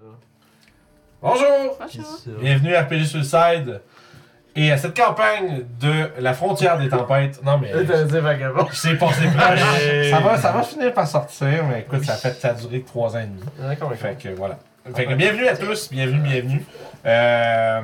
[0.00, 0.16] Bonjour!
[1.20, 2.18] Bonjour.
[2.40, 3.80] Bienvenue à RPG Suicide
[4.54, 7.42] et à cette campagne de la frontière des tempêtes.
[7.44, 8.66] Non mais T'as dit vagabond.
[8.72, 10.10] c'est passé proche.
[10.10, 12.86] ça, va, ça va finir par sortir, mais écoute, ça, fait, ça a duré que
[12.88, 13.40] trois ans et demi.
[13.58, 14.58] D'accord, Fait que voilà.
[14.94, 16.64] Fait que bienvenue à tous, bienvenue, bienvenue.
[17.04, 17.80] Euh,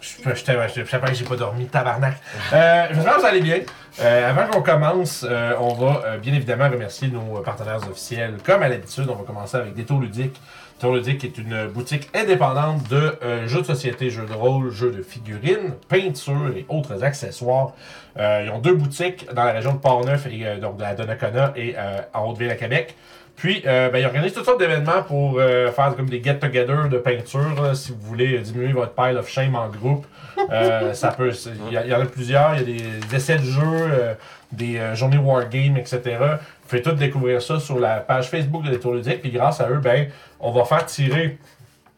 [0.00, 2.14] je je t'ai- je sais pas que j'ai pas dormi, tabarnak.
[2.52, 3.60] Euh, J'espère que vous allez bien.
[4.00, 8.36] Euh, avant qu'on commence, euh, on va euh, bien évidemment remercier nos partenaires officiels.
[8.44, 10.40] Comme à l'habitude, on va commencer avec Détour Ludique.
[10.78, 14.92] Détour Ludique est une boutique indépendante de euh, jeux de société, jeux de rôle, jeux
[14.92, 17.72] de figurines, peinture et autres accessoires.
[18.16, 20.94] Euh, ils ont deux boutiques dans la région de Port-Neuf, et, euh, donc de la
[20.94, 21.74] Donnacona et
[22.14, 22.94] en Haute-Ville à Québec.
[23.38, 26.98] Puis, euh, ben, ils organisent toutes sortes d'événements pour euh, faire comme des get-together de
[26.98, 27.62] peinture.
[27.62, 30.06] là, si vous voulez euh, diminuer votre pile of shame en groupe,
[30.52, 31.32] Euh, ça peut.
[31.68, 32.54] Il y, en a plusieurs.
[32.54, 34.14] Il y a des, essais de jeux, euh,
[34.52, 36.00] des euh, journées wargame, etc.
[36.20, 39.20] Vous pouvez tout découvrir ça sur la page Facebook de Détour Ludique.
[39.20, 40.06] Puis, grâce à eux, ben,
[40.38, 41.38] on va faire tirer,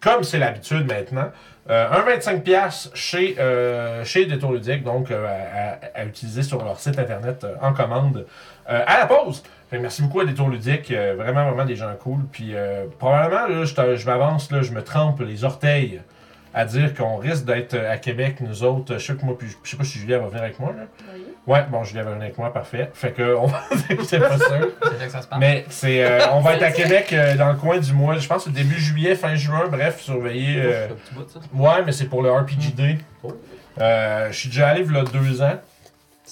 [0.01, 1.31] comme c'est l'habitude maintenant,
[1.69, 6.65] euh, un 25$ chez, euh, chez Détour Ludique, donc euh, à, à- à utiliser sur
[6.65, 8.25] leur site internet euh, en commande
[8.71, 9.43] euh, à la pause.
[9.71, 12.21] Fait que merci beaucoup à Détour Ludique, euh, vraiment, vraiment des gens cool.
[12.33, 16.01] Puis euh, probablement, là, je, te- je m'avance, là, je me trempe les orteils
[16.53, 18.95] à dire qu'on risque d'être euh, à Québec, nous autres.
[18.99, 20.73] Je sais que moi, puis je sais pas si Julia va venir avec moi.
[20.77, 20.87] Là.
[21.15, 21.23] Oui.
[21.47, 22.91] Ouais, bon, Julia va venir avec moi, parfait.
[22.95, 23.63] Fait que on va.
[24.05, 24.71] c'est pas sûr.
[24.83, 25.39] C'est que ça se passe.
[25.39, 28.27] Mais c'est, euh, on va être à Québec euh, dans le coin du mois, je
[28.27, 30.61] pense, début juillet, fin juin, bref, surveiller.
[30.65, 31.39] euh, Un petit bout de ça.
[31.55, 32.99] Ouais, mais c'est pour le RPGD.
[33.23, 33.33] Oh.
[33.81, 35.61] Euh, je suis déjà allé il y a deux ans.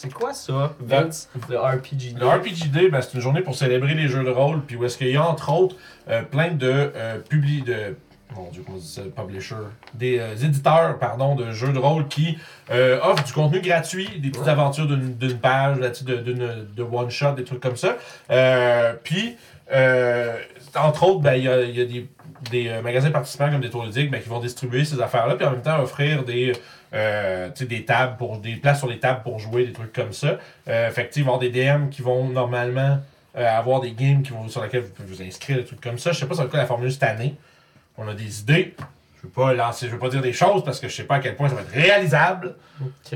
[0.01, 2.15] C'est quoi ça, Vince, le RPG?
[2.21, 4.97] Le RPGD, ben, c'est une journée pour célébrer les jeux de rôle, puis où est-ce
[4.97, 5.75] qu'il y a entre autres
[6.09, 7.97] euh, plein de euh, publi de
[8.37, 9.57] mon Dieu, comment on dit ça, publisher,
[9.95, 12.39] des euh, éditeurs, pardon, de jeux de rôle qui
[12.71, 14.51] euh, offrent du contenu gratuit, des petites Ouais.
[14.51, 16.17] aventures d'une page, de,
[16.77, 17.97] de one shot, des trucs comme ça.
[18.31, 19.37] Euh, puis,
[20.77, 22.09] entre autres, ben, il y a, y a des,
[22.53, 25.51] des magasins participants comme des tours ludiques ben, qui vont distribuer ces affaires-là, puis en
[25.51, 26.53] même temps offrir des,
[26.95, 30.39] euh, des tables pour des places sur les tables pour jouer, des trucs comme ça.
[30.69, 32.99] Euh, fait que, avoir des DM qui vont normalement
[33.37, 35.99] euh, avoir des games qui vont, sur lesquels vous pouvez vous inscrire, des trucs comme
[35.99, 36.13] ça.
[36.13, 37.35] Je sais pas sur quoi la formule cette année.
[37.97, 38.75] On a des idées.
[39.21, 41.17] Je veux pas lancer, je veux pas dire des choses parce que je sais pas
[41.17, 42.55] à quel point ça va être réalisable.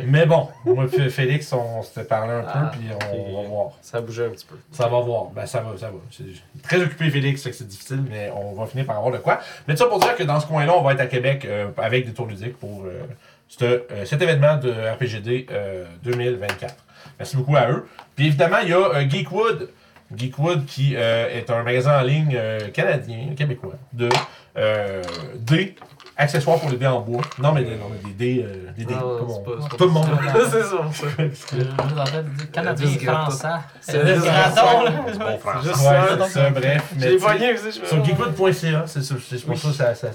[0.05, 3.71] Mais bon, moi et Félix, on s'était parlé un Ah, peu, puis on va voir.
[3.83, 4.57] Ça a bougé un petit peu.
[4.73, 5.27] Ça va voir.
[5.27, 5.99] Ben, ça va, ça va.
[6.11, 6.25] C'est
[6.61, 9.39] très occupé, Félix, c'est difficile, mais on va finir par avoir de quoi.
[9.69, 12.05] Mais ça pour dire que dans ce coin-là, on va être à Québec euh, avec
[12.05, 13.05] des tours ludiques pour euh,
[13.59, 16.75] cet événement de RPGD euh, 2024.
[17.19, 17.87] Merci beaucoup à eux.
[18.17, 19.69] Puis évidemment, il y a euh, Geekwood.
[20.15, 24.11] Geekwood qui euh, est un magasin en ligne euh, canadien, québécois, de
[24.59, 25.03] euh,
[25.37, 25.75] dés,
[26.19, 27.23] accessoires pour les dés en bois.
[27.39, 28.45] Non, mais, des- non, mais des dés.
[28.47, 30.07] euh, des dés c'est c'est pas tout le monde.
[30.51, 30.91] c'est ça,
[32.27, 33.49] dire Canadien français.
[33.81, 34.05] C'est Euh,
[34.85, 34.91] là.
[35.19, 35.71] Bon français.
[36.29, 36.93] C'est bref.
[36.99, 37.19] mais J'ai
[37.55, 40.09] aussi, je me Sur geekwood.ca, c'est ça, c'est pour ça que ça, ça-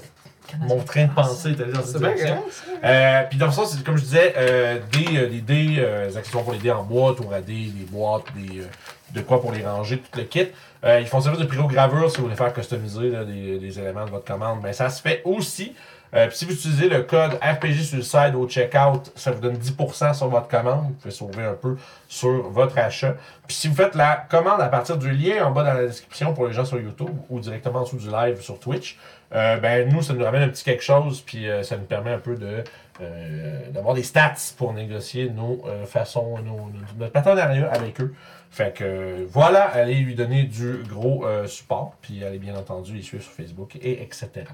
[0.60, 2.42] mon train de pensée est allé dans cette direction.
[2.84, 6.08] Euh, puis dans le sens, c'est comme je disais, euh, des, euh, des dés, euh,
[6.08, 8.66] des accessoires pour les dés en bois, tour à dés, des boîtes, des, euh,
[9.14, 10.48] de quoi pour les ranger, tout le kit.
[10.84, 14.04] Euh, ils font service de pyrogravure si vous voulez faire customiser là, des, des éléments
[14.04, 14.60] de votre commande.
[14.62, 15.74] Ben, ça se fait aussi.
[16.14, 20.28] Euh, si vous utilisez le code RPG Suicide au checkout, ça vous donne 10% sur
[20.28, 20.86] votre commande.
[20.86, 21.76] Vous pouvez sauver un peu
[22.08, 23.14] sur votre achat.
[23.46, 26.34] Puis si vous faites la commande à partir du lien en bas dans la description
[26.34, 28.98] pour les gens sur YouTube ou directement en dessous du live sur Twitch,
[29.34, 32.12] euh, ben nous, ça nous ramène un petit quelque chose, puis euh, ça nous permet
[32.12, 32.64] un peu de
[33.00, 38.14] euh, d'avoir des stats pour négocier nos façons, nos, notre partenariat avec eux.
[38.50, 43.22] Fait que voilà, allez lui donner du gros support, puis allez bien entendu les suivre
[43.22, 44.46] sur Facebook et etc.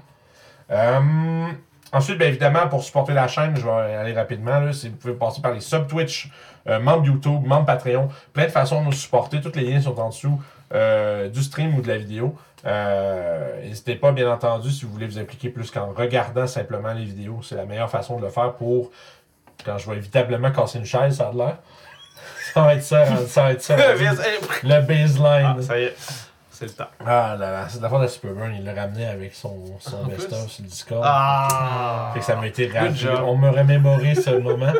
[0.71, 1.47] Euh,
[1.91, 4.59] ensuite, bien évidemment, pour supporter la chaîne, je vais aller rapidement.
[4.59, 6.29] Là, si vous pouvez passer par les sub Twitch,
[6.67, 9.41] euh, membres YouTube, membres Patreon, plein de façons de nous supporter.
[9.41, 10.41] Toutes les liens sont en dessous
[10.73, 12.35] euh, du stream ou de la vidéo.
[12.65, 17.03] Euh, N'hésitez pas, bien entendu, si vous voulez vous impliquer plus qu'en regardant simplement les
[17.05, 17.41] vidéos.
[17.43, 18.89] C'est la meilleure façon de le faire pour,
[19.63, 21.57] quand je vais évitablement casser une chaise, ça a de l'air.
[22.53, 23.75] Ça va être ça, ça va être ça.
[24.63, 25.55] le baseline.
[25.57, 25.95] Ah, ça y est.
[26.57, 26.87] C'est le temps.
[27.05, 30.05] Ah là là, c'est de la faute de Superburn, il l'a ramené avec son, son
[30.05, 31.01] best-of sur le Discord.
[31.05, 32.11] Ah!
[32.13, 33.09] Fait que ça m'a été rappelé.
[33.25, 34.71] On me remémoré ce moment.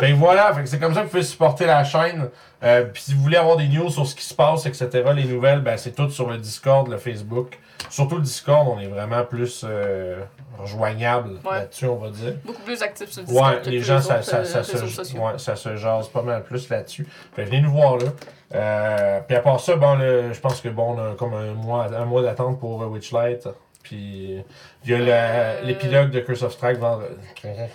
[0.00, 2.28] Fait que voilà, fait que c'est comme ça que vous pouvez supporter la chaîne.
[2.62, 5.24] Euh, Puis si vous voulez avoir des news sur ce qui se passe, etc., les
[5.24, 7.58] nouvelles, ben c'est tout sur le Discord, le Facebook.
[7.90, 10.20] Surtout le Discord, on est vraiment plus euh,
[10.58, 11.58] rejoignable Ouais.
[11.58, 12.34] là-dessus, on va dire.
[12.44, 14.62] Beaucoup plus actifs sur le Discord Ouais, que les gens, ça, autres, ça, euh, ça,
[14.64, 14.76] se,
[15.16, 17.06] ouais, ça se jase pas mal plus là-dessus.
[17.34, 18.06] Fait venez nous voir là.
[18.54, 21.52] Euh, puis à part ça, bon, le- je pense que bon, on a comme un
[21.54, 23.48] mois, un mois d'attente pour euh, Witchlight.
[23.82, 24.42] Puis
[24.84, 25.60] il y a la- Euh.
[25.62, 27.14] l'épilogue de Curse of Strike vendredi.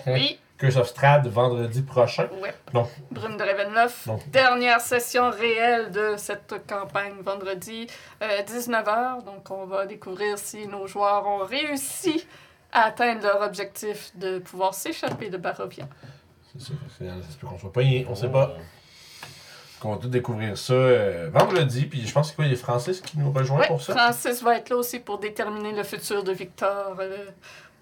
[0.07, 2.27] Oui, Curse of Strad vendredi prochain.
[2.41, 2.53] Ouais.
[2.73, 4.07] Donc- Brume de Ravenloft.
[4.07, 7.87] Donc- Dernière session réelle de cette campagne vendredi,
[8.21, 9.23] 19h.
[9.25, 12.27] Donc, on va découvrir si nos joueurs ont réussi
[12.71, 15.85] à atteindre leur objectif de pouvoir s'échapper de Barovia.
[16.53, 16.73] C'est ça.
[16.97, 17.81] c'est- Ça se peut qu'on soit pas.
[18.09, 18.53] On sait pas.
[19.81, 21.85] Qu'on va tout découvrir ça euh, vendredi.
[21.85, 23.93] Puis je pense que quoi, il y a Francis qui nous rejoint Ouais, pour ça.
[23.93, 27.25] Francis va être là aussi pour déterminer le futur de Victor, euh,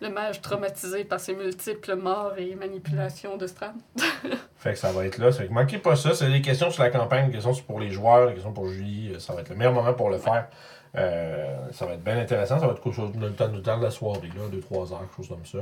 [0.01, 3.74] le mage traumatisé par ses multiples morts et manipulations de Strad.
[4.57, 5.31] Fait que ça va être là.
[5.31, 6.13] Fait que manquez pas ça.
[6.13, 9.12] C'est des questions sur la campagne, des questions pour les joueurs, des questions pour Julie.
[9.13, 10.48] Euh, Ça va être le meilleur moment pour le faire.
[10.96, 12.60] Euh, ça va être bien intéressant.
[12.60, 15.18] Ça va être quelque chose dans le temps, de la soirée, là, 2-3 heures, quelque
[15.18, 15.60] chose comme ça.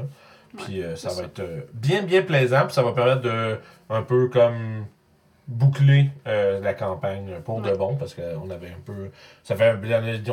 [0.57, 1.23] Puis ça va ça.
[1.23, 1.41] être
[1.73, 2.65] bien, bien plaisant.
[2.65, 3.57] Puis ça va permettre de
[3.89, 4.85] un peu comme
[5.47, 7.77] boucler euh, la campagne pour de Ouais.
[7.77, 9.11] bon parce qu'on avait un peu
[9.43, 9.79] ça fait un-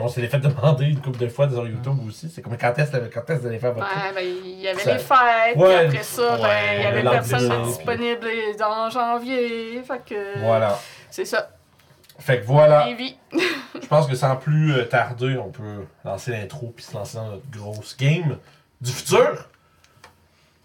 [0.01, 2.97] on s'est fait demander une couple de fois sur YouTube aussi c'est comme quand est-ce
[2.97, 3.87] quand vous allez faire votre?
[3.87, 6.83] Ouais, ben, il y avait Ça- les fêtes, Ouais, puis après ça, ben, ouais, il
[6.83, 8.27] y avait personne disponible
[8.61, 9.83] en janvier.
[9.85, 10.41] Fait que.
[10.41, 10.77] voilà
[11.11, 11.49] C'est ça.
[12.19, 12.89] fait que voilà.
[13.81, 17.29] Je pense que sans plus euh, tarder, on peut lancer l'intro puis se lancer dans
[17.29, 18.37] notre grosse game
[18.81, 19.49] du futur.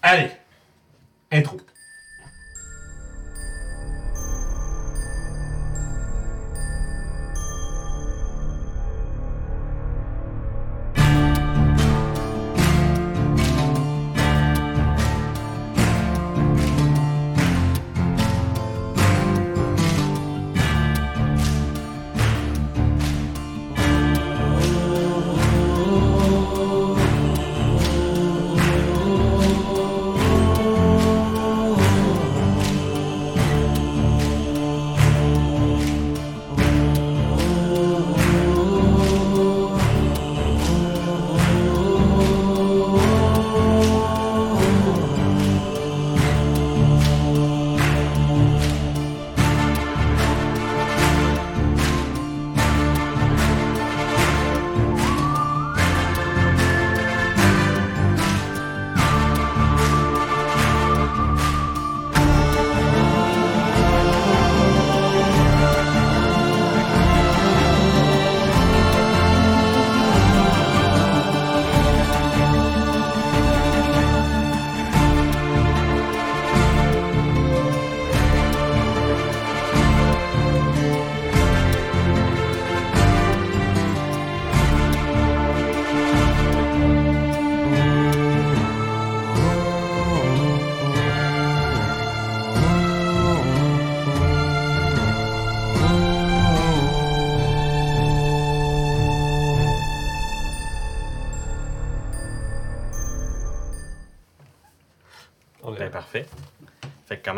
[0.01, 0.31] Allez,
[1.31, 1.57] intro.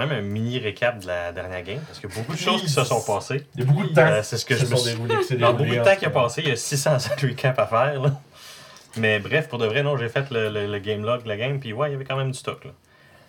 [0.05, 2.61] Même un mini récap de la dernière game, parce qu'il y a beaucoup de choses
[2.61, 3.45] qui se sont passées.
[3.55, 4.01] Il y a beaucoup de temps.
[4.07, 6.05] Euh, c'est ce que je se me suis- s'est Dans déroulé beaucoup de temps qui
[6.05, 8.01] a passé, il y a 600 recaps à faire.
[8.01, 8.19] là.
[8.97, 11.37] Mais bref, pour de vrai, non, j'ai fait le, le- le game log de la
[11.37, 12.63] game, puis ouais, il y avait quand même du stock.
[12.65, 12.71] Là.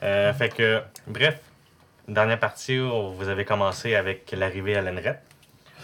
[0.02, 1.38] Euh, fait que, bref,
[2.08, 5.20] dernière partie, où vous avez commencé avec l'arrivée à l'Enret.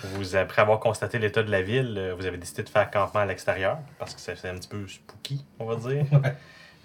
[0.05, 3.21] Vous, après avoir constaté l'état de la ville, euh, vous avez décidé de faire campement
[3.21, 6.05] à l'extérieur, parce que fait un petit peu spooky, on va dire.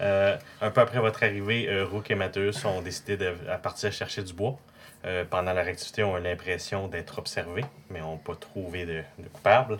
[0.00, 3.92] Euh, un peu après votre arrivée, euh, Rook et Mattheus ont décidé de à partir
[3.92, 4.58] chercher du bois.
[5.06, 9.28] Euh, pendant leur activité, ont eu l'impression d'être observés, mais n'ont pas trouvé de, de
[9.28, 9.78] coupable.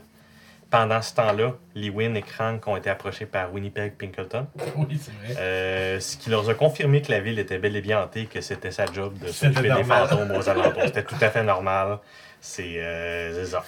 [0.70, 4.46] Pendant ce temps-là, Lewin et Crank ont été approchés par Winnipeg Pinkleton,
[4.76, 5.40] Oui, c'est vrai.
[5.40, 8.40] euh, ce qui leur a confirmé que la ville était bel et bien hantée, que
[8.40, 10.82] c'était sa job de C'était s'occuper des fantômes aux alentours.
[10.84, 11.98] C'était tout à fait normal.
[12.40, 13.64] C'est euh, ça.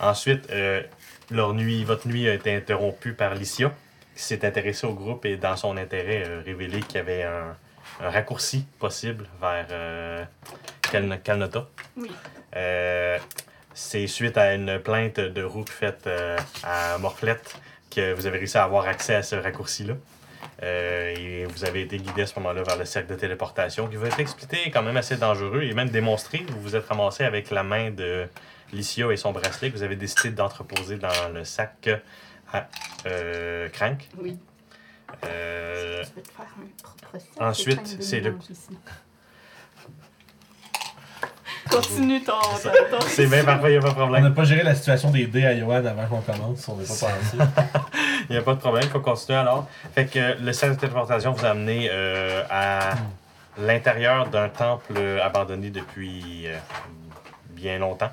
[0.00, 0.48] Ensuite,
[1.30, 3.70] leur nuit, votre nuit a été interrompue par Licia,
[4.22, 7.56] s'est intéressée au groupe et, dans son intérêt, euh, révélé qu'il y avait un,
[8.00, 10.24] un raccourci possible vers euh,
[10.90, 11.68] Kaln- Kalnota.
[11.96, 12.10] Oui.
[12.56, 13.18] Euh,
[13.74, 17.56] c'est suite à une plainte de Rook faite euh, à Morflette
[17.94, 19.94] que vous avez réussi à avoir accès à ce raccourci-là.
[20.62, 23.96] Euh, et vous avez été guidé à ce moment-là vers le cercle de téléportation qui
[23.96, 26.46] va être expliqué quand même assez dangereux et même démontré.
[26.48, 28.26] Vous vous êtes ramassé avec la main de
[28.72, 31.90] Licia et son bracelet que vous avez décidé d'entreposer dans le sac
[32.52, 32.66] à
[33.06, 34.08] euh, Crank?
[34.18, 34.38] Oui.
[35.24, 38.36] Euh, Je vais te faire un propre sac ensuite, c'est le-.
[41.70, 42.32] Continue ton.
[42.32, 44.22] ton- ton- c'est bien parfait, il n'y a pas de On problème.
[44.22, 46.94] n'a pas géré la situation des dés à Johan avant qu'on commence, on n'est pas
[46.94, 47.36] pensé.
[48.28, 49.68] Il n'y a pas de problème, il faut continuer alors.
[49.94, 52.94] Fait que euh, le cercle de téléportation vous a amené euh, à
[53.58, 56.56] l'intérieur d'un temple euh, abandonné depuis euh,
[57.50, 58.10] bien longtemps.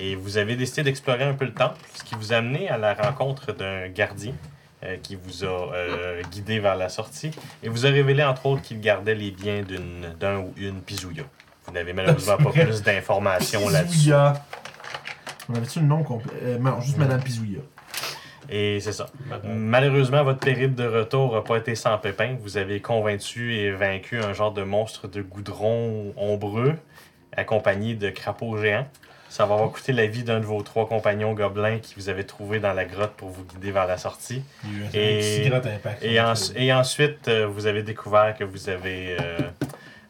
[0.00, 2.78] Et vous avez décidé d'explorer un peu le temple, ce qui vous a amené à
[2.78, 4.32] la rencontre d'un gardien
[4.84, 8.62] euh, qui vous a euh, guidé vers la sortie et vous a révélé entre autres
[8.62, 11.24] qu'il gardait les biens d'une- d'un ou une Pizouya.
[11.66, 13.96] Vous n'avez malheureusement pas plus d'informations là-dessus.
[13.98, 14.44] Pizouya.
[15.50, 16.32] On avait-tu le nom complet?
[16.42, 17.60] Euh, Non, juste Madame Pizouya.
[18.50, 19.06] Et c'est ça.
[19.44, 22.36] Malheureusement, votre périple de retour n'a pas été sans pépin.
[22.40, 26.74] Vous avez convaincu et vaincu un genre de monstre de goudron ombreux,
[27.36, 28.86] accompagné de crapauds géants.
[29.28, 32.24] Ça va avoir coûté la vie d'un de vos trois compagnons gobelins qui vous avez
[32.24, 34.42] trouvé dans la grotte pour vous guider vers la sortie.
[34.94, 35.42] Et-.
[36.02, 39.38] Et, en- et ensuite, euh, vous avez découvert que vous avez euh,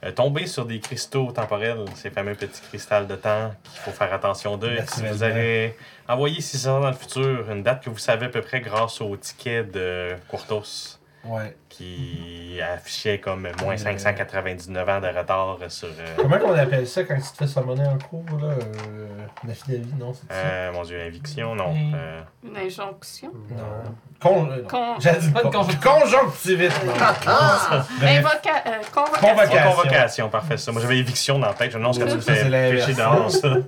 [0.04, 4.12] euh, tombé sur des cristaux temporels, ces fameux petits cristals de temps qu'il faut faire
[4.12, 4.76] attention d'eux.
[4.94, 5.74] Si vous allez
[6.08, 9.00] envoyer 6 ans dans le futur, une date que vous savez à peu près grâce
[9.00, 11.56] au ticket de Courtos Ouais.
[11.68, 13.76] qui affichait comme moins Euh.
[13.76, 15.88] 599 ans de retard sur.
[15.88, 18.48] euh, Comment qu'on appelle ça quand tu te fais summoner en cours, là?
[18.48, 19.06] Euh,
[19.46, 20.38] La vie, non, c'est ça?
[20.38, 21.72] Euh, mon dieu, Inviction, non.
[21.74, 23.30] Et- euh, Une injonction?
[23.50, 23.92] Non.
[24.20, 24.48] Con...
[24.50, 24.68] euh, non.
[24.68, 26.72] Con- J'ai dit Pas de con- conjonctivite.
[26.86, 26.92] non.
[27.98, 28.02] Bref.
[28.02, 29.28] Invoca- euh, convocation.
[29.28, 29.70] Convocation.
[29.70, 30.56] Convocation, parfait.
[30.56, 30.72] Ça.
[30.72, 32.70] Moi j'avais Éviction dans la tête, je me demande ce que tu Ça, c'est fais
[32.70, 33.48] pécher dehors, ça.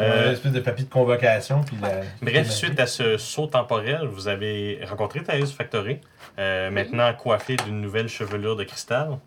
[0.00, 1.60] Euh, Euh, une espèce de papier de convocation.
[1.62, 1.88] Puis la...
[2.22, 6.00] Bref, suite à ce saut temporel, vous avez rencontré Thais Factory,
[6.38, 9.18] euh, maintenant coiffé d'une nouvelle chevelure de cristal.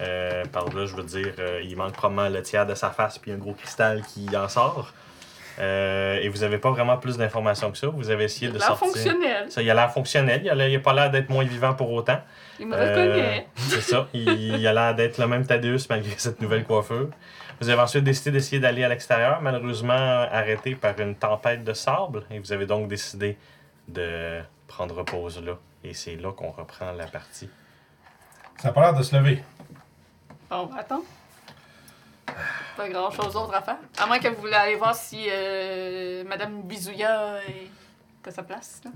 [0.00, 3.18] Euh, par là, je veux dire, euh, il manque probablement le tiers de sa face
[3.18, 4.92] puis un gros cristal qui en sort.
[5.60, 7.88] Et vous n'avez pas vraiment plus d'informations que ça.
[7.88, 8.86] Vous avez essayé de sortir.
[8.86, 9.50] fonctionnel.
[9.50, 10.40] Ça, il a l'air fonctionnel.
[10.44, 12.20] Il a, l'air- il a pas l'air d'être moins vivant pour autant.
[12.60, 13.48] Il me reconnaît.
[13.56, 14.06] C'est ça.
[14.14, 17.08] Il, il a l'air d'être le même Thaddeus malgré cette nouvelle coiffure.
[17.60, 22.22] Vous avez ensuite décidé d'essayer d'aller à l'extérieur, malheureusement arrêté par une tempête de sable.
[22.30, 23.36] Et vous avez donc décidé
[23.88, 25.54] de prendre pause là.
[25.84, 27.48] Et c'est là qu'on reprend la partie.
[28.60, 29.42] Ça a pas l'air de se lever.
[30.50, 31.02] Bon, attends.
[32.76, 33.78] Pas grand chose d'autre à faire.
[33.98, 38.80] À moins que vous voulez aller voir si euh, Madame Bisouya est à sa place.
[38.84, 38.90] là.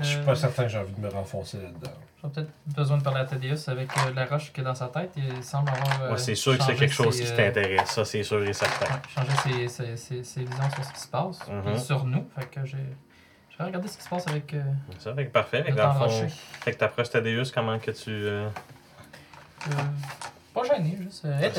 [0.00, 1.90] Je suis Euh, pas certain que j'ai envie de me renfoncer là-dedans.
[2.22, 4.88] J'aurais peut-être besoin de parler à Thaddeus avec euh, la roche qui est dans sa
[4.88, 5.12] tête.
[5.16, 6.02] Il semble avoir.
[6.02, 8.42] euh, Ouais, c'est sûr que c'est quelque chose ses, qui euh, t'intéresse, ça c'est sûr
[8.44, 8.86] et certain.
[8.94, 11.38] ouais, changer ses, ses, ses, ses visions sur ce qui se passe.
[11.66, 12.26] Puis sur nous.
[12.38, 12.78] Fait que j'ai.
[13.60, 14.62] Vais regarder ce qui se passe avec euh,
[14.98, 15.62] Ça fait que parfait.
[15.62, 16.28] Fait que dans le fond,
[16.62, 18.08] fait que t'approches Thaddeus, comment que tu.
[18.08, 18.48] euh,
[19.68, 19.72] Euh,
[20.54, 21.26] pas gêné, juste.
[21.26, 21.52] Euh, hey,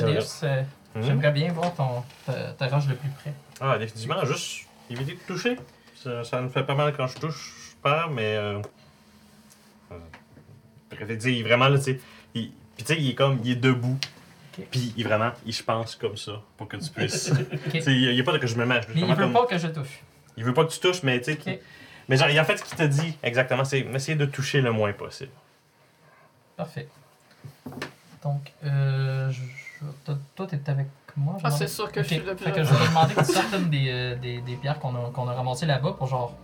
[0.44, 0.64] euh,
[0.96, 1.02] hmm?
[1.04, 3.34] j'aimerais bien voir ton, ta, ta roche de plus près.
[3.60, 5.60] Ah, définitivement, juste éviter de toucher.
[5.96, 8.36] Ça, ça me fait pas mal quand je touche, je perds, mais.
[8.36, 8.60] Euh...
[10.92, 12.00] est vraiment là, tu sais.
[12.34, 14.00] Puis tu sais, il est comme, il est debout.
[14.58, 14.66] Ok.
[14.72, 17.32] Puis il vraiment, il je pense comme ça, pour que tu puisses.
[17.76, 18.86] Il il y a pas de que je me mâche.
[18.90, 20.02] Mais il veut comme- pas que je touche.
[20.36, 21.62] il veut pas que tu touches, mais tu sais.
[22.10, 24.92] Mais genre, en fait, ce qu'il te dit exactement, c'est essayer de toucher le moins
[24.94, 25.32] possible.
[26.58, 26.88] Parfait.
[28.24, 31.36] Donc, euh, je- je- toi- toi, t'es avec moi.
[31.40, 32.12] je Ah, c'est sûr que je Ok.
[32.14, 32.46] suis le plus.
[32.46, 34.80] Fait que je vais te demander que tu sortes une des, euh, des, des pierres
[34.80, 36.36] qu'on a, qu'on a ramassées là-bas pour genre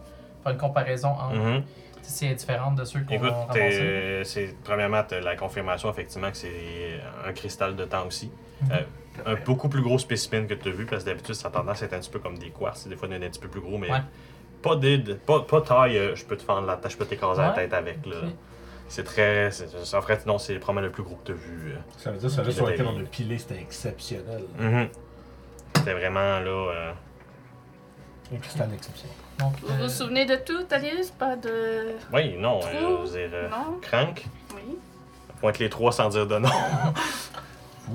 [0.44, 1.64] faire une comparaison entre Mhm.
[2.02, 3.60] si elle est différente de ceux qu'on Écoute, a ramassés.
[3.60, 8.32] t'es- c'est premièrement t'as la confirmation effectivement que c'est un cristal de temps aussi.
[8.62, 8.72] Mhm.
[8.72, 8.82] Euh,
[9.26, 11.82] un beaucoup plus gros spécimen que tu as vu parce que d'habitude ça a tendance
[11.82, 13.30] à être un petit peu comme des quartz, des fois il y en a un
[13.30, 14.02] petit peu plus gros mais Ouais.
[14.62, 17.06] Pas de, de- pas, pas taille, euh, je peux te fendre la tête, je peux
[17.06, 18.16] t'écraser la tête avec là.
[18.90, 19.50] C'est très
[19.94, 21.72] en fait non, c'est probablement le plus gros que tu as vu.
[21.74, 21.76] euh.
[21.98, 22.56] Ça veut dire que celui Ok.
[22.56, 24.44] sur lequel on a pilé, c'était exceptionnel.
[24.58, 24.88] Mhm.
[25.76, 26.92] C'était vraiment là euh,
[28.32, 29.12] exceptionnel.
[29.40, 31.12] Donc, Vous vous euh, souvenez de tout, Thaddeus?
[31.20, 31.96] Pas de.
[32.14, 33.78] Oui, non, euh, dire, euh, Non?
[33.82, 34.78] Crank, Oui.
[35.42, 36.50] pointe les trois sans dire de nom.
[36.50, 37.92] euh,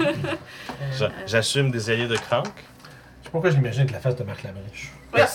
[0.98, 2.46] J'a- J'assume des alliés de Crank.
[2.46, 2.54] Je sais
[3.24, 4.92] pas pourquoi j'imagine avec la face de Marc Labrèche.
[5.14, 5.26] Ouais,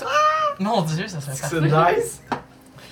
[0.59, 1.95] Mon dieu, ça serait C'est parfait.
[1.97, 2.21] nice!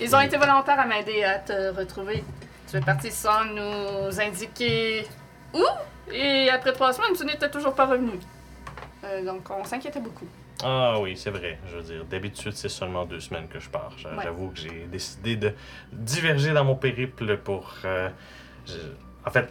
[0.00, 2.24] Ils ont été volontaires à m'aider à te retrouver.
[2.68, 5.06] Tu es parti sans nous indiquer
[5.54, 5.62] où.
[6.12, 8.12] Et après trois semaines, tu n'étais toujours pas revenu.
[9.04, 10.26] Euh, donc, on s'inquiétait beaucoup.
[10.62, 11.58] Ah oui, c'est vrai.
[11.70, 13.92] Je veux dire, d'habitude, c'est seulement deux semaines que je pars.
[13.98, 14.22] J'a- Ouais.
[14.24, 15.52] J'avoue que j'ai décidé de
[15.92, 17.72] diverger dans mon périple pour.
[17.84, 18.08] euh,
[18.66, 18.74] je-
[19.26, 19.48] En fait,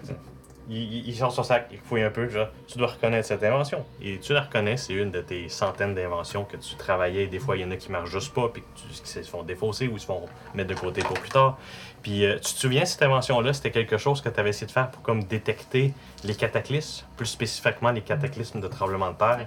[0.69, 2.27] il, il- sort son sac, il fouille un peu.
[2.29, 3.85] Genre, tu dois reconnaître cette invention.
[4.01, 7.27] Et tu la reconnais, c'est une de tes centaines d'inventions que tu travaillais.
[7.27, 9.43] Des fois, il y en a qui marchent juste pas, puis tu- qui se font
[9.43, 11.57] défausser ou ils se font mettre de côté pour plus tard.
[12.01, 14.71] Puis, euh, tu te souviens, cette invention-là, c'était quelque chose que tu avais essayé de
[14.71, 15.93] faire pour comme détecter
[16.25, 19.45] les cataclysmes, plus spécifiquement les cataclysmes de tremblement de terre?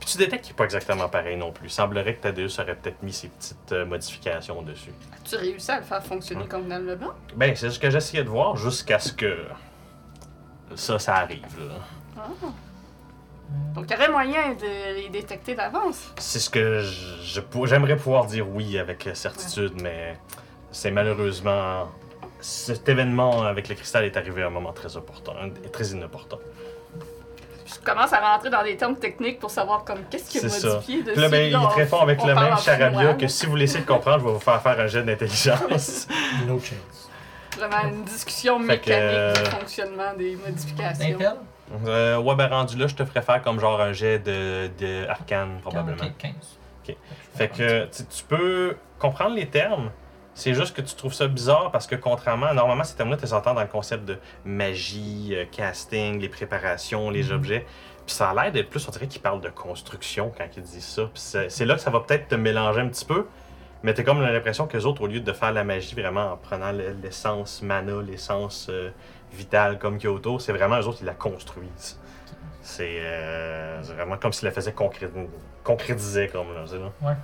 [0.00, 1.66] Puis tu détectes qu'il n'est pas exactement pareil non plus.
[1.66, 4.92] Il semblerait que Thaddeus aurait peut-être mis ses petites euh, modifications dessus.
[5.12, 6.48] As-tu réussi à le faire fonctionner Hum.
[6.48, 7.10] convenablement?
[7.36, 9.44] Ben, c'est ce que j'essayais de voir jusqu'à ce que
[10.74, 11.42] ça, ça arrive.
[11.58, 11.74] là.
[12.16, 12.22] Ah.
[13.74, 16.12] Donc, il y aurait moyen de les détecter d'avance.
[16.18, 20.18] C'est ce que je- je pou- j'aimerais pouvoir dire oui avec certitude, mais
[20.70, 21.88] c'est malheureusement
[22.40, 25.32] cet événement avec le cristal est arrivé à un moment très opportun,
[25.64, 26.36] et très inopportun.
[27.66, 31.02] je commence à rentrer dans des termes techniques pour savoir comme qu'est-ce qui est, modifié
[31.02, 31.12] dessus.
[31.12, 33.84] Puis là, ben, il répond avec le parle même charabia que si vous laissez de
[33.86, 36.06] comprendre, je vais vous faire faire un jet d'intelligence.
[36.46, 36.97] No chance.
[37.58, 41.14] Vraiment une discussion Fait que, mécanique euh, du fonctionnement des modifications.
[41.14, 41.36] Intel?
[41.86, 45.06] Euh, ouais, ben rendu là, je te ferais faire comme genre un jet de, de
[45.06, 46.02] arcane, probablement.
[46.02, 46.32] Ok, 15.
[46.88, 46.96] Ok.
[47.34, 49.90] Fait que tu tu peux comprendre les termes.
[50.34, 53.34] C'est juste que tu trouves ça bizarre parce que contrairement, normalement ces termes-là, tu les
[53.34, 57.66] entends dans le concept de magie, euh, casting, les préparations, les objets.
[58.06, 60.84] Puis ça a l'air d'être plus, on dirait qu'ils parlent de construction quand ils disent
[60.84, 61.02] ça.
[61.02, 63.26] Puis c'est c'est là que ça va peut-être te mélanger un petit peu.
[63.82, 66.36] Mais t'as comme l'impression que les autres, au lieu de faire la magie vraiment en
[66.36, 68.90] prenant le- l'essence mana, l'essence euh,
[69.32, 71.98] vitale comme autour, c'est vraiment eux autres qui la construisent.
[72.62, 75.08] C'est euh, c'est vraiment comme s'ils la faisaient concré-
[75.64, 77.08] concrétiser comme là, là.
[77.08, 77.14] Ouais.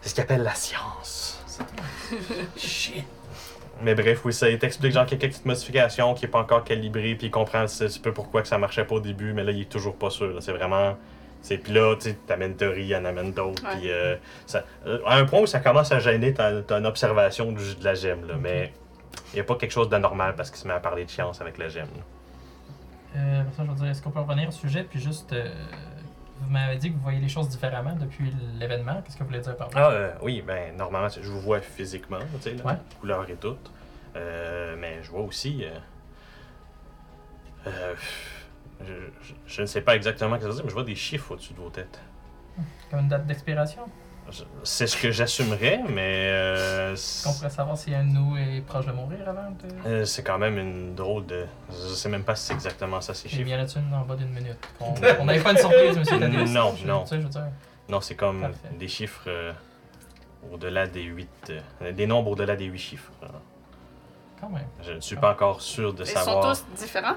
[0.00, 1.42] C'est ce qu'ils appellent la science.
[2.56, 3.04] Shit.
[3.82, 6.30] Mais bref, oui, ça il t'explique genre qu'il y a quelques petites modifications qui n'est
[6.30, 9.00] pas encore calibré, puis il comprend un petit peu pourquoi que ça marchait pas au
[9.00, 10.36] début, mais là, il est toujours pas sûr.
[10.40, 10.96] C'est vraiment.
[11.46, 14.98] C'est Puis là, tu sais, t'amènes théorie, il en amène d'autres, puis euh, ça- euh,
[15.06, 18.34] à un point où ça commence à gêner ton observation du, de la gemme, là,
[18.40, 18.72] mais
[19.32, 21.40] il n'y a pas quelque chose d'anormal parce qu'il se met à parler de science
[21.40, 21.88] avec la gemme.
[23.16, 25.32] Euh, ça, je veux dire, est-ce qu'on peut revenir au sujet, puis juste.
[25.32, 25.48] euh,
[26.40, 29.00] vous m'avez dit que vous voyez les choses différemment depuis l'événement.
[29.02, 29.72] Qu'est-ce que vous voulez dire par là?
[29.76, 32.74] Ah, euh, oui, ben, normalement, je vous vois physiquement, tu sais, Ouais.
[33.00, 33.56] couleur et tout.
[34.16, 35.64] Euh, mais je vois aussi.
[38.82, 40.70] Euh, euh, je, je- je ne sais pas exactement ce que ça veut dire, mais
[40.70, 42.00] je vois des chiffres au-dessus de vos têtes.
[42.90, 43.82] Comme une date d'expiration?
[44.64, 48.60] C'est ce que j'assumerais, mais euh, Est-ce qu'on pourrait savoir si un de nous est
[48.60, 49.88] proche de mourir avant de.
[49.88, 51.46] euh, c'est quand même une drôle de.
[51.70, 53.44] Je sais même pas si c'est exactement ça, ces J'ai chiffres.
[53.46, 54.58] bien là-dessus en bas d'une minute.
[54.80, 56.46] On n'avait pas une surprise, monsieur Thaddeus.
[56.48, 57.02] Non, Je- non.
[57.04, 57.46] Tu sais, je veux dire.
[57.88, 58.56] Non, c'est comme Parfait.
[58.76, 59.52] des chiffres euh,
[60.52, 61.52] au-delà des 8.
[61.94, 63.12] des nombres au-delà des 8 chiffres.
[64.40, 64.66] Quand même.
[64.82, 66.56] Je ne suis pas encore sûr de Ils savoir.
[66.56, 67.14] sont tous différents?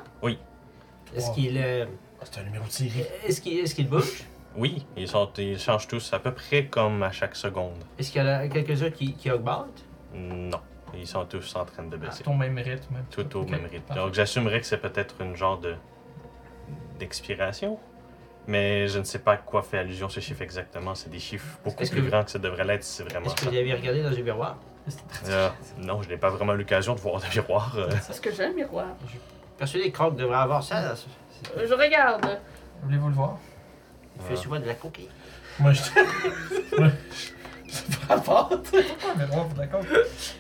[1.16, 1.86] Est-ce qu'il euh,
[2.22, 3.04] Ah, C'est un numéro de série.
[3.25, 4.24] est-ce qu'il est-ce qu'il bouge?
[4.56, 7.84] Oui, ils, sont, ils changent tous à peu près comme à chaque seconde.
[7.98, 9.86] Est-ce qu'il y en a quelques-uns qui, qui augmentent?
[10.13, 10.60] Non,
[10.96, 12.24] ils sont tous en train de baisser.
[12.24, 12.96] Ton même rythme.
[13.12, 13.82] Tout au Ok, même rythme.
[13.88, 14.01] parfait.
[14.04, 15.75] Donc j'assumerais que c'est peut-être une genre de
[17.00, 17.78] d'expiration.
[18.48, 20.96] Mais je ne sais pas à quoi fait allusion ce chiffre exactement.
[20.96, 23.28] C'est des chiffres beaucoup Est-ce plus que- grands que ça devrait l'être si c'est vraiment
[23.28, 23.50] Est-ce que ça.
[23.51, 24.58] vous avez regardé dans un miroir?
[25.28, 27.75] Euh, non, je n'ai pas vraiment l'occasion de voir de miroir.
[27.78, 27.89] euh.
[28.10, 28.88] Est-ce que j'ai un miroir?
[29.60, 30.82] Persuadé que Croc devrait avoir ça.
[30.82, 30.94] là.
[31.58, 32.39] Euh, Je regarde.
[32.84, 33.38] Voulez-vous le voir?
[34.17, 35.10] Il fait souvent de la coquille.
[35.60, 35.82] Moi, je.
[36.80, 36.89] Moi,
[37.67, 38.50] Ça fera pas.
[38.50, 39.82] Pourquoi vous d'accord?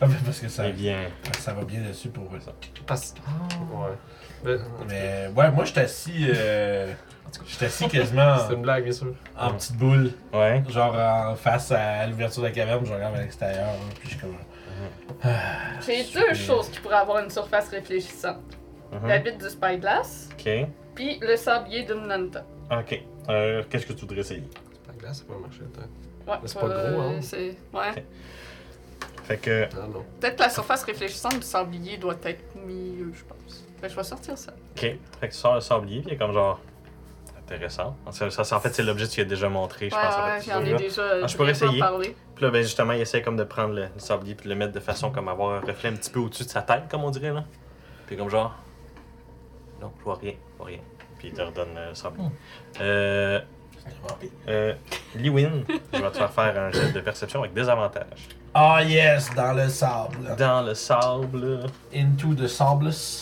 [0.01, 0.97] Ah, ben, Parce que ça, Eh bien,
[1.37, 2.39] ça va bien dessus pour eux.
[2.87, 3.13] Parce...
[3.27, 3.75] Ah.
[4.45, 4.57] Ouais.
[4.87, 6.27] Mais ouais, moi, je suis assis.
[6.33, 6.91] Euh...
[7.45, 9.13] Je suis assis quasiment C'est une blague, bien sûr.
[9.37, 10.11] en, en petite boule.
[10.33, 10.63] ouais.
[10.69, 13.67] Genre en face à l'ouverture de la caverne, je regarde à l'extérieur.
[13.67, 14.35] hein, Puis je suis comme.
[15.85, 16.29] J'ai Super.
[16.29, 18.39] deux choses qui pourraient avoir une surface réfléchissante.
[18.91, 19.07] Mhm.
[19.07, 20.49] La bite du spyglass, Ok.
[20.95, 22.43] puis le sablier de Nanta.
[22.71, 23.01] Ok.
[23.29, 24.43] Euh, Qu'est-ce que tu voudrais essayer?
[24.87, 25.61] La glace, ça peut marcher.
[25.61, 27.21] Ouais, Mais c'est pas gros, hein?
[27.21, 28.05] c'est- Ouais.
[29.23, 29.67] Fait que.
[29.73, 30.03] Ah non.
[30.19, 33.63] Peut-être la surface réfléchissante du sablier doit être mieux, je pense.
[33.81, 34.51] Ben, je vais sortir ça.
[34.75, 34.81] Ok.
[34.81, 36.59] Fait que tu sors le sablier, puis il est comme genre.
[37.51, 37.95] Intéressant.
[38.11, 40.15] Ça, ça, en fait, c'est l'objet que tu as déjà montré, je ouais, pense.
[40.15, 41.81] en ouais, fait, j'en ai déjà Ah, je pourrais essayer.
[42.35, 44.55] Puis là, ben, justement, il essaie comme de prendre le, le sablier puis de le
[44.55, 47.03] mettre de façon comme avoir un reflet un petit peu au-dessus de sa tête, comme
[47.03, 47.43] on dirait, là.
[48.05, 48.55] Puis comme genre.
[49.81, 50.79] Non, je vois rien, je vois rien.
[51.17, 52.27] Puis il te redonne le sablier.
[52.27, 52.31] Hmm.
[52.81, 53.39] Euh.
[54.47, 54.73] Euh.
[55.15, 55.63] Liwin,
[55.93, 58.27] je vais te faire faire un jet de perception avec des avantages.
[58.53, 60.35] Ah yes, dans le sable.
[60.37, 61.65] Dans le sable.
[61.95, 63.21] Into the sabless.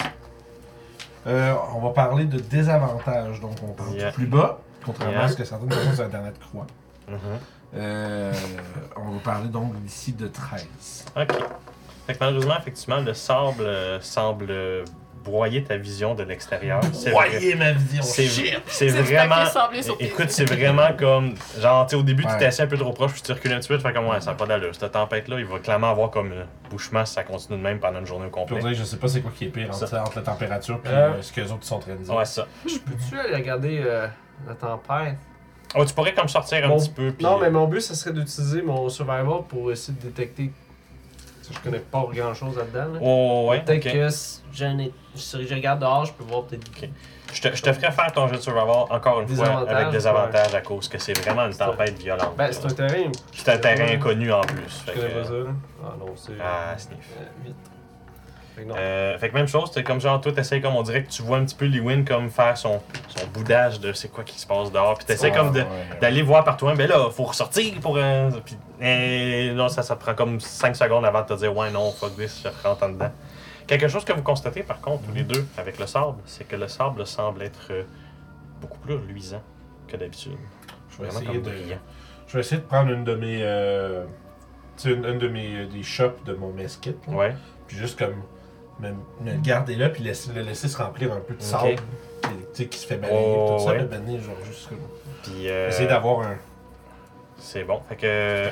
[1.26, 3.40] Euh, on va parler de désavantages.
[3.42, 4.10] Donc, on parle Yeah.
[4.12, 5.24] tout plus bas, contrairement Yeah.
[5.26, 6.68] à ce que certaines personnes sur Internet croient.
[7.08, 7.18] Mhm.
[7.76, 8.34] Euh,
[8.96, 11.06] on va parler donc d'ici de 13.
[11.16, 11.28] Ok.
[12.08, 14.86] Fait que malheureusement, effectivement, le sable euh, semble euh,
[15.28, 16.80] broyer ta vision de l'extérieur.
[17.12, 18.04] Voyez ma vision,
[18.68, 19.36] C'est vraiment.
[20.00, 21.36] Écoute, c'est vraiment comme.
[21.60, 22.38] Genre, tu sais, au début, tu Ouais.
[22.38, 24.08] t'es assis un peu trop proche, puis tu recules un petit peu, tu fais comme,
[24.08, 24.74] ouais, ça n'a pas d'allure.
[24.74, 28.00] Cette tempête-là, il va clairement avoir comme un bouchement si ça continue de même pendant
[28.00, 28.74] une journée au complet.
[28.74, 31.22] je sais pas c'est quoi qui est pire entre, la température et Euh.
[31.22, 32.14] ce que les autres sont en train de dire.
[32.16, 32.48] Ouais, ça.
[32.64, 34.08] Peux-tu aller regarder euh,
[34.48, 35.18] la tempête?
[35.76, 37.14] Oh, tu pourrais comme sortir un petit peu.
[37.20, 40.52] Non, mais mon but, ça serait d'utiliser mon survival pour essayer de détecter.
[41.52, 42.94] Je connais pas grand chose là-dedans.
[42.94, 43.00] là.
[43.02, 43.62] Oh, ouais.
[43.64, 46.66] Peut-être que si j'en ai- si je regarde dehors, je peux voir peut-être.
[47.34, 50.08] Je te, je te ferais faire ton jeu de survival encore une fois avec des
[50.08, 52.36] avantages à cause que c'est vraiment une tempête violente.
[52.38, 53.12] Ben, c'est un terrain.
[53.34, 54.64] C'est un terrain inconnu en plus.
[54.86, 55.34] Je Fait connais que, pas ça.
[55.84, 56.32] Ah non, c'est.
[56.42, 56.98] Ah, sniff.
[57.20, 57.56] euh, vite.
[58.58, 58.76] Fait que non.
[58.76, 61.22] Euh, fait que même chose, c'est comme genre, toi, t'essayes comme on dirait que tu
[61.22, 64.48] vois un petit peu Lewin comme faire son, son boudage de c'est quoi qui se
[64.48, 64.96] passe dehors.
[64.98, 66.00] Puis t'essayes comme de, Ouais, ouais.
[66.02, 68.32] d'aller voir par toi, ben là, faut ressortir pour un.
[68.44, 71.70] Puis, eh, non, ça, ça te prend comme 5 secondes avant de te dire, ouais,
[71.70, 73.12] non, fuck this, je rentre en dedans.
[73.68, 76.56] Quelque chose que vous constatez par contre, tous les deux, avec le sable, c'est que
[76.56, 77.84] le sable semble être euh,
[78.60, 79.42] beaucoup plus luisant
[79.88, 80.34] que d'habitude.
[80.90, 81.58] Je vais Vraiment essayer comme de.
[81.58, 81.78] brillant.
[82.28, 83.40] Je vais essayer de prendre une de mes.
[83.44, 84.06] Euh,
[84.78, 85.66] tu sais, une, une de mes.
[85.66, 86.98] des shops de mon mesquite.
[87.08, 87.36] Ouais.
[87.68, 88.16] Puis juste comme.
[88.80, 88.90] Me,
[89.22, 91.76] me le garder là, puis laisser, le laisser se remplir un peu de sable.
[92.24, 93.72] Tu sais, qui se fait balayer, Oh, tout ça.
[93.72, 93.80] ouais.
[93.80, 94.80] Le baigner, genre, juste comme.
[95.24, 96.36] Puis euh, Essayer d'avoir un.
[97.38, 97.82] c'est bon.
[97.90, 98.50] Fait que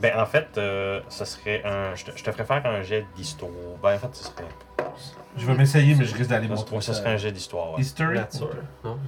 [0.00, 1.94] ben en fait, euh, ce serait un.
[1.94, 3.50] Je te, je te ferais faire un jet d'histoire.
[3.82, 4.44] Ben en fait, ce serait.
[5.36, 7.72] Je vais m'essayer, mais je risque d'aller montrer ce serait un jet d'histoire.
[7.74, 7.80] Ouais.
[7.80, 8.16] History.
[8.16, 8.50] Nature.
[8.84, 8.98] Non?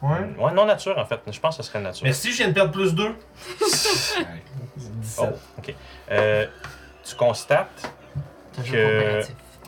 [0.00, 0.18] Ouais.
[0.38, 1.20] ouais, non nature en fait.
[1.30, 2.04] Je pense que ce serait nature.
[2.06, 3.14] Mais si je viens de perdre plus 2.
[5.20, 5.24] Oh,
[5.58, 5.74] ok.
[6.10, 6.46] Euh,
[7.04, 7.92] tu constates
[8.64, 9.22] Que-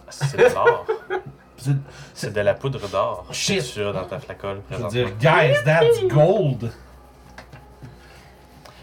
[0.09, 0.87] c'est de l'or.
[2.15, 3.63] C'est- de la poudre d'or Shit.
[3.75, 6.71] tu as dans ta flacole Je veux dire, guys, that's gold.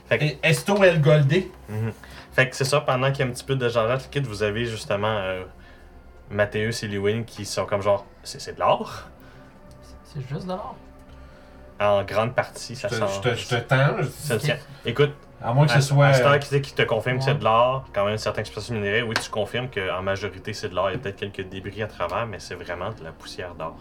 [0.07, 1.51] Fait que- Esto El Goldé.
[1.69, 1.91] Mhm.
[2.33, 4.43] Fait que c'est ça, pendant qu'il y a un petit peu de genre liquide, vous
[4.43, 5.43] avez justement euh,
[6.29, 9.05] Mathéus et Lewin qui sont comme genre, c'est c'est de l'or?
[10.03, 10.75] C'est juste de l'or.
[11.79, 13.03] En grande partie, Je ça te, sent.
[13.15, 13.97] je te, je te tends.
[14.01, 14.57] je- ça tient.
[14.85, 15.13] Écoute,
[15.43, 16.13] À moins que à, ce soit.
[16.13, 19.03] cette heure qui, qui te confirme que c'est de l'or, quand même certaines expressions minérales,
[19.03, 20.89] oui, tu confirmes qu'en majorité c'est de l'or.
[20.89, 23.75] Il y a peut-être quelques débris à travers, mais c'est vraiment de la poussière d'or.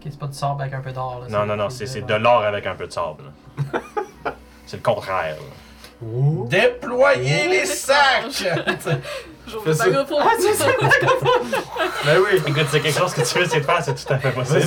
[0.00, 1.20] Ok, c'est pas du sable avec un peu d'or.
[1.22, 3.24] là, Non, non, non, c'est c'est de l'or avec un peu de sable.
[3.72, 4.34] là.
[4.66, 5.36] c'est le contraire.
[5.36, 6.46] là.
[6.46, 8.44] Déployer les sacs!
[9.48, 9.84] J'ouvre Fais le ça.
[9.88, 10.64] bagot pour voir ça.
[12.04, 12.40] Ben oui!
[12.46, 14.60] Écoute, c'est quelque chose que tu veux essayer de faire, c'est tout à fait possible.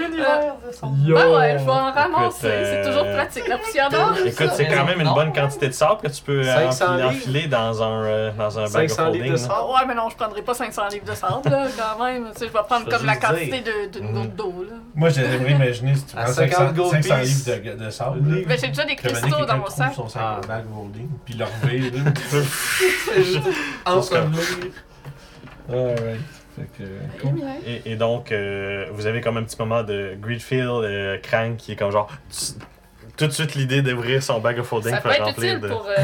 [0.00, 0.94] L'univers de son.
[1.04, 1.14] Yo!
[1.14, 2.36] Ben ouais, je vais en ramasser.
[2.40, 4.12] C'est euh, toujours pratique, la poussière d'or.
[4.24, 7.46] Écoute, c'est quand même une bonne quantité de sable que tu peux euh, 500 enfiler,
[7.48, 9.36] dans un, euh, dans un bag of 500 livres holding.
[9.36, 9.54] sable.
[9.74, 12.24] Ouais, mais non, je prendrai pas 500 livres de sable, là, quand même.
[12.32, 14.12] Tu sais, je vais prendre veux comme la quantité d'une Mhm.
[14.22, 14.76] goutte d'eau, là.
[14.94, 17.46] Moi, j'aimerais imaginer si tu prends 50 500, gold 500 piece.
[17.46, 18.18] livres de, sable.
[18.22, 19.92] Mais j'ai déjà des cristaux dans mon sac.
[19.94, 20.40] son sac Ah.
[20.46, 22.10] bag holding, puis le relever, là.
[25.70, 26.20] Alright.
[26.56, 27.28] Fait que.
[27.30, 27.46] Bien.
[27.66, 31.72] Et, et donc, euh, vous avez comme un petit moment de Greedfield, euh, Crank, qui
[31.72, 32.10] est comme genre.
[33.16, 35.60] tout de suite l'idée d'ouvrir son bag of holding Ça pour peut être remplir utile
[35.62, 35.68] de.
[35.74, 35.94] pour euh,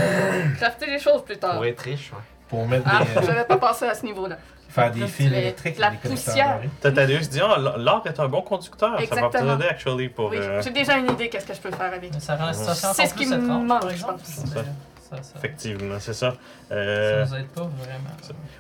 [0.58, 1.56] crafter les choses plus tard.
[1.56, 2.18] Pour être riche, ouais.
[2.48, 3.18] Pour mettre Ah, des.
[3.18, 4.38] euh, j'avais pas pensé à ce niveau-là.
[4.70, 5.78] faire des fils électriques.
[5.78, 6.60] la poussière.
[6.82, 8.88] qui dit Ah, l'or est un bon conducteur.
[8.92, 9.56] Ça va Exactement.
[9.58, 10.30] t'aider, actually, pour.
[10.30, 12.10] Oui, euh, j'ai déjà une idée qu'est-ce que je peux faire avec.
[12.14, 14.14] Mais ça rend la situation C'est ce plus qui me manque, par je exemple.
[14.14, 14.44] pense.
[15.10, 15.22] Ça.
[15.22, 16.34] Ça, Effectivement, c'est ça.
[16.70, 18.10] Euh, ça nous aide pas vraiment.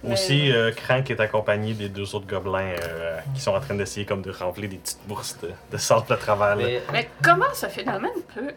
[0.02, 3.74] Mais- Aussi, euh, Crank est accompagné des deux autres gobelins euh, qui sont en train
[3.74, 6.56] d'essayer comme de remplir des petites bourses de, de sable à travers.
[6.56, 6.64] là.
[6.64, 8.52] Mais Mais comment ce phénomène peut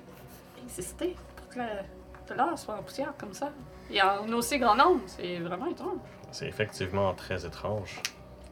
[0.63, 3.51] exister pour que de l'or soit en poussière comme ça?
[3.91, 5.97] Et en aussi grand nombre, c'est vraiment étrange.
[6.31, 7.99] C'est effectivement très étrange.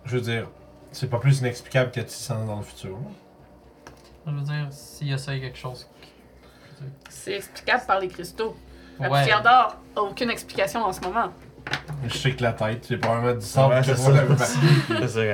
[0.04, 0.50] Je veux dire,
[0.92, 2.98] c'est pas plus inexplicable que 600 ans dans le futur.
[4.28, 5.88] Je veux dire, s'il y a ça, il y a quelque chose.
[7.10, 8.56] C'est explicable par les cristaux.
[9.00, 9.20] La Ouais.
[9.20, 11.30] poussière d'or a aucune explication en ce moment.
[12.06, 13.74] Je sais que la tête, c'est probablement du sable.
[13.76, 14.46] Ouais, que c'est moi, ça.
[15.08, 15.26] ça.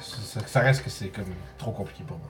[0.00, 1.24] ça, ça reste que c'est comme
[1.58, 2.26] trop compliqué pour moi.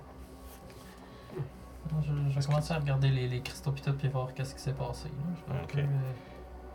[2.02, 4.60] Je, je vais commencer à regarder les, les cristaux pis tout puis voir qu'est-ce qui
[4.60, 5.08] s'est passé.
[5.48, 5.54] là.
[5.64, 5.72] Ok.
[5.72, 5.84] peu, euh,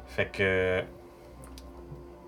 [0.07, 0.83] Fait que.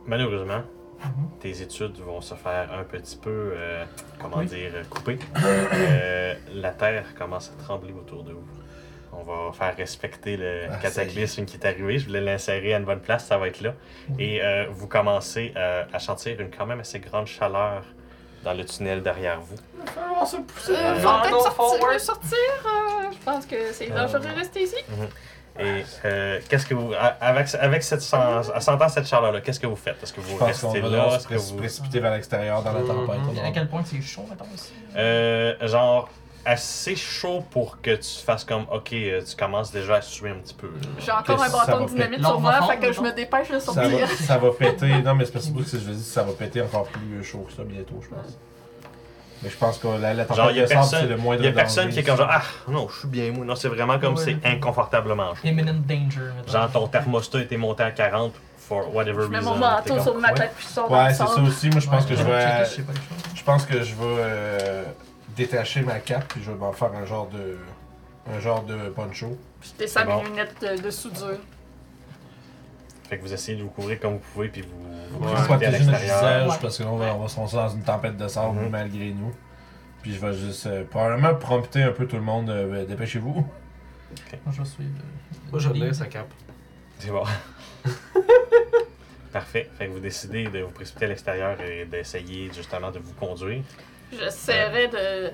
[0.06, 0.62] Malheureusement,
[1.04, 1.30] mhm.
[1.42, 3.84] tes études vont se faire un petit peu, euh,
[4.20, 4.46] comment Oui.
[4.46, 5.20] dire, couper.
[5.44, 8.46] Euh, la Terre commence à trembler autour de vous.
[9.14, 12.00] On va faire respecter le Ah, cataclysme qui est arrivé.
[12.00, 13.74] Je voulais l'insérer à une bonne place, ça va être là.
[14.20, 17.84] Et euh, vous commencez euh, à sentir une quand même assez grande chaleur
[18.44, 19.56] dans le tunnel derrière vous.
[19.56, 19.82] Euh,
[20.70, 24.76] Euh, faut Go peut-être sortir, euh, je pense que c'est dangereux de rester ici.
[25.60, 26.94] Et euh, qu'est-ce que vous.
[27.20, 29.98] Avec, avec cette, sen- en sentant cette chaleur-là, qu'est-ce que vous faites?
[30.04, 31.08] Est-ce que vous restez va là?
[31.16, 31.58] Est-ce se que vous.
[31.58, 32.88] précipiter vers l'extérieur dans la Mhm.
[32.88, 33.20] tempête.
[33.36, 34.72] Et à va- quel point c'est chaud, ici?
[34.96, 36.10] Euh, genre,
[36.48, 40.36] assez chaud pour que tu fasses comme, ok, euh, tu commences déjà à suer un
[40.36, 40.68] petit peu.
[40.68, 40.88] là.
[41.00, 42.24] J'ai encore un Ça bâton va de dynamite péter.
[42.30, 44.10] sur moi, fait que je me dépêche de Ça sortir.
[44.10, 45.02] ça va péter.
[45.02, 47.46] Non, mais c'est parce que si je le dis, ça va péter encore plus chaud
[47.48, 48.38] que ça bientôt, je pense.
[49.44, 51.18] Mais je pense que la, la Genre, tempête y a de sable, personne- c'est le
[51.18, 51.94] moindre Il y a personne danger.
[51.94, 53.46] qui est comme genre, ah, non, je suis bien mou.
[53.46, 54.24] Non, c'est vraiment comme Ouais.
[54.42, 55.42] c'est inconfortablement chaud.
[55.48, 56.52] Imminent danger, mettons.
[56.52, 59.52] Genre, ton thermostat était monté à 40 for whatever Je mets reason.
[59.52, 60.34] mon T'es manteau comme, sur ma ouais.
[60.34, 61.48] tête puis je sors dans Ouais, le c'est ça sable.
[61.48, 61.70] aussi.
[61.70, 62.66] Moi, je pense que je vais.
[62.66, 62.94] Checker, pas.
[63.36, 64.84] Je pense que je vais euh,
[65.38, 67.58] détacher ma cape puis je vais m'en faire un genre de.
[68.30, 69.38] Un genre de poncho.
[69.62, 70.22] Puis je descends bon.
[70.24, 71.38] mes lunettes de, de soudure.
[73.08, 75.98] Fait que vous essayez de vous couvrir comme vous pouvez, puis vous, vous protéger notre
[76.00, 76.56] visage Ouais.
[76.62, 78.70] parce que là, on va, on va se lancer dans une tempête de sable Mhm.
[78.70, 79.34] malgré nous.
[80.02, 82.50] Puis je vais juste euh, probablement prompter un peu tout le monde.
[82.50, 83.34] euh, Dépêchez-vous.
[83.34, 83.46] Moi,
[84.52, 84.90] je vais suivre.
[85.50, 85.94] moi, je lead.
[85.94, 86.28] sa cape.
[87.00, 87.24] C'est bon.
[89.32, 89.70] Parfait.
[89.78, 93.64] Fait que vous décidez de vous précipiter à l'extérieur et d'essayer justement de vous conduire.
[94.12, 95.32] J'essaierai de,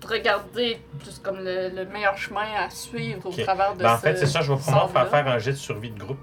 [0.00, 3.38] de regarder juste comme le, le meilleur chemin à suivre Ok.
[3.38, 5.38] au travers de Ben, en ce fait, c'est ça, je vais vraiment faire faire un
[5.38, 6.18] jet de survie de groupe.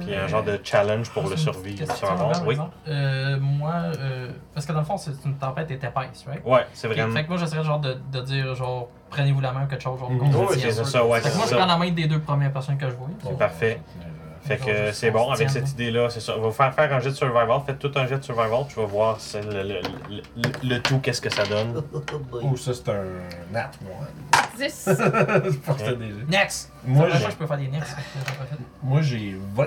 [0.00, 2.54] Puis un genre de challenge pour le petite sur avant, Oui.
[2.54, 2.74] exemple?
[2.88, 6.44] Euh, moi, euh, parce que dans le fond, c'est une tempête est épaisse, right?
[6.44, 7.12] Ouais, c'est Ok, vraiment.
[7.14, 10.00] Fait que moi, j'essaierais genre de, de dire, genre, prenez-vous la main ou quelque chose,
[10.00, 10.18] genre, Mhm.
[10.18, 10.70] qu'on se Ouais, tient.
[10.72, 12.76] C'est ça, ouais, Fait que c'est moi, je prends la main des deux premières personnes
[12.76, 13.08] que je vois.
[13.24, 13.80] C'est parfait.
[14.46, 15.68] Fait que juste c'est on bon, avec cette là.
[15.70, 16.34] idée-là, c'est ça.
[16.38, 17.60] On va faire faire un jet de survival.
[17.66, 18.64] Faites tout un jet de survival.
[18.68, 19.80] Tu vas voir le, le, le,
[20.36, 21.82] le- le tout, qu'est-ce que ça donne.
[22.32, 23.04] Oh, ça, c'est un
[23.52, 23.94] nat, moi.
[24.58, 24.68] 10.
[24.72, 24.96] c'est
[25.62, 26.26] pas que des jeux.
[26.28, 26.72] Next!
[26.84, 27.96] Moi, j'ai- je peux faire des next.
[28.82, 29.66] Moi, j'ai 20.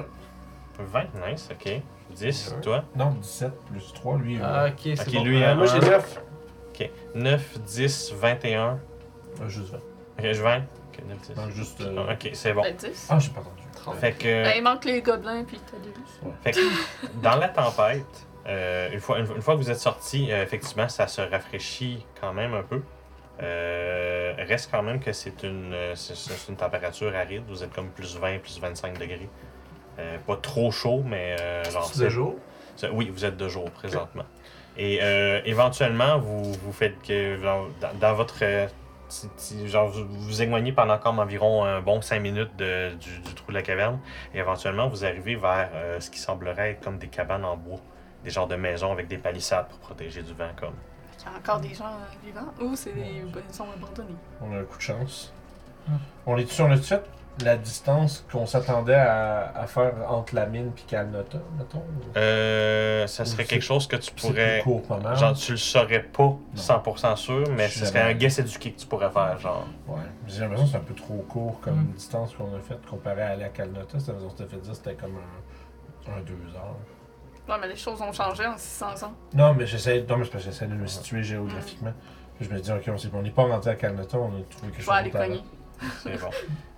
[0.79, 1.81] 20, nice, ok.
[2.15, 2.85] 10, toi?
[2.95, 4.37] Non, 17 plus 3, lui.
[4.37, 5.23] euh, Ah, ok, c'est Ok, bon.
[5.25, 5.89] lui, Euh, un- moi j'ai un.
[5.91, 6.21] 9.
[6.73, 6.89] Ok.
[7.15, 8.79] 9, 10, 21.
[9.41, 9.77] euh, juste 20.
[10.19, 10.57] Ok, je 20.
[10.57, 11.35] Ok, 9, 10.
[11.35, 11.81] Non, juste.
[11.81, 12.61] euh, Ok, c'est bon.
[12.61, 13.07] Ben, 10.
[13.09, 13.61] Ah, j'ai pas entendu.
[13.99, 14.43] Fait que.
[14.43, 15.93] Ben, il manque les gobelins puis t'as des
[16.43, 16.65] Fait que
[17.21, 18.05] dans la tempête,
[18.47, 22.05] euh, une, fois, une, une fois que vous êtes sorti, euh, effectivement, ça se rafraîchit
[22.19, 22.81] quand même un peu.
[23.41, 27.43] Euh, reste quand même que c'est une, euh, c'est- c'est une température aride.
[27.47, 29.29] Vous êtes comme plus 20, plus 25 degrés.
[29.97, 32.35] Euh, pas trop chaud, mais euh, genre, C'est de jour?
[32.93, 34.23] Oui, vous êtes de jour présentement.
[34.77, 37.67] Et euh, éventuellement, vous, vous faites que dans,
[37.99, 38.35] dans votre.
[38.41, 38.67] euh,
[39.65, 43.52] genre, vous vous éloignez pendant comme environ un bon 5 minutes de- du, du trou
[43.52, 44.00] de la caverne.
[44.34, 47.80] Et éventuellement, vous arrivez vers euh, ce qui semblerait être comme des cabanes en bois.
[48.24, 50.74] Des genres de maisons avec des palissades pour protéger du vent, comme.
[51.19, 52.54] Il y a encore des gens euh, vivants?
[52.62, 54.15] Ou c'est des maisons abandonnées.
[54.41, 55.34] On a un coup de chance.
[56.26, 57.02] On est sur le fait?
[57.43, 61.84] La distance qu'on s'attendait à, à faire entre la mine et Calnota, mettons.
[62.17, 64.60] Euh, ça serait quelque chose que tu pourrais.
[64.62, 65.17] plus court, pas mal.
[65.17, 68.80] Genre, tu le saurais pas 100% sûr, mais Je ce serait un guess éduqué que
[68.80, 69.65] tu pourrais faire, genre.
[69.88, 69.95] Ouais.
[70.28, 71.91] J'ai l'impression que c'est un peu trop court comme Mm.
[71.93, 73.99] distance qu'on a faite comparé à aller à Calnota.
[73.99, 76.75] Façon, fait dire c'était comme un, un deux heures.
[77.47, 79.13] Ouais, mais les choses ont changé en 600 ans.
[79.34, 81.93] Non, mais j'essaie non, mais parce que j'essaie de me situer géographiquement.
[82.36, 84.28] Puis je me dis, ok, on sait pas, on n'est pas rentré à Calnota, on
[84.28, 85.41] a trouvé quelque Je chose vais aller cogner.
[86.03, 86.29] C'est bon.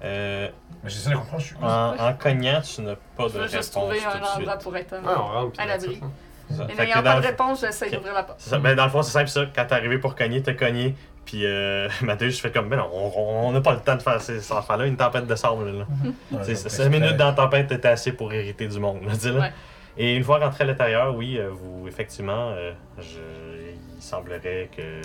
[0.04, 0.50] Euh,
[0.84, 1.56] Mais j'essaie de comprendre, je suis.
[1.62, 4.24] en, en cognant, tu n'as pas de Je réponse juste trouver tout un suite.
[4.38, 5.52] endroit pour être Ouais, on rentre.
[5.52, 6.00] puis À l'abri.
[6.04, 6.12] hein.
[6.50, 6.64] C'est ça.
[6.66, 7.94] Et Fait que n'ayant dans pas le- de réponse, j'essaie Ok.
[7.94, 8.40] d'ouvrir la porte.
[8.42, 8.60] c'est ça.
[8.60, 9.46] Ben, dans le fond, c'est simple ça.
[9.56, 10.96] Quand t'es arrivé pour cogner, t'as cogné.
[11.26, 14.02] Puis euh, Mathieu, je fais comme, ben non, on- on n'a pas le temps de
[14.02, 15.70] faire ces ces enfants-là, une tempête de sable.
[15.70, 15.86] Là.
[16.32, 19.02] Ouais, C'est- donc, 5 minutes dans la tempête, t'étais assez pour hériter du monde.
[19.06, 19.32] Là.
[19.40, 19.54] Ouais.
[19.98, 25.02] Et une fois rentré à l'intérieur, oui, euh, vous, effectivement, euh, je- il semblerait que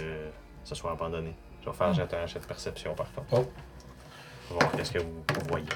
[0.65, 1.35] ce soit abandonné.
[1.65, 3.27] Je vais faire jeter un jet de perception par contre.
[3.33, 3.47] Oh.
[4.51, 5.67] On va voir qu'est-ce que vous voyez.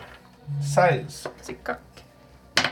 [0.61, 1.28] 16.
[1.42, 1.76] C'est coq.
[2.54, 2.64] Toi,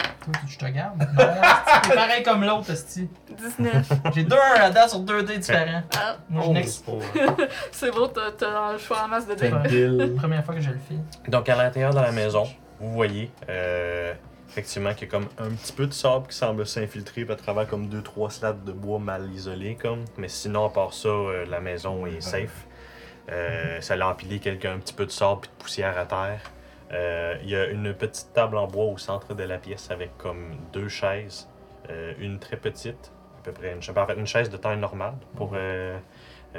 [0.46, 0.98] tu- je te garde.
[0.98, 3.08] Non, pareil comme l'autre, Esti.
[3.36, 3.92] 19.
[4.14, 5.82] J'ai deux à date sur deux dés différents.
[5.96, 6.84] Ah, Moi, je next.
[7.12, 7.36] c'est pas-
[7.72, 9.50] c'est beau, t'as t'as un choix en masse de dés.
[9.52, 9.68] Ouais.
[9.68, 10.14] Pile.
[10.18, 11.30] Première fois que je le fais.
[11.30, 12.44] Donc, à l'intérieur de la maison,
[12.80, 14.12] vous voyez euh,
[14.50, 17.66] effectivement qu'il y a comme un petit peu de sable qui semble s'infiltrer à travers
[17.66, 20.04] comme deux, trois slats de bois mal isolés, comme.
[20.18, 22.66] Mais sinon, à part ça, euh, la maison est safe.
[23.30, 26.40] Euh, ça l'a empilé quelques, un petit peu de sable et de poussière à terre.
[26.92, 30.16] Euh, Il y a une petite table en bois au centre de la pièce avec
[30.16, 31.48] comme deux chaises.
[31.90, 34.78] Euh, une très petite, à peu près une, chaise- en fait, une chaise de taille
[34.78, 35.98] normale pour euh,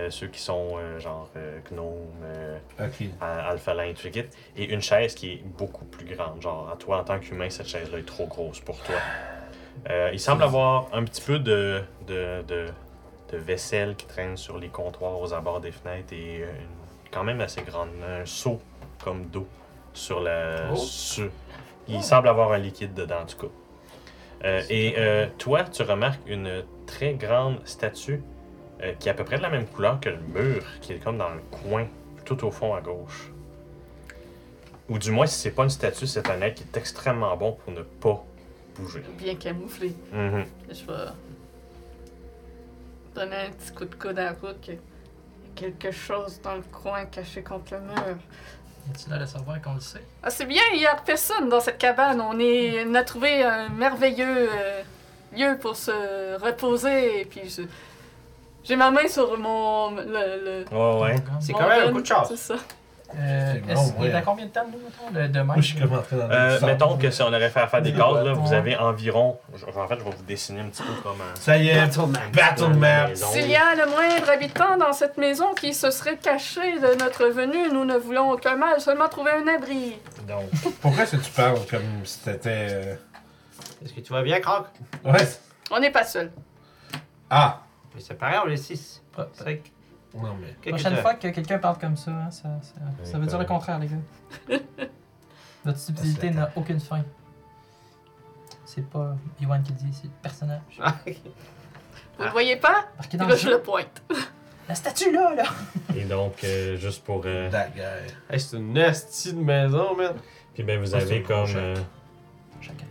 [0.10, 3.08] ceux qui sont genre euh, gnomes, euh, Ok.
[3.20, 6.42] à Alphalin, tout kit, et une chaise qui est beaucoup plus grande.
[6.42, 8.96] Genre, à toi, en tant qu'humain, cette chaise-là est trop grosse pour toi.
[10.14, 12.66] Il semble avoir un petit peu de, de, de,
[13.32, 17.24] de vaisselle qui traîne sur les comptoirs aux abords des fenêtres et euh, une- quand
[17.24, 18.60] même assez grande, un seau
[19.04, 19.48] comme d'eau
[19.94, 20.70] sur la.
[20.72, 20.76] Oh.
[20.76, 21.30] sur-
[21.88, 23.54] il semble avoir un liquide dedans, en tout cas.
[24.46, 28.22] Euh, et euh, toi, tu remarques une très grande statue
[28.82, 31.00] euh, qui est à peu près de la même couleur que le mur, qui est
[31.00, 31.88] comme dans le coin,
[32.26, 33.32] tout au fond à gauche.
[34.88, 37.54] Ou du moins, si c'est pas une statue, c'est un être qui est extrêmement bon
[37.54, 38.24] pour ne pas
[38.76, 39.04] bouger.
[39.18, 39.94] Bien camouflé.
[40.14, 40.46] Mhm.
[40.70, 40.94] Je vais
[43.20, 44.68] donner un petit coup de coude à Rook.
[44.68, 48.18] Il y a quelque chose dans le coin caché contre le mur.
[48.98, 50.02] Tu l'air de savoir qu'on le sait?
[50.24, 52.22] Ah, c'est bien, il y a personne dans cette cabane.
[52.22, 54.82] On, est, on a trouvé un merveilleux euh,
[55.36, 57.22] lieu pour se reposer.
[57.22, 57.62] Et puis, je-
[58.64, 59.92] j'ai ma main sur mon.
[59.92, 61.16] Le, le- Ouais, ouais.
[61.42, 62.30] C'est quand même un coup de chance.
[62.30, 62.56] C'est ça.
[63.18, 64.16] Euh, est-ce- bon, il est ouais.
[64.16, 67.22] à combien de temps, nous, mettons, de, de Moi, je dans Euh, mettons que si
[67.24, 69.40] on aurait fait à faire des cases, là, vous avez environ.
[69.56, 71.36] je- En fait, je vais vous dessiner un petit peu comme un.
[71.40, 71.76] Ça y est.
[71.76, 72.20] Battle map.
[72.34, 73.16] Battle map.
[73.16, 77.26] S'il y a le moindre habitant dans cette maison qui se serait caché de notre
[77.26, 79.96] venue, nous ne voulons aucun mal, seulement trouver un abri.
[80.28, 80.46] Donc,
[80.82, 82.68] pourquoi est-ce que tu parles comme si t'étais.
[82.70, 82.96] euh,
[83.84, 84.68] Est-ce que tu vas bien, Croc?
[85.04, 85.28] Ouais.
[85.72, 86.32] On n'est pas seul.
[87.30, 87.62] Ah!
[87.96, 89.02] Mais c'est pareil, on est six.
[89.12, 89.62] Pro- C'est
[90.16, 90.56] Non, mais.
[90.62, 93.46] que- Prochaine fois que quelqu'un parle comme ça, hein, ça, ça, ça veut dire le
[93.46, 94.58] contraire, les gars.
[95.66, 97.04] Votre stupidité n'a aucune fin.
[98.66, 100.62] C'est pas Yohan qui le dit, c'est le personnage.
[100.82, 100.96] Ah.
[102.18, 102.86] Vous le voyez pas?
[102.98, 103.52] Marqué Et dans là, le je jeu.
[103.52, 104.02] le pointe.
[104.68, 105.44] La statue là, là!
[105.96, 107.24] Et donc, euh, juste pour.
[107.26, 107.82] euh, That guy.
[108.30, 110.14] Hey, c'est une nasty de maison, man.
[110.54, 111.56] Puis ben, vous Ah, c'est avez un gros comme.
[111.56, 111.76] euh,
[112.62, 112.86] Chacun.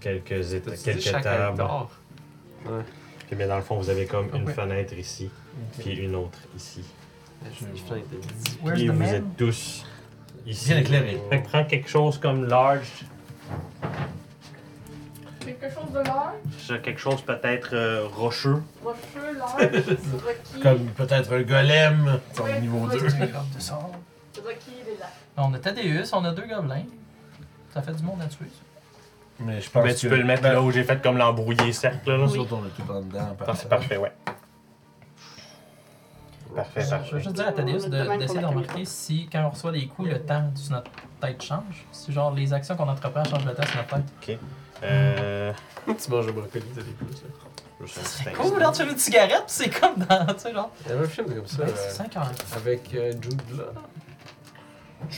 [0.00, 1.60] quelques, éta- T'as-tu dit quelques chaque tables.
[1.60, 1.88] hectare?
[3.26, 4.54] Puis bien, dans le fond, vous avez comme une Ouais.
[4.54, 5.28] fenêtre ici,
[5.78, 6.82] puis une autre ici.
[8.62, 9.08] Where's Et vous man?
[9.14, 9.84] êtes tous
[10.46, 10.68] ici.
[10.68, 11.20] Bien éclairé.
[11.30, 13.04] Fait que prends quelque chose comme large,
[15.40, 18.60] Quelque chose de large, quelque chose peut-être euh, rocheux.
[18.82, 20.60] rocheux, large, requis.
[20.60, 22.98] Comme peut-être un golem au Ouais, niveau ouais.
[22.98, 23.00] 2.
[23.02, 23.80] Deux grappes de sable.
[24.44, 25.06] Requis, il est là.
[25.36, 26.82] On a Tadeus, on a deux gobelins.
[27.72, 29.44] Ça fait du monde à tuer, ça.
[29.44, 29.98] Mais je pense Ben, que...
[29.98, 32.10] tu peux le mettre là où j'ai fait comme l'embrouillé cercle.
[32.10, 32.18] Là.
[32.18, 32.38] Nous Oui.
[32.40, 33.36] autres, on est tout en dedans.
[33.46, 34.12] Ah, c'est parfait, ouais.
[36.56, 39.72] Parfait, Je veux juste dire à de- même d'essayer de remarquer si, quand on reçoit
[39.72, 40.90] des coups, le temps sur notre
[41.20, 41.84] tête change.
[41.92, 44.38] Si, genre, les actions qu'on entreprend changent le temps sur notre tête.
[44.82, 45.52] Euh.
[45.86, 47.06] Tu manges le brocoli, t'as des plus.
[47.06, 47.28] là.
[47.82, 48.56] Juste un Ça petit serait instant.
[48.58, 50.70] là, de fumer une cigarette, pis c'est comme dans, tu sais, genre.
[50.86, 51.58] Il y avait un film comme ça.
[51.64, 52.30] Ben, euh, c'est 5 heures.
[52.56, 53.64] avec euh, Jude Law.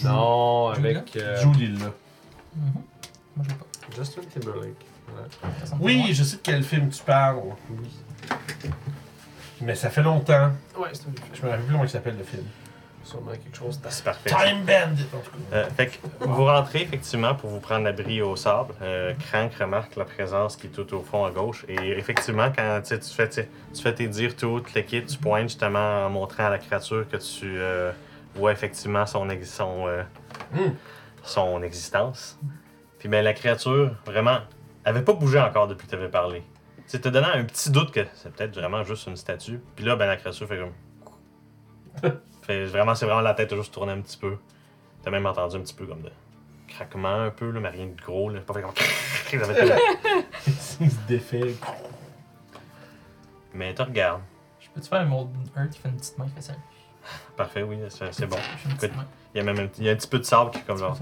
[0.04, 1.86] Non, Jude avec euh, Julie là.
[2.56, 2.72] Mhm.
[3.36, 3.96] Moi, je l'ai pas.
[3.96, 4.86] Justin Timberlake.
[5.64, 7.38] Ça Oui, je sais de quel film tu parles.
[7.70, 7.88] Oui.
[9.60, 10.50] Mais ça fait longtemps.
[10.76, 11.46] Ouais, c'est un Je film.
[11.46, 12.44] me rappelle plus comment il s'appelle le film.
[13.04, 14.28] Sûrement quelque chose C'est parfait.
[14.28, 15.56] Time Bandit, en tout cas.
[15.56, 18.74] Euh, fait que vous rentrez effectivement pour vous prendre l'abri au sable.
[18.82, 21.64] Euh, Crank remarque la présence qui est tout au fond à gauche.
[21.68, 24.80] Et effectivement, quand tu sais, tu fais, tu sais, tu fais tes dires tout, le
[24.82, 27.92] kit, tu pointes justement en montrant à la créature que tu euh,
[28.34, 30.02] vois effectivement son, ex- son, euh,
[30.54, 30.72] Hmm.
[31.22, 32.38] son existence.
[32.98, 34.38] Puis ben, la créature, vraiment,
[34.84, 36.42] avait pas bougé encore depuis que tu avais parlé.
[36.88, 39.60] Sais, te donnant un petit doute que c'est peut-être vraiment juste une statue.
[39.76, 42.12] Puis là, ben, la créature fait comme.
[42.42, 44.38] fait, vraiment, c'est vraiment la tête a juste tourné un petit peu.
[45.02, 46.10] T'as même entendu un petit peu comme de
[46.66, 48.30] craquement un peu, là, mais rien de gros.
[48.30, 48.40] Là.
[48.40, 48.72] Pas fait comme.
[50.80, 51.54] Il se défait.
[53.52, 54.22] mais tu regardes.
[54.58, 56.54] Je peux-tu faire un mode Earth qui fait une petite main qui fait ça?
[57.36, 58.36] Parfait, oui, c'est c'est bon.
[58.66, 58.90] Écoute.
[59.34, 60.58] Il y a même un, petit- il y a un petit peu de sable qui
[60.58, 60.96] est comme genre.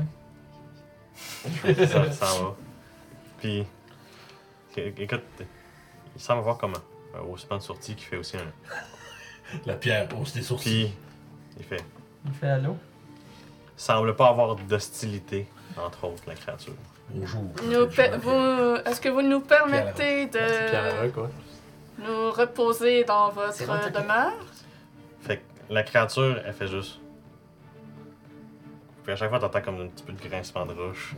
[1.32, 2.54] ça s'en va.
[3.38, 3.66] Puis,
[4.76, 5.22] é- écoute,
[6.16, 8.52] il semble avoir comme un, un haussement de sortie qui fait aussi un.
[9.64, 10.90] La pierre hausse des sourcils.
[11.50, 11.84] Puis, il fait.
[12.24, 12.76] Il fait allô?
[13.76, 16.72] Semble pas avoir d'hostilité, entre autres, la créature.
[17.10, 17.44] Bonjour.
[17.64, 21.30] Nous pe- vous- Est-ce que vous nous permettez Pierre de quoi.
[21.98, 24.32] nous reposer dans votre C'est bon, t'as- demeure?
[25.20, 26.98] Fait que la créature, elle fait juste.
[29.04, 31.14] Puis à chaque fois, t'entends comme un petit peu de grincement de roche.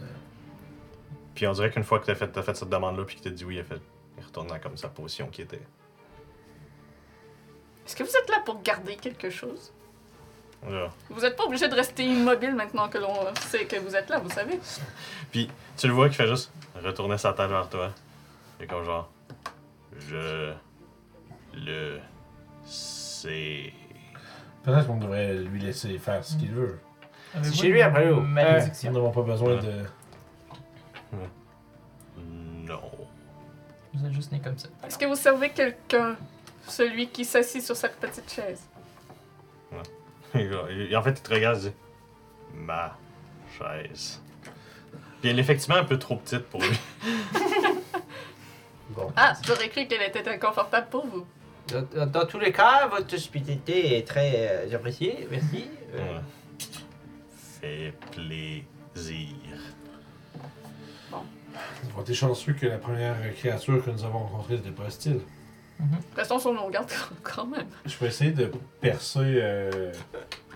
[1.34, 3.30] Puis on dirait qu'une fois que t'as fait, t'as fait cette demande-là, puis qu'il t'a
[3.30, 3.80] dit oui, elle fait.
[4.18, 5.61] Il retourne dans comme sa position qui était.
[7.87, 9.72] Est-ce que vous êtes là pour garder quelque chose?
[10.68, 10.88] Là.
[11.09, 14.18] Vous n'êtes pas obligé de rester immobile maintenant que l'on sait que vous êtes là,
[14.18, 14.59] vous savez.
[15.31, 16.52] Puis tu le vois qui fait juste
[16.85, 17.90] retourner sa tête vers toi.
[18.61, 19.09] Et comme genre.
[20.09, 20.52] Je.
[21.54, 22.00] Le.
[22.64, 23.72] C'est.
[24.64, 26.78] Peut-être qu'on devrait lui laisser faire ce qu'il veut.
[27.35, 28.20] Avez-vous chez lui, après, vous.
[28.20, 28.90] Nous Malédiction?
[28.92, 29.62] n'avons pas besoin Ouais.
[29.62, 29.85] de.
[32.66, 32.81] Non.
[34.00, 34.68] Vous êtes juste né comme ça.
[34.87, 36.16] Est-ce que vous servez quelqu'un?
[36.66, 38.61] Celui qui s'assit sur cette petite chaise.
[40.34, 41.72] Et en fait, il te regarde et dit
[42.54, 42.96] Ma
[43.58, 44.20] chaise.
[45.20, 46.78] Puis elle est effectivement un peu trop petite pour lui.
[48.90, 49.12] Bon.
[49.16, 51.26] Ah, j'aurais cru qu'elle était inconfortable pour vous.
[51.68, 55.28] Dans, dans- dans tous les cas, votre hospitalité est très euh, appréciée.
[55.30, 55.66] Merci.
[55.94, 56.20] Euh, Ouais.
[57.61, 59.34] Fait plaisir.
[61.92, 65.21] Avons été chanceux que la première créature que nous avons rencontrée n'était pas hostile.
[66.16, 66.90] Restons sur nos gardes
[67.23, 67.66] quand même.
[67.87, 69.92] Je peux essayer de percer euh,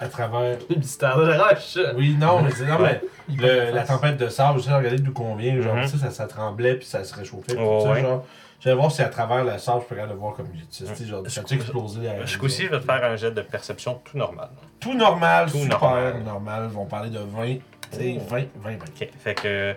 [0.00, 0.58] à travers.
[0.68, 1.78] Le mystère de la roche.
[1.96, 5.12] Oui, non, mais c'est non, mais le- la tempête de sable, je sais regarder d'où
[5.12, 7.54] qu'on vient, genre, tu sais, ça, ça tremblait puis ça se réchauffait.
[7.58, 8.00] Oh, tout ça, ouais.
[8.02, 8.24] genre.
[8.58, 10.86] Je vais voir si à travers le sable, je peux regarder de voir comme tu
[10.86, 12.48] sais, genre, Je- ça a explosé derrière je vais
[12.80, 14.48] te faire un jet de perception tout normal.
[14.80, 16.22] Tout normal, Tout super normal.
[16.24, 16.62] normal.
[16.68, 17.60] Ils vont parler de 20, tu
[17.92, 18.74] sais, 20, 20, 20.
[18.74, 19.08] Ok.
[19.20, 19.74] Fait que.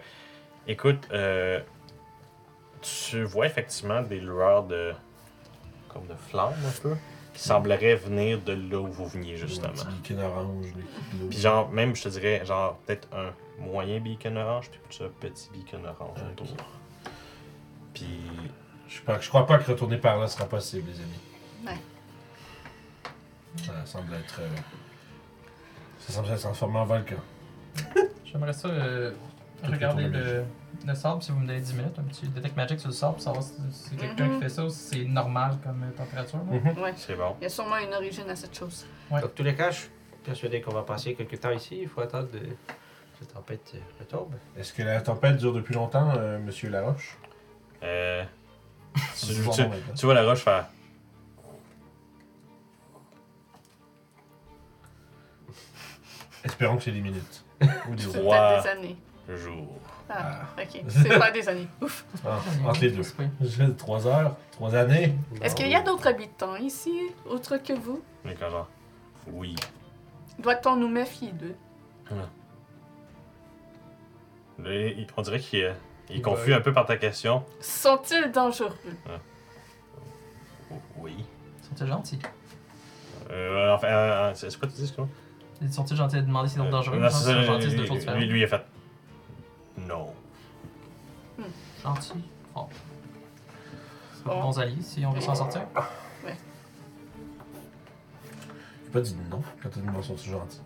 [0.67, 1.59] Écoute, euh,
[2.81, 4.93] tu vois effectivement des lueurs de.
[5.89, 6.95] comme de flammes un peu.
[7.33, 9.67] Qui sembleraient venir de là où vous veniez justement.
[9.67, 10.65] Un petit beacon orange.
[11.29, 15.09] Puis genre, même je te dirais, genre, peut-être un moyen beacon orange, puis plus un
[15.19, 16.47] petit beacon orange autour.
[17.93, 18.07] Puis.
[18.87, 21.19] Je, crois- je crois pas que retourner par là sera possible, les amis.
[21.65, 21.81] Ouais.
[23.65, 24.39] Ça semble être.
[24.39, 24.47] euh,
[25.99, 27.15] Ça semble être transformé en volcan.
[28.25, 29.11] J'aimerais ça euh,
[29.63, 30.43] regarder le,
[30.85, 33.13] le sable si vous me donnez 10 minutes, un petit detect magic sur le sable
[33.13, 34.35] pour savoir si c'est quelqu'un Mhm.
[34.35, 36.39] qui fait ça ou si c'est normal comme température.
[36.43, 36.81] Mhm.
[36.83, 36.93] Ouais.
[36.97, 37.35] C'est bon.
[37.39, 38.85] Il y a sûrement une origine à cette chose.
[39.09, 39.21] Ouais.
[39.21, 39.89] Dans tous les cas, je suis
[40.23, 41.77] persuadé qu'on va passer quelques temps ici.
[41.81, 42.37] Il faut attendre que
[43.19, 44.33] cette tempête euh, retombe.
[44.57, 47.17] Est-ce que la tempête dure depuis longtemps, euh, monsieur Laroche?
[47.83, 48.23] Euh.
[49.19, 49.51] tu, bon,
[49.95, 50.67] tu- vois la roche faire.
[56.43, 57.43] Espérons que c'est des minutes.
[57.89, 58.17] Ou des des
[58.67, 58.97] années.
[59.29, 59.67] Jours.
[60.09, 60.83] Ah, ok.
[60.87, 61.67] C'est pas des années.
[61.81, 62.05] Ouf.
[62.25, 63.01] Ah, entre les deux.
[63.01, 65.15] Pas- J'ai 3 heures, 3 années.
[65.41, 66.93] Est-ce qu'il y a d'autres habitants ici,
[67.25, 68.01] autres que vous?
[68.23, 68.67] Mais genre,
[69.31, 69.55] oui.
[70.39, 71.55] Doit-on nous méfier d'eux?
[74.59, 75.73] Là, il- on dirait qu'il est,
[76.09, 77.43] il est confus un peu par ta question.
[77.59, 78.69] Sont-ils dangereux?
[80.97, 81.25] Oui.
[81.61, 82.19] Sont-ils gentils?
[83.31, 84.93] Euh, enfin, euh, c'est quoi tu dis, ce
[85.61, 86.97] Ils Sont-ils gentils de demander s'ils sont dangereux?
[86.99, 88.65] Non, ou c'est sont ça, gentils de lui, lui, lui, il a fait.
[91.85, 92.13] Gentils.
[92.53, 92.67] Bon.
[94.17, 94.41] C'est Bon.
[94.41, 95.61] bons alliés si on veut s'en sortir.
[98.83, 100.61] J'ai pas dit non quand t'as dit non, sont gentils.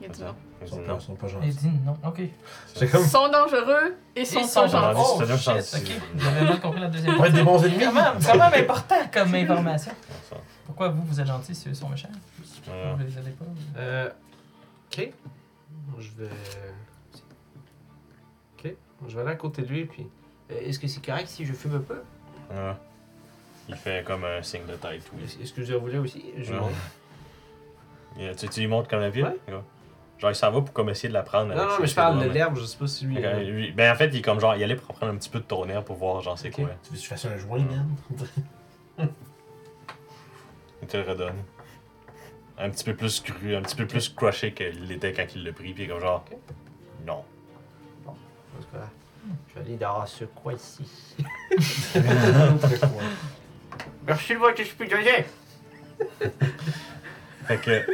[0.00, 0.34] Il a dit non.
[0.60, 1.56] Ils Il sont pas, ils sont pas Il gentils.
[1.58, 1.96] dit non.
[2.04, 2.20] Ok.
[2.74, 3.02] C'est comme.
[3.02, 4.72] Ils sont dangereux et sont Ils pas sont gentils.
[4.72, 5.00] gentils.
[5.04, 5.92] Oh, c'est-à-dire shit, gentils.
[5.92, 6.02] ok.
[6.16, 7.78] J'avais mal compris la deuxième Pour être des bons ennemis.
[7.78, 9.92] C'est quand même, c'est quand même important comme information.
[10.28, 10.36] Ça.
[10.66, 12.08] Pourquoi vous, vous êtes gentils si eux sont méchants?
[12.66, 13.44] Vous les allez pas?
[13.76, 14.10] Euh.
[14.92, 15.12] Ok.
[15.98, 16.30] Je vais.
[19.08, 20.06] Je vais aller à côté de lui, puis.
[20.50, 22.02] Euh, Est-ce que c'est correct si je fume un peu?
[22.50, 22.72] Ouais.
[23.68, 25.24] Il fait comme un signe de tête, oui.
[25.24, 26.60] Est-ce est-ce que je voulais aussi Je Ouais.
[26.60, 26.72] monte.
[28.18, 29.24] Il- Tu, tu lui montres comme la ville?
[29.24, 29.54] Ouais.
[29.54, 29.60] Ouais.
[30.18, 31.46] Genre, il s'en va pour comme essayer de la prendre.
[31.48, 32.86] Non, avec non, ses- mais je ses parle doigts, de mais- l'herbe, je sais pas
[32.86, 33.24] si lui.
[33.24, 35.28] Euh, lui- Ben, en fait, il est comme genre, il allait pour prendre un petit
[35.30, 36.54] peu de tonnerre pour voir, sais Ok.
[36.54, 36.68] quoi.
[36.84, 37.88] Tu veux que je fasse un joint, man?
[40.82, 41.42] Il te le redonne.
[42.58, 45.52] Un petit peu plus cru, un petit peu plus crushé qu'il l'était quand il l'a
[45.52, 46.24] pris, puis comme genre.
[46.30, 46.36] Ok.
[48.54, 48.66] Non.
[48.70, 48.88] parce que,
[49.48, 50.84] Je vais aller dans ce coin ici.
[51.92, 52.00] Très
[52.80, 53.02] cool.
[54.06, 55.24] Merci de votre hospitalité.
[57.46, 57.86] Fait que.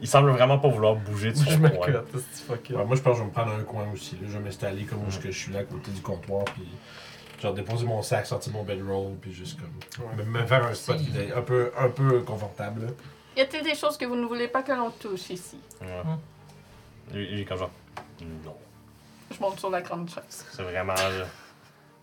[0.00, 1.70] Il semble vraiment pas vouloir bouger de son coin.
[1.70, 4.16] Ouais, moi, je pense que je vais me prendre un coin aussi.
[4.16, 4.22] Là.
[4.28, 6.68] Je vais m'installer comme où je suis là, à côté du comptoir, puis
[7.40, 10.06] genre déposer mon sac, sortir mon bedroll, puis juste comme.
[10.06, 10.24] Ouais.
[10.24, 12.82] Me, faire un spot qui est un peu, un peu confortable.
[12.86, 12.92] là.
[13.36, 15.58] Y a-t-il des choses que vous ne voulez pas que l'on touche ici?
[15.80, 16.02] Ouais.
[16.04, 17.44] Hum.
[17.48, 17.70] Comme genre.
[18.20, 18.56] Non.
[19.34, 20.44] Je monte sur la grande chaise.
[20.52, 20.94] C'est vraiment.
[20.94, 21.10] là,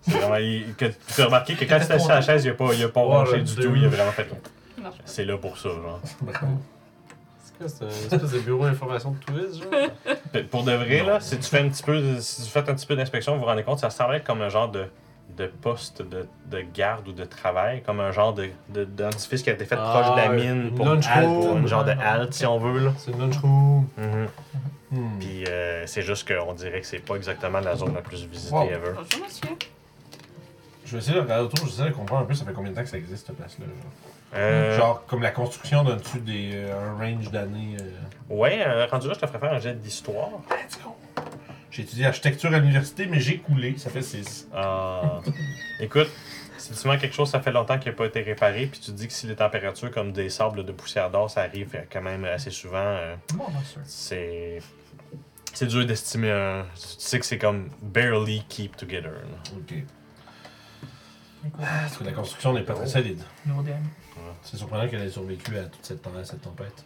[0.02, 0.36] C'est vraiment.
[0.36, 2.54] il- que, tu as remarqué que quand il était assis à la chaise, il a
[2.54, 4.28] pas, il a pas le du tout, il a vraiment fait.
[4.82, 4.90] Non.
[5.06, 6.00] C'est là pour ça, genre.
[6.04, 11.20] C'est quoi, c'est un espèce de bureau d'information de tourisme, genre Pour de vrai, là,
[11.20, 13.46] si tu fais un petit peu, si tu fais un petit peu d'inspection, vous vous
[13.46, 14.86] rendez compte, ça semble être comme un genre de,
[15.38, 19.50] de poste de, de garde ou de travail, comme un genre de, de, d'édifice qui
[19.50, 20.54] a été fait Ah, proche de la ouais.
[20.54, 21.60] mine pour, lunch room.
[21.60, 22.80] une genre de halte, si on veut.
[22.86, 22.92] Là.
[22.98, 23.88] C'est une lunchroom.
[23.98, 24.28] Mhm.
[24.92, 25.20] Hmm.
[25.20, 28.54] Puis euh, c'est juste qu'on dirait que c'est pas exactement la zone la plus visitée
[28.54, 28.66] Wow.
[28.70, 28.92] ever.
[28.96, 29.50] Bonjour, monsieur.
[30.86, 32.52] Je vais essayer de regarder autour, je vais essayer de comprendre un peu ça fait
[32.52, 33.66] combien de temps que ça existe cette place-là.
[33.66, 33.76] Genre,
[34.34, 37.78] Euh, Genre, comme la construction d'un dessus des, euh, un range d'années.
[37.80, 38.34] euh?
[38.34, 40.30] Ouais, euh, rendu là, je te ferais faire un jet d'histoire.
[40.50, 40.96] Let's go!
[41.72, 44.50] J'ai étudié architecture à l'université, mais j'ai coulé, ça fait 6.
[44.54, 45.22] Ah.
[45.80, 46.10] Écoute,
[46.58, 48.92] si tu manques quelque chose, ça fait longtemps qu'il n'a pas été réparé, puis tu
[48.92, 52.02] dis que si les températures comme des sables de poussière d'or, ça arrive euh, quand
[52.02, 53.46] même assez souvent, euh, Bon,
[53.86, 54.60] c'est.
[55.54, 56.66] C'est dur d'estimer un.
[56.76, 59.12] Tu sais que c'est comme barely keep together.
[59.12, 59.52] là.
[59.58, 59.74] Ok.
[61.46, 63.22] Écoute, Parce que la construction n'est pas très solide.
[64.44, 66.86] C'est surprenant qu'elle ait survécu à toute cette, à cette tempête.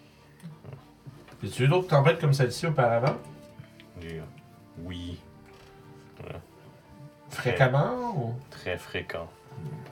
[1.44, 3.18] Y a-tu eu d'autres tempêtes comme celle-ci auparavant?
[4.02, 4.20] Et,
[4.80, 5.20] Oui,
[7.30, 8.36] Fréquemment ou?
[8.50, 9.28] très fréquent.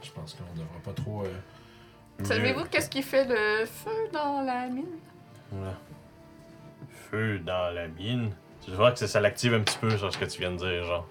[0.01, 1.23] Je pense qu'on devrait pas trop.
[1.23, 4.85] euh, Savez-vous qu'est-ce qui fait le feu dans la mine?
[5.51, 5.67] Ouais.
[7.09, 8.31] Feu dans la mine?
[8.63, 10.57] Tu vois que ça, ça l'active un petit peu sur ce que tu viens de
[10.57, 11.05] dire, genre.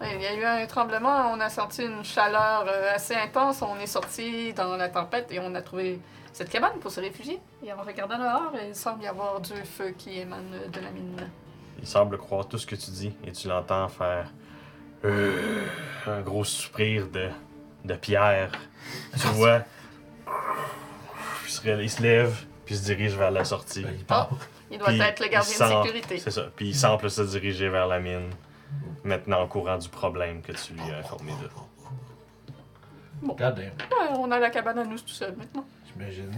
[0.00, 3.62] Ouais, Il y a eu un tremblement, on a senti une chaleur euh, assez intense,
[3.62, 6.00] on est sorti dans la tempête et on a trouvé
[6.32, 7.40] cette cabane pour se réfugier.
[7.64, 11.28] Et en regardant dehors, il semble y avoir du feu qui émane de la mine.
[11.80, 14.30] Il semble croire tout ce que tu dis et tu l'entends faire
[15.04, 15.64] euh,
[16.06, 17.28] un gros soupir de,
[17.84, 18.52] de pierre.
[19.18, 19.62] Tu vois,
[21.46, 23.82] il se, ré- il se lève puis se dirige vers la sortie.
[23.82, 24.30] ben, il part.
[24.70, 26.18] Il doit Puis être le gardien il de sécurité.
[26.18, 26.42] C'est ça.
[26.54, 28.30] Puis il semble se diriger vers la mine,
[29.02, 31.48] maintenant au courant du problème que tu lui as informé de.
[33.26, 35.64] God damn, Ouais, on a la cabane à nous tout seul maintenant.
[35.92, 36.32] j'imagine.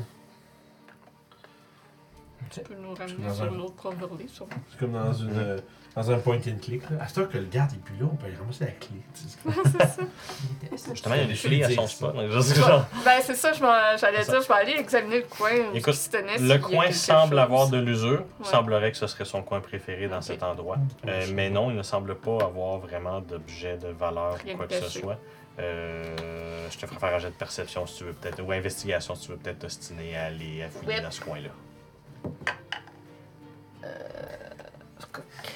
[2.50, 4.52] Tu peux nous ramener sur un- notre overlay, sûrement.
[4.70, 5.38] C'est comme dans une.
[5.38, 5.58] euh,
[5.94, 6.88] dans un point and click.
[6.90, 6.96] Là.
[7.02, 8.96] À ce temps que le garde est plus là, on peut aller ramasser la clé.
[9.14, 10.92] C'est ça.
[10.92, 11.26] Justement, il y a
[11.68, 12.06] des ça.
[12.12, 15.18] donc je sais genre, Ben, c'est ça, je m'en- j'allais dire, je vais aller examiner
[15.18, 15.94] le coin Écoute,
[16.40, 17.38] Le coin semble chose.
[17.38, 18.20] avoir de l'usure.
[18.20, 18.24] Ouais.
[18.40, 20.78] Il semblerait que ce serait son coin préféré dans cet endroit.
[21.06, 24.66] Euh, mais non, il ne semble pas avoir vraiment d'objet de valeur Rien ou quoi
[24.66, 25.18] que ce soit.
[25.58, 29.14] Euh, je te ferai faire un jet de perception si tu veux peut-être, ou investigation
[29.14, 31.50] si tu veux peut-être t'ostiner à aller à fouiller dans ce coin-là.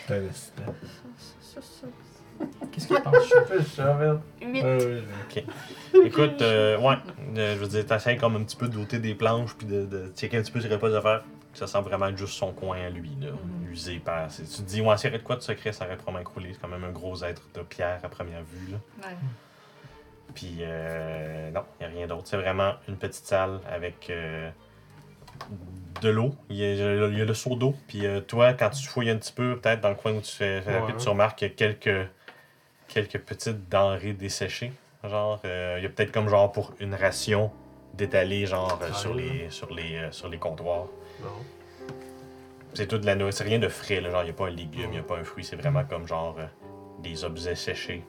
[0.07, 0.75] T'as le système.
[1.41, 1.87] Ça, ça.
[2.71, 3.17] Qu'est-ce qu'il pense?
[3.51, 4.19] Je savais.
[4.41, 4.63] Huit.
[4.63, 5.01] Euh,
[6.05, 6.97] Écoute, euh, ouais,
[7.37, 9.85] euh, je veux dire, t'essayes comme un petit peu de doter des planches puis de,
[9.85, 11.25] de checker un petit peu sur les pas de faire.
[11.55, 13.17] Ça semble vraiment être juste son coin à lui.
[13.21, 13.31] Là.
[13.65, 14.29] Lui, usé par.
[14.29, 16.51] Tu te dis, ouais, s'il y de quoi de secret, ça aurait probablement écroulé.
[16.53, 18.73] C'est quand même un gros être de pierre à première vue.
[18.73, 18.79] Là.
[19.09, 19.17] Ouais.
[20.35, 22.25] Puis, euh, non, il n'y a rien d'autre.
[22.27, 24.51] C'est vraiment une petite salle avec euh,
[26.03, 26.35] de l'eau.
[26.51, 26.73] Il y, a,
[27.09, 27.75] il y a le seau d'eau.
[27.89, 30.33] Puis, euh, toi, quand tu fouilles un petit peu, peut-être dans le coin où tu
[30.33, 30.93] fais, la Ouais.
[30.99, 32.09] tu remarques qu'il y a quelques,
[32.89, 34.73] quelques petites denrées desséchées.
[35.05, 37.51] Genre, euh, il y a peut-être comme genre pour une ration
[37.95, 40.87] d'étaler, genre, euh, sur, les, sur, les, sur les comptoirs.
[41.23, 41.29] Non.
[42.75, 43.39] C'est tout de la nourriture.
[43.39, 44.11] C'est rien de frais, là.
[44.11, 45.45] Genre, il n'y a pas un légume, il n'y a pas un fruit.
[45.45, 46.37] C'est vraiment comme genre
[47.03, 48.03] des objets séchés.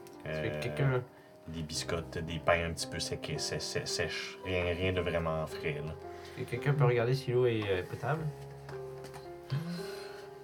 [0.62, 1.02] Quelqu'un.
[1.48, 4.38] des biscottes, des pains un petit peu secs, sèches.
[4.44, 5.82] Rien, rien de vraiment frais.
[5.86, 5.94] Là.
[6.46, 8.22] Quelqu'un peut regarder si l'eau est euh, potable?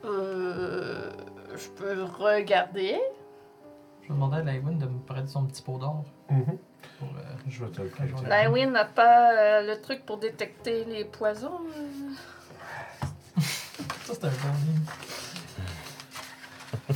[0.06, 1.12] Euh,
[1.56, 2.98] je peux regarder.
[4.02, 6.04] Je vais demander à Lywin de me prêter son petit pot d'or.
[6.30, 6.58] Mhm.
[7.00, 7.90] Pour, euh, Je vais te le.
[8.30, 11.62] Lywin n'a pas euh, le truc pour détecter les poisons.
[11.78, 13.42] euh.
[14.04, 14.36] Ça, c'est un bon
[14.66, 14.92] livre.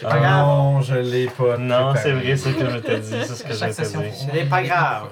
[0.00, 0.46] C'est pas grave.
[0.46, 1.56] Non, je l'ai pas.
[1.58, 3.10] Non, c'est vrai, c'est ce que je t'ai dit.
[3.10, 4.12] C'est ce que Chaque session, dit.
[4.12, 5.08] Ce n'est pas grave.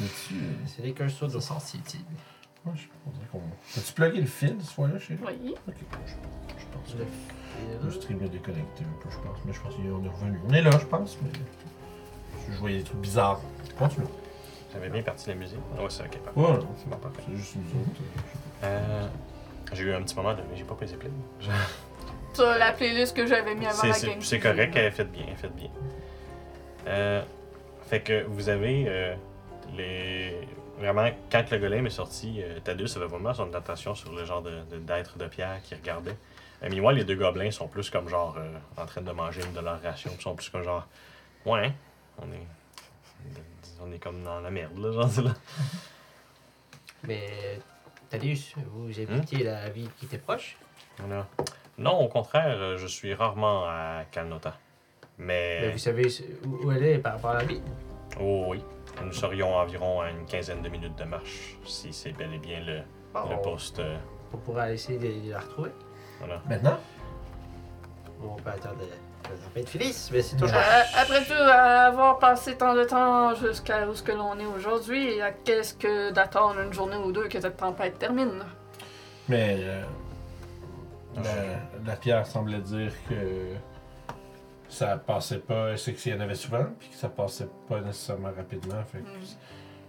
[0.00, 3.40] Là-dessus, euh, Ce n'est qu'un ouais, je on dirait qu'on-
[3.78, 5.20] As-tu plugué le fil ce fois-là, chérie?
[5.26, 5.54] Oui.
[5.66, 5.74] Ok,
[6.06, 8.00] je, je pense Le que le fil.
[8.00, 9.38] stream est déconnecté un peu, je pense.
[9.44, 10.38] Mais je pense qu'on est revenu.
[10.48, 11.30] On est là, je pense, mais.
[12.50, 13.40] Je voyais des trucs bizarres.
[13.78, 14.06] Continue.
[14.72, 15.58] J'avais bien parti la musique.
[15.76, 16.18] Ah Ouais, c'est ok.
[16.18, 16.40] parfait.
[16.40, 17.22] Ouais, non, C'est bon, parfait.
[17.26, 18.00] c'est juste nous autres.
[18.64, 19.06] Euh,
[19.72, 20.40] j'ai eu un petit moment de.
[20.54, 21.10] J'ai pas pesé play.
[21.40, 21.48] Je-
[22.34, 24.20] Ça, la playlist que j'avais mis avant C'est- la C'est game.
[24.20, 25.70] c'est correct, elle fait bien, elle fait bien.
[26.86, 27.22] Euh,
[27.86, 29.14] fait que vous avez euh,
[29.76, 30.48] les.
[30.78, 34.42] Vraiment, quand le golem est sorti, euh, Thaddeus avait vraiment son attention sur le genre
[34.42, 36.14] de- d'être de, pierre qui regardait.
[36.62, 39.40] Euh, mais moi, les deux gobelins sont plus comme genre euh, en train de manger
[39.44, 40.12] une de leurs rations.
[40.16, 40.86] Ils sont plus comme genre.
[41.44, 41.72] Ouais,
[42.18, 42.46] on est.
[43.80, 45.34] On est comme dans la merde, là, genre, là.
[47.04, 47.58] Mais,
[48.10, 50.56] Thaddeus, vous habitiez la ville qui était proche?
[50.98, 51.26] Voilà.
[51.76, 54.56] Non, au contraire, euh, je suis rarement à Calnota.
[55.18, 55.70] Mais Mais.
[55.72, 56.06] vous savez
[56.44, 57.62] où où elle est par rapport à la ville?
[58.20, 58.62] Oh oui.
[59.04, 62.60] Nous serions environ à une quinzaine de minutes de marche, si c'est bel et bien
[62.60, 62.80] le,
[63.14, 63.78] Oh, le poste.
[63.78, 63.96] euh,
[64.34, 65.70] On pourra essayer de, la retrouver.
[66.18, 66.42] voilà.
[66.48, 66.78] Maintenant?
[68.22, 68.76] On peut attendre
[69.24, 70.56] la tempête finisse, mais c'est toujours.
[70.56, 75.20] Euh, après tout, avoir passé tant de temps jusqu'à où ce que l'on est aujourd'hui,
[75.20, 78.44] à qu'est-ce que d'attendre une journée ou deux que cette tempête termine?
[79.28, 79.82] Mais euh,
[81.16, 81.22] la,
[81.86, 83.14] la pierre semblait dire que
[84.68, 88.30] ça passait pas, c'est qu'il y en avait souvent, puis que ça passait pas nécessairement
[88.36, 88.82] rapidement.
[88.84, 89.22] Fait que Hmm.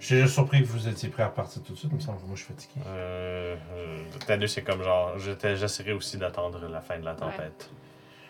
[0.02, 2.20] J'étais juste surpris que vous étiez prêt à partir tout de suite, il me semble
[2.22, 2.82] que moi je suis fatigué.
[2.88, 5.20] Euh, euh, c'est comme genre.
[5.20, 7.70] j'étais- J'essaierai aussi d'attendre la fin de la tempête.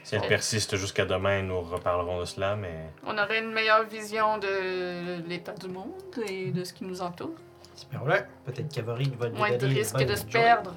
[0.02, 0.28] Si elle Ouais.
[0.30, 2.90] persiste jusqu'à demain, nous reparlerons de cela, mais.
[3.06, 5.92] On aurait une meilleure vision de l'état du monde
[6.28, 7.36] et de ce qui nous entoure.
[7.76, 8.16] Espérons-le.
[8.46, 10.74] Peut-être qu'Avory va nous Moins de risque de se perdre.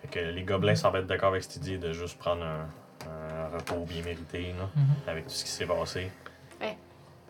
[0.00, 2.66] Fait que les gobelins semblent être d'accord avec cette idée de juste prendre un
[3.54, 4.82] repos bien mérité, là, Mhm.
[5.08, 6.10] avec tout ce qui s'est passé.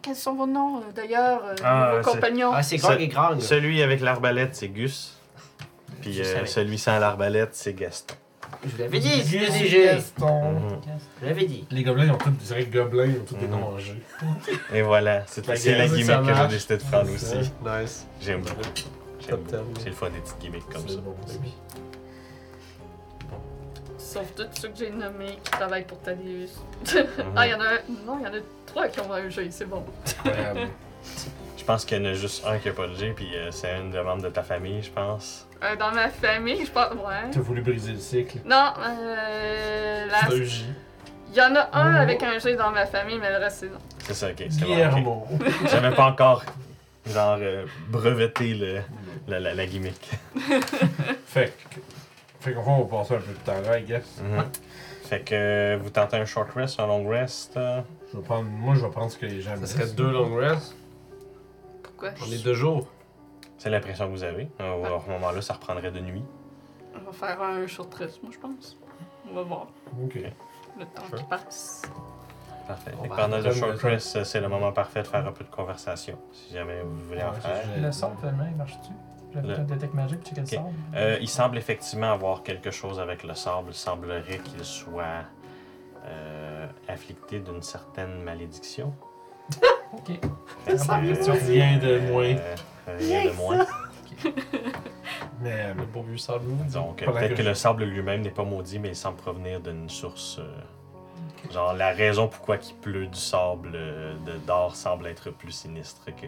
[0.03, 2.53] Quels sont vos noms, euh, d'ailleurs, euh, Ah, vos c'est- compagnons?
[2.55, 3.39] Ah, c'est Grog et Grang.
[3.39, 5.18] Celui avec l'arbalète, c'est Gus.
[6.01, 6.47] Puis Je euh, savais.
[6.47, 8.14] celui sans l'arbalète, c'est Gaston.
[8.64, 9.85] Je vous l'avais dit, c'est Gus et léger.
[9.85, 10.53] Gaston.
[10.53, 10.81] Mhm.
[11.21, 11.66] Je l'avais dit.
[11.71, 13.51] Les gobelins, ils ont tous, que gobelins, ils ont tous des Mhm.
[13.51, 14.03] noms mangés.
[14.73, 16.49] Et voilà, c'est La c'est la gimmick que j'ai marche.
[16.53, 17.37] décidé de prendre aussi.
[17.37, 18.07] Nice.
[18.23, 18.55] J'aime beaucoup.
[19.21, 19.61] J'aime Top ten.
[19.61, 19.81] beaucoup.
[19.81, 21.01] C'est le fun des petites gimmicks comme C'est ça.
[21.03, 21.35] bon, ça.
[24.12, 26.48] Sauf tous ceux que j'ai nommés qui travaillent pour Thaddeus.
[26.92, 27.32] Mhm.
[27.36, 27.78] ah, il y en a un.
[28.06, 29.84] Non, il y en a trois qui ont un jeu, c'est bon.
[30.24, 30.68] Incroyable.
[31.56, 33.50] Je pense qu'il y en a juste un qui a pas le G, puis euh,
[33.52, 35.46] c'est un des membres de ta famille, je pense.
[35.62, 36.92] Euh, dans ma famille, je pense.
[36.94, 37.30] Ouais.
[37.32, 38.38] T'as voulu briser le cycle.
[38.44, 40.06] Non, euh.
[40.06, 40.64] la- C'est un J.
[41.32, 42.02] Il y en a un Oh.
[42.02, 43.78] avec un G dans ma famille, mais le reste, c'est non.
[44.00, 44.44] C'est ça, ok.
[44.50, 45.46] c'est bon, ok.
[45.70, 46.42] J'avais pas encore,
[47.06, 48.80] genre, euh, breveté le,
[49.28, 50.11] la, la, la gimmick.
[51.26, 51.80] Fait que.
[52.41, 54.20] Fait qu'en fait, on va passer un peu de temps là, I guess.
[54.22, 54.45] Mhm.
[55.05, 57.57] Fait que euh, vous tentez un short rest, un long rest.
[57.57, 57.80] euh,
[58.12, 59.95] Je vais prendre, moi, je vais prendre ce que les gens me Ça serait disent.
[59.97, 60.74] deux long rests.
[61.82, 62.11] Pourquoi?
[62.26, 62.86] On est deux jours.
[63.59, 64.49] C'est l'impression que vous avez.
[64.61, 66.24] Euh, à ce moment-là, ça reprendrait de nuit.
[66.95, 68.76] On va faire un short rest, moi, je pense.
[69.30, 69.66] On va voir
[70.03, 70.14] Ok.
[70.78, 71.18] le temps Sure.
[71.18, 71.82] qui passe.
[72.66, 72.93] Parfait.
[72.99, 75.09] On Fait que va pendant le attendre short rest, euh, c'est le moment parfait de
[75.09, 77.62] faire un peu de conversation, si jamais vous voulez en Ouais, faire.
[77.76, 78.93] Le finalement, il marche-tu?
[79.95, 80.68] Magique checker le sable.
[80.95, 83.68] Euh, il semble effectivement avoir quelque chose avec le sable.
[83.70, 85.24] Il semblerait qu'il soit
[86.07, 88.93] euh, afflicté d'une certaine malédiction.
[89.93, 90.20] Ok.
[90.66, 91.09] Que, semble
[91.49, 92.22] Rien de moins.
[92.37, 92.55] euh,
[92.97, 93.66] rien de moins.
[95.41, 96.45] Mais euh, Le beau vieux sable.
[96.72, 99.89] Donc, euh, peut-être que le sable lui-même n'est pas maudit, mais il semble provenir d'une
[99.89, 100.39] source.
[100.39, 104.14] euh, Genre, la raison pourquoi il pleut du sable euh,
[104.47, 106.26] d'or semble être plus sinistre que.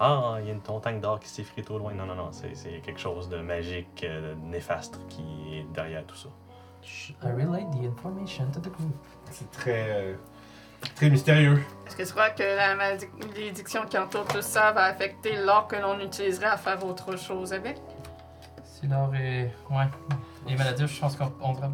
[0.00, 1.92] Ah, il y a une montagne d'or qui s'effrite au loin.
[1.92, 5.22] Non, non, non, c'est quelque chose de magique, euh, de néfaste qui
[5.58, 6.28] est derrière tout ça.
[7.22, 8.94] I relate the information to the group.
[9.30, 9.86] C'est très.
[9.90, 10.14] euh,
[10.96, 11.62] très mystérieux.
[11.86, 15.76] Est-ce que tu crois que la malédiction qui entoure tout ça va affecter l'or que
[15.76, 17.76] l'on utiliserait à faire autre chose avec?
[18.64, 19.54] Si l'or est.
[19.70, 19.84] Ouais.
[20.48, 21.68] Les maladies, je pense qu'on on devrait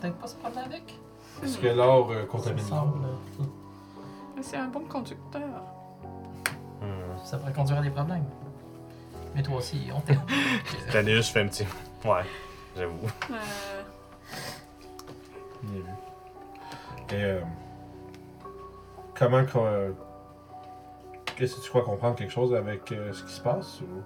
[0.00, 0.98] peut-être pas se prendre avec.
[1.42, 3.00] Est-ce que l'or euh, contamine semble.
[4.36, 5.42] Mais C'est un bon conducteur.
[7.24, 8.24] Ça pourrait conduire à des problèmes.
[9.34, 10.20] Mais toi aussi, on t'aime.
[10.92, 11.66] Thaddeus fait un petit.
[12.04, 12.22] Ouais,
[12.76, 13.08] j'avoue.
[13.30, 13.34] Euh,
[15.62, 15.86] Bien vu.
[17.10, 17.40] Et euh,
[19.18, 19.90] comment euh,
[21.36, 24.02] Qu'est-ce que tu crois comprendre quelque chose avec euh, ce qui se passe ou?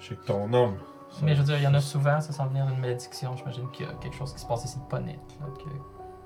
[0.00, 0.76] Je sais que ton homme.
[1.10, 3.36] ça- Mais je veux dire, il y en a souvent, ça semble venir d'une malédiction.
[3.36, 5.18] J'imagine qu'il y a quelque chose qui se passe ici de pas net.
[5.40, 5.78] Là, que Moi,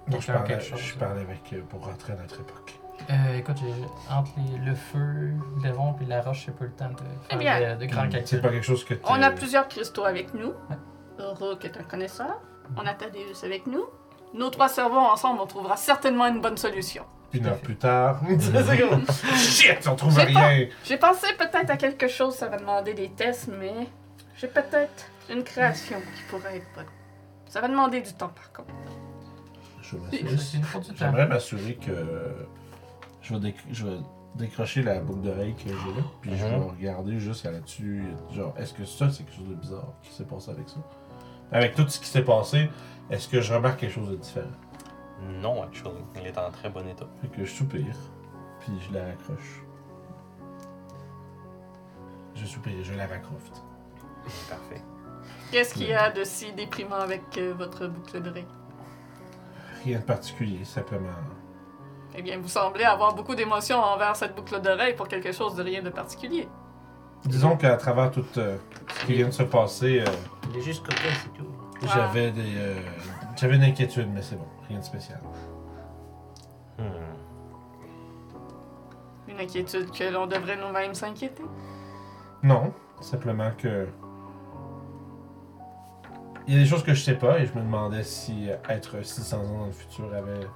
[0.06, 0.80] je quelqu'un parlais, quelque chose.
[0.80, 1.52] je parlais avec.
[1.52, 2.77] euh, pour rentrer à notre époque.
[3.10, 5.32] Euh, écoute, j'ai- entre les- le feu,
[5.62, 6.94] le vent et la roche, j'ai pas eu le temps de
[7.26, 8.26] Eh faire bien, de, de grands Hmm, calculs.
[8.28, 9.00] C'est pas quelque chose que tu.
[9.04, 10.48] on a plusieurs cristaux avec nous.
[10.68, 10.76] Ouais.
[11.18, 12.40] Rook est un connaisseur.
[12.76, 13.84] On a Thaddeus avec nous.
[14.34, 17.04] Nos trois cerveaux ensemble, on trouvera certainement une bonne solution.
[17.32, 18.20] Une heure plus tard.
[18.38, 19.04] C'est comme,
[19.36, 20.66] Shit, on trouve J'ai rien.
[20.84, 23.88] J'ai pensé peut-être à quelque chose, ça va demander des tests, mais
[24.36, 26.84] j'ai peut-être une création qui pourrait être bonne.
[27.48, 28.74] Ça va demander du temps par contre.
[29.82, 30.94] Je vais C'est- m'assurer- c'est une fois du temps.
[30.98, 32.46] J'aimerais m'assurer que
[33.28, 33.98] je vais, déc- je vais
[34.36, 36.68] décrocher la boucle d'oreille que j'ai là, puis je vais Mhm.
[36.68, 40.24] regarder juste à là-dessus, genre, est-ce que ça, c'est quelque chose de bizarre qui s'est
[40.24, 40.76] passé avec ça?
[41.52, 42.70] Avec tout ce qui s'est passé,
[43.10, 44.46] est-ce que je remarque quelque chose de différent?
[45.42, 45.96] Non, actually.
[46.16, 47.06] Il est en très bon état.
[47.20, 47.96] Fait que je soupire,
[48.60, 49.62] puis je la raccroche.
[52.34, 53.42] Je soupire, je la raccroche.
[54.48, 54.82] Parfait.
[55.50, 58.46] Qu'est-ce qu'il y a de si déprimant avec euh, votre boucle d'oreille?
[59.84, 61.08] Rien de particulier, simplement.
[62.18, 65.62] Eh bien, vous semblez avoir beaucoup d'émotions envers cette boucle d'oreille pour quelque chose de
[65.62, 66.48] rien de particulier.
[67.24, 68.56] Disons qu'à travers tout euh,
[68.88, 70.04] ce qui vient de se passer, euh,
[70.50, 71.46] Il est juste coquin, c'est tout.
[71.82, 71.86] Ah.
[71.94, 72.80] j'avais des, euh,
[73.36, 75.20] j'avais une inquiétude, mais c'est bon, rien de spécial.
[76.76, 76.82] Hmm.
[79.28, 81.44] Une inquiétude que l'on devrait nous-mêmes s'inquiéter?
[82.42, 83.86] Non, simplement que.
[86.48, 88.56] Il y a des choses que je sais pas et je me demandais si euh,
[88.68, 90.48] être 600 ans dans le futur avait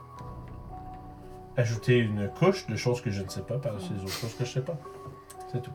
[1.56, 4.44] ajouté une couche de choses que je ne sais pas par-dessus les autres choses que
[4.44, 4.76] je sais pas.
[5.52, 5.70] C'est tout.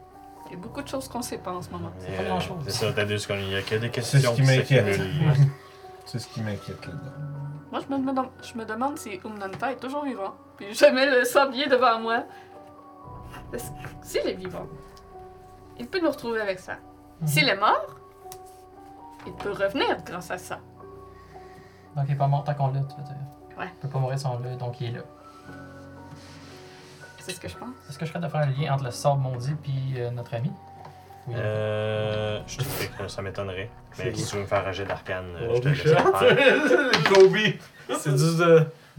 [0.48, 1.92] Il y a beaucoup de choses qu'on sait pas en ce moment.
[2.00, 2.58] C'est pas Euh, grand-chose.
[2.66, 5.02] C'est ça, Thaddeus, il n'y a que des C'est questions ce qui qui m'inquiète.
[6.06, 7.12] C'est ce qui m'inquiète là-dedans.
[7.70, 10.36] Moi, je me, demande- je me demande si Umnanta est toujours vivant.
[10.56, 12.24] Puis je mets le sablier devant moi.
[14.02, 14.68] S'il est vivant,
[15.78, 16.76] il peut nous retrouver avec ça.
[17.22, 17.28] Mhm.
[17.28, 17.98] S'il est mort,
[19.26, 20.60] il peut revenir grâce à ça.
[21.96, 23.16] Donc il est pas mort tant qu'on l'a, tu veux dire.
[23.60, 23.68] Ouais.
[23.74, 25.04] Il peut pas mourir sans le, donc il est là.
[27.28, 27.70] C'est ce que je pense.
[27.90, 30.34] Est-ce que je serais de faire un lien entre le sort maudit puis euh, notre
[30.34, 30.50] ami?
[31.28, 31.34] Oui.
[31.38, 32.40] Euh.
[32.48, 33.70] Je te ferai que ça m'étonnerait.
[34.00, 36.06] Mais si tu veux me faire un jet d'arcane, euh, Oh, je te laisse faire.
[37.14, 37.38] Kobe!
[38.00, 38.42] C'est juste.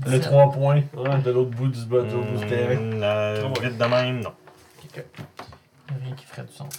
[0.07, 1.19] Le 3 points Ouais.
[1.23, 2.77] de l'autre bout du l'autre bout du terrain.
[2.77, 4.33] Hmm, euh, vite de même, non.
[4.95, 6.73] Rien qui ferait du sens,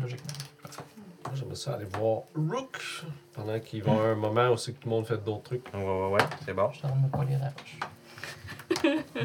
[0.00, 0.30] logiquement.
[1.26, 2.78] Moi, j'aimerais ça aller voir Rook
[3.34, 5.42] pendant qu'il va y avoir un moment où c'est que tout le monde fait d'autres
[5.44, 5.66] trucs.
[5.72, 6.68] Ouais, ouais, ouais, c'est bon.
[6.72, 7.52] Je suis en train de me coller à la
[8.90, 9.18] roche.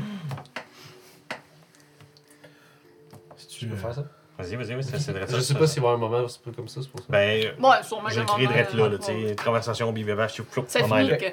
[3.57, 4.03] Si Tu peux veux faire ça?
[4.37, 5.25] Vas-y, vas-y, oui, c'est vrai.
[5.27, 6.89] Je sais pas s'il va y avoir un moment où c'est pas comme ça, c'est
[6.91, 7.07] pour ça.
[7.09, 8.07] Ben, Ouais, sûrement.
[8.09, 9.35] je le qu'à un crie de moment, être là, là, tu sais.
[9.43, 11.25] Conversation, bibébache, tu C'est fini que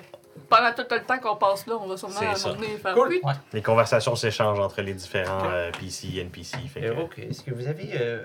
[0.49, 3.09] pendant tout le temps qu'on passe là, on va sûrement à un faire Cool.
[3.09, 3.21] oui.
[3.53, 6.57] Les conversations s'échangent entre les différents euh, PC, NPC.
[6.67, 8.23] Fait que, Euh, Rook, est-ce que vous avez euh,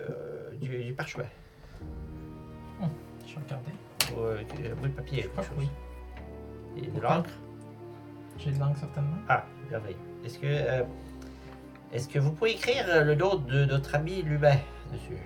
[0.53, 1.25] du, du parchemin?
[3.27, 3.71] Je vais regarder.
[4.15, 5.23] Ou euh, du euh, bout de papier?
[5.23, 5.69] Je crois que oui.
[6.77, 7.29] Et de l'encre?
[8.37, 9.17] J'ai de langue certainement.
[9.27, 9.97] Ah, merveille.
[10.25, 10.83] Est-ce que, euh,
[11.93, 14.55] est-ce que vous pouvez écrire euh, le dos de notre ami Lubin
[14.91, 15.17] dessus?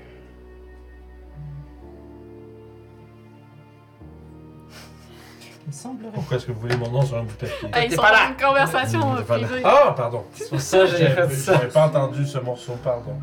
[5.65, 6.11] Il semblerait.
[6.13, 7.69] Pourquoi est-ce que vous voulez mon nom sur un bout de papier?
[7.73, 8.23] Hey, ils T'es sont pas là.
[8.25, 9.47] dans une conversation T'es pas là.
[9.47, 9.61] privée.
[9.65, 10.25] Ah, pardon!
[10.33, 11.53] C'est pour ça que j'ai fait ça.
[11.53, 13.15] J'avais pas entendu ce morceau, pardon.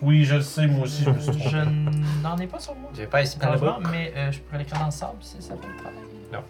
[0.00, 1.48] Oui, je le sais, moi aussi, je me suis trompé.
[1.50, 2.90] Je n'en ai pas sur moi.
[2.94, 5.40] J'ai pas ici dans le Malheureusement, mais euh, je pourrais l'écrire dans le sable si
[5.40, 5.98] ça fait le travail.
[6.32, 6.40] Non.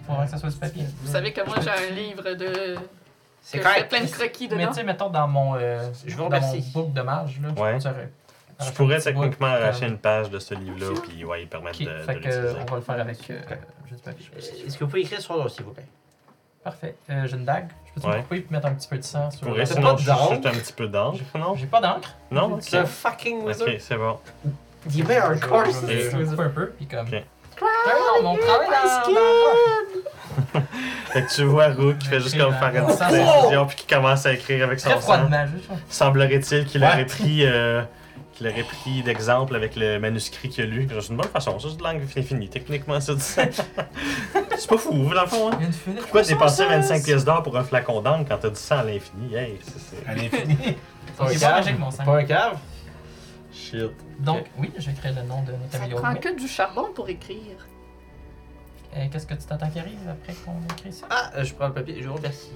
[0.00, 0.84] Il faudrait que ça soit du papier.
[1.02, 2.74] Vous savez que moi j'ai un livre de.
[3.46, 3.88] C'est je correct.
[3.90, 4.68] plein de croquis Mais dedans.
[4.68, 7.78] tu sais, mettons dans mon, euh, Je dans mon book de mage, là, Ouais.
[7.78, 8.10] tu aurais-
[8.66, 11.92] Tu pourrais techniquement arracher une page de ce livre-là, puis ouais, il permettre Ok, de,
[11.92, 13.38] de fait que on va le faire avec euh,
[14.04, 14.26] papier.
[14.34, 15.84] Euh, Est-ce que vous pouvez écrire son nom, s'il vous plaît?
[16.62, 16.94] Parfait.
[17.10, 17.68] Euh, j'ai une dague.
[17.88, 18.22] Je peux te Ouais.
[18.22, 20.10] couper et mettre un petit peu de sang sur le- rester, pas non, de juste
[20.10, 21.54] un petit peu d'encre, non?
[21.56, 22.14] J'ai pas d'encre.
[22.30, 22.58] Non?
[22.60, 23.68] C'est un fucking wizard.
[23.68, 24.18] Ok, c'est bon.
[24.94, 25.80] Il met un Je course.
[25.86, 27.06] je- je- je coupe un peu, puis comme.
[27.06, 27.22] Ok.
[27.60, 30.04] Non, mon travail dans, dans roche.
[31.12, 33.86] Fait que tu vois Rook qui fait juste comme faire une petite incision, puis qui
[33.86, 35.28] commence à écrire avec son sang.
[35.88, 37.82] Semblerait-il qu'il aurait pris euh,
[38.34, 40.88] qu'il aurait pris d'exemple avec le manuscrit qu'il a lu.
[40.90, 42.48] C'est une bonne façon, ça, c'est de langue infinie.
[42.48, 43.52] Techniquement, ça, c'est
[44.56, 45.50] c'est pas fou, dans le fond.
[45.52, 45.58] Hein?
[46.00, 49.34] Pourquoi dépenser 25 pièces d'or pour un flacon d'encre quand t'as du sang à l'infini?
[49.34, 50.06] Hey, c'est-.
[50.08, 50.56] À l'infini.
[51.16, 51.78] Pas pas magique, cave?
[51.78, 52.04] mon sang.
[52.04, 52.58] Pas un cave?
[53.52, 53.92] Shit.
[54.18, 56.88] Donc, oui, je vais créer le nom de notre Ça ami prend que du charbon
[56.92, 57.56] pour écrire.
[58.96, 61.06] Euh, Qu'est-ce que tu t'attends qui arrive après qu'on écrit ça?
[61.10, 62.50] Ah, euh, je prends le papier, je vous remercie.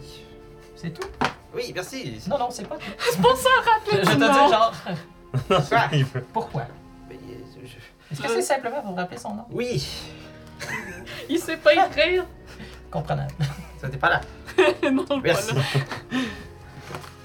[0.76, 1.08] C'est tout?
[1.54, 2.20] Oui, merci.
[2.28, 2.84] Non, non, c'est pas tout.
[2.98, 5.88] C'est pour ça, Je, rappelez je te dis, genre.
[5.92, 6.62] Il veut- pourquoi?
[7.08, 9.44] Mais, euh, je- Est-ce que c'est simplement pour rappeler son nom?
[9.50, 9.84] Oui,
[11.28, 12.24] Il sait pas écrire.
[12.90, 13.32] Comprenable.
[13.80, 14.20] ça t'es pas là.
[14.90, 15.52] non, le Merci.
[15.52, 15.66] voilà.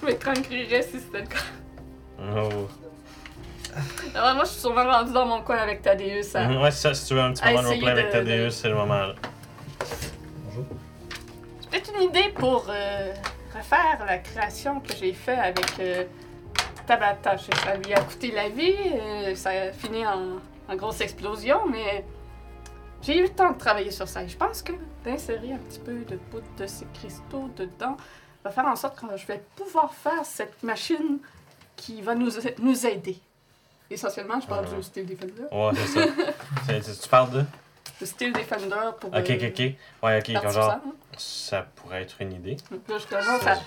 [0.03, 1.38] Mais quand écrirait si c'était le cas.
[2.20, 2.68] Oh.
[4.16, 6.36] Alors, moi, je suis sûrement rendu dans mon coin avec Thaddeus.
[6.36, 8.12] à- Mhm, Ouais, c'est ça, si tu veux un petit moment de roleplay avec de-
[8.12, 9.14] ta de- Deus, c'est le moment là.
[11.62, 13.14] C'est peut-être une idée pour euh,
[13.56, 16.04] refaire la création que j'ai faite avec euh,
[16.86, 17.38] Tabata.
[17.38, 22.06] Ça lui a coûté la vie, euh, ça a fini en, en grosse explosion, mais
[23.02, 24.24] j'ai eu le temps de travailler sur ça.
[24.24, 27.98] Et je pense que d'insérer un petit peu de poudre de ces cristaux dedans
[28.44, 31.20] va faire en sorte que je vais pouvoir faire cette machine
[31.76, 33.18] qui va nous, nous aider.
[33.94, 34.76] Essentiellement, je parle Ah.
[34.76, 35.44] du Steel Defender.
[35.52, 36.06] Ouais, c'est ça.
[36.82, 37.44] C'est- tu parles de?
[38.02, 39.10] Le Steel Defender pour.
[39.14, 39.60] Ok, ok, euh, ok.
[40.04, 40.80] Ouais, ok, comme l'artisan, genre, hein.
[41.18, 42.58] ça pourrait être une idée.
[42.89, 43.58] Là, je commence à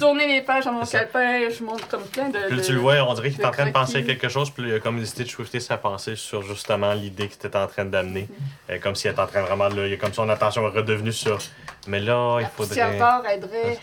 [0.00, 1.00] tourner les pages à mon ça.
[1.04, 2.38] calepin, je montre comme plein de.
[2.48, 4.28] Puis de- tu le vois, on dirait qu'il est en train de penser à quelque
[4.28, 7.56] chose, puis il a comme décidé de shifter sa pensée sur justement l'idée qu'il était
[7.56, 8.26] en train d'amener.
[8.70, 9.86] Euh, comme s'il était en train vraiment de.
[9.86, 11.38] Il a comme son attention est redevenue sur.
[11.86, 12.98] Mais là, il faudrait.
[12.98, 13.78] d'or aiderait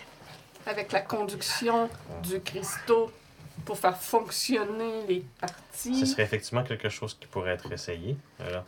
[0.66, 1.88] avec la conduction
[2.22, 3.10] du cristaux
[3.64, 5.98] pour faire fonctionner les parties.
[5.98, 8.16] Ce serait effectivement quelque chose qui pourrait être essayé.
[8.38, 8.64] Voilà.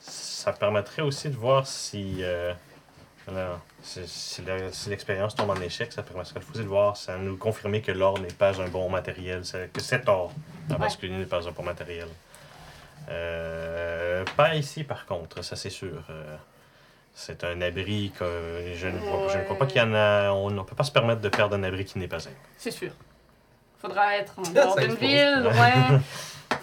[0.00, 2.52] Ça permettrait aussi de voir si, euh,
[3.82, 4.56] si, si la-
[4.88, 8.26] l'expérience tombe en échec, ça permettrait aussi de voir, ça nous confirmer que l'or n'est
[8.32, 10.32] pas un bon matériel, que cet or
[10.70, 10.76] Ouais.
[10.76, 12.08] particulier n'est pas un bon matériel.
[13.08, 16.02] Euh, pas ici par contre, ça c'est sûr.
[16.10, 16.36] Euh,
[17.14, 20.30] c'est un abri que je ne vois, je ne crois pas qu'il y en a.
[20.32, 22.32] On ne peut pas se permettre de perdre un abri qui n'est pas un.
[22.56, 22.90] C'est sûr.
[23.82, 24.96] Faudra être d'une explose.
[24.96, 26.00] ville, loin,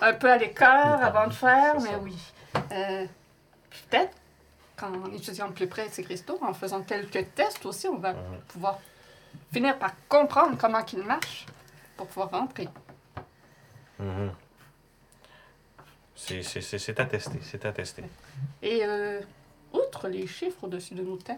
[0.02, 2.18] un peu à l'écart avant de faire, mais oui.
[2.72, 3.06] Euh,
[3.90, 4.16] Peut-être
[4.78, 8.14] qu'en étudiant de plus près ces cristaux, en faisant quelques tests aussi, on va
[8.48, 8.80] pouvoir
[9.54, 11.46] finir par comprendre comment ils marchent
[11.98, 12.68] pour pouvoir rentrer.
[14.00, 14.32] Mhm.
[16.16, 18.04] C'est- C'est c'est- c'est à tester, c'est à tester.
[18.62, 19.22] Et euh,
[19.74, 21.38] outre les chiffres au-dessus de nos têtes,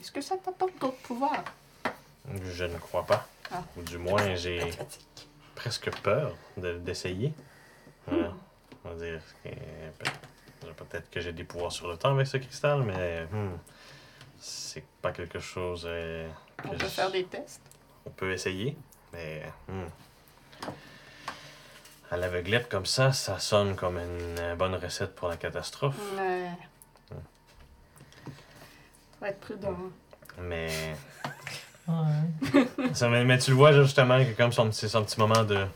[0.00, 1.44] est-ce que ça t'apporte d'autres pouvoirs?
[2.44, 3.26] Je ne crois pas.
[3.52, 3.62] Ah.
[3.76, 4.60] Ou du moins, j'ai
[5.54, 7.32] presque peur de- d'essayer.
[8.06, 8.32] Voilà.
[8.84, 9.48] On va dire que
[9.98, 13.56] peut- peut-être que j'ai des pouvoirs sur le temps avec ce cristal, mais hmm,
[14.38, 17.60] c'est pas quelque chose euh, que On peut je- faire des tests?
[18.06, 18.76] on peut essayer,
[19.12, 19.84] mais hmm.
[22.10, 25.96] à l'aveuglette comme ça, ça sonne comme une euh, bonne recette pour la catastrophe.
[26.16, 26.50] Mais...
[29.18, 29.76] Faut être prudent.
[30.40, 30.94] Mais
[31.88, 32.66] Ouais.
[32.94, 35.66] Ça, mais, mais tu le vois justement que comme son, c'est son petit moment de.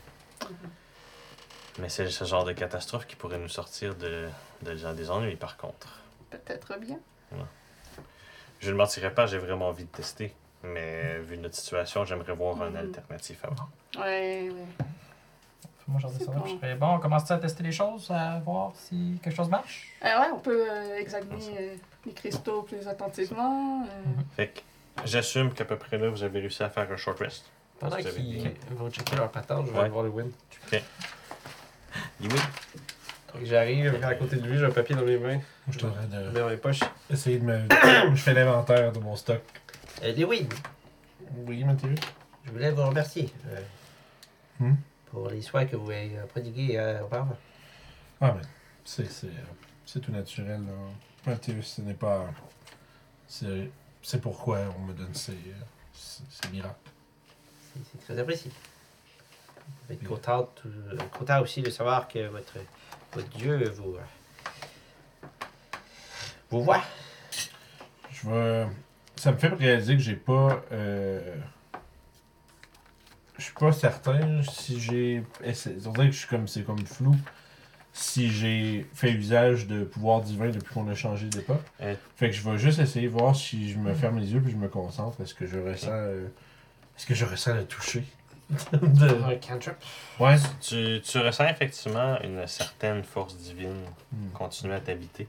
[1.79, 4.27] Mais c'est ce genre de catastrophe qui pourrait nous sortir de,
[4.61, 5.99] de- des ennuis par contre.
[6.29, 6.99] Peut-être bien.
[8.59, 10.33] Je ne mentirais pas, j'ai vraiment envie de tester.
[10.63, 12.75] Mais vu notre situation, j'aimerais voir un Mhm.
[12.77, 13.67] alternatif avant.
[14.05, 14.85] Ouais, ouais.
[15.87, 16.31] Moi, j'en ça.
[16.31, 16.39] bon.
[16.41, 19.49] puis Je fais, bon, on commence à tester les choses, à voir si quelque chose
[19.49, 19.89] marche?
[20.05, 23.83] Euh, ouais, on peut euh, examiner euh, les cristaux plus attentivement.
[23.85, 24.61] euh, Fait que
[25.05, 27.45] j'assume qu'à peu près là, vous avez réussi à faire un short rest.
[27.79, 29.83] Pendant Vous avez qu'ils des- vont checker leur patente, je vais Ouais.
[29.83, 30.31] aller voir le win.
[30.71, 30.79] Oui.
[33.31, 35.39] Fait que J'arrive à côté de lui, j'ai un papier dans mes mains.
[35.69, 36.79] Je suis en train Je le de mets dans mes poches.
[37.09, 37.59] essayer de me.
[38.15, 39.41] je fais l'inventaire de mon stock.
[40.03, 40.45] Euh, Lewin,
[41.47, 41.95] Oui, Mathieu.
[42.45, 43.59] je voulais vous remercier euh,
[44.59, 44.75] Hmm?
[45.09, 47.37] pour les soins que vous avez euh, prodigués euh, auparavant.
[48.21, 48.41] Ah, mais
[48.85, 49.31] c'est, c'est, euh,
[49.85, 50.61] c'est tout naturel.
[50.61, 50.73] Là.
[51.25, 52.25] Mathieu, ce n'est pas.
[53.27, 53.69] C'est,
[54.03, 55.33] c'est pourquoi on me donne ces,
[55.93, 56.75] ces, ces miracles.
[57.91, 58.51] C'est- très apprécié.
[59.87, 60.49] Vous êtes content,
[61.17, 62.53] content aussi de savoir que votre,
[63.13, 64.01] votre Dieu vous, euh,
[66.51, 66.83] vous voit.
[68.11, 68.67] Je vais.
[69.15, 70.61] Ça me fait réaliser que j'ai pas.
[70.71, 71.35] Euh...
[73.37, 75.23] Je suis pas certain si j'ai.
[75.43, 76.47] essayé- On dirait que je suis comme.
[76.47, 77.15] C'est comme flou.
[77.95, 81.61] Si j'ai fait usage de pouvoir divin depuis qu'on a changé d'époque.
[81.81, 81.93] Euh.
[82.15, 84.51] Fait que je vais juste essayer de voir si je me ferme les yeux puis
[84.51, 85.21] je me concentre.
[85.21, 85.89] Est-ce que je ressens.
[85.91, 86.27] euh,
[86.97, 88.03] Est-ce que je ressens le toucher?
[88.73, 89.23] De...
[89.23, 89.75] Un cantrip.
[90.19, 90.35] Ouais.
[90.59, 94.29] Tu, tu ressens effectivement une certaine force divine Hmm.
[94.33, 95.27] continuer à t'habiter.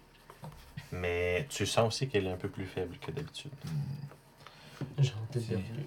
[0.93, 3.51] Mais tu sens aussi qu'elle est un peu plus faible que d'habitude.
[5.03, 5.12] C'est-
[5.49, 5.87] bienvenue.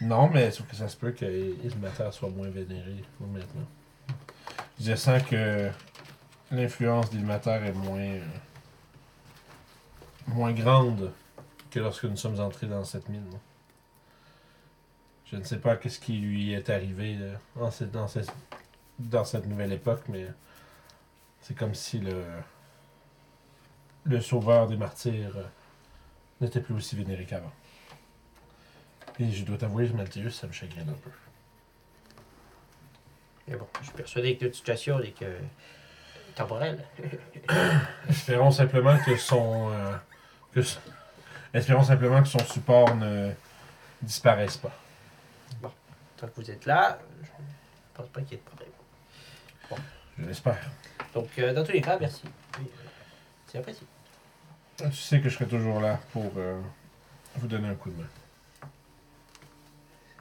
[0.00, 1.24] Non, mais sauf que ça se peut que
[1.64, 3.66] Ilmater soit moins vénéré maintenant.
[4.80, 5.70] Je sens que
[6.52, 7.98] l'influence d'Ilmater est moins.
[7.98, 8.20] euh,
[10.28, 11.12] moins grande
[11.70, 13.30] que lorsque nous sommes entrés dans cette mine.
[15.26, 18.32] Je ne sais pas qu'est-ce qui lui est arrivé euh, dans, cette, dans, cette,
[18.98, 20.26] dans cette nouvelle époque, mais
[21.40, 22.22] c'est comme si le,
[24.04, 25.44] le sauveur des martyrs euh,
[26.40, 27.52] n'était plus aussi vénéré qu'avant.
[29.18, 31.10] Et je dois t'avouer, Malthéus, ça me chagrine un peu.
[33.48, 35.24] Mais bon, je suis persuadé que notre situation n'est que
[36.34, 36.84] temporelle.
[38.08, 39.70] Espérons simplement que son.
[39.72, 39.92] euh,
[40.54, 40.78] que s-
[41.54, 43.32] espérons simplement que son support ne
[44.00, 44.72] disparaisse pas.
[46.16, 48.68] Tant que vous êtes là, je ne pense pas qu'il y ait de problème.
[50.18, 50.58] Je l'espère.
[51.14, 52.22] Donc, euh, dans tous les cas, merci.
[52.58, 52.88] Oui, euh,
[53.46, 53.86] C'est apprécié.
[54.76, 56.60] Tu sais que je serai toujours là pour euh,
[57.36, 58.08] vous donner un coup de main.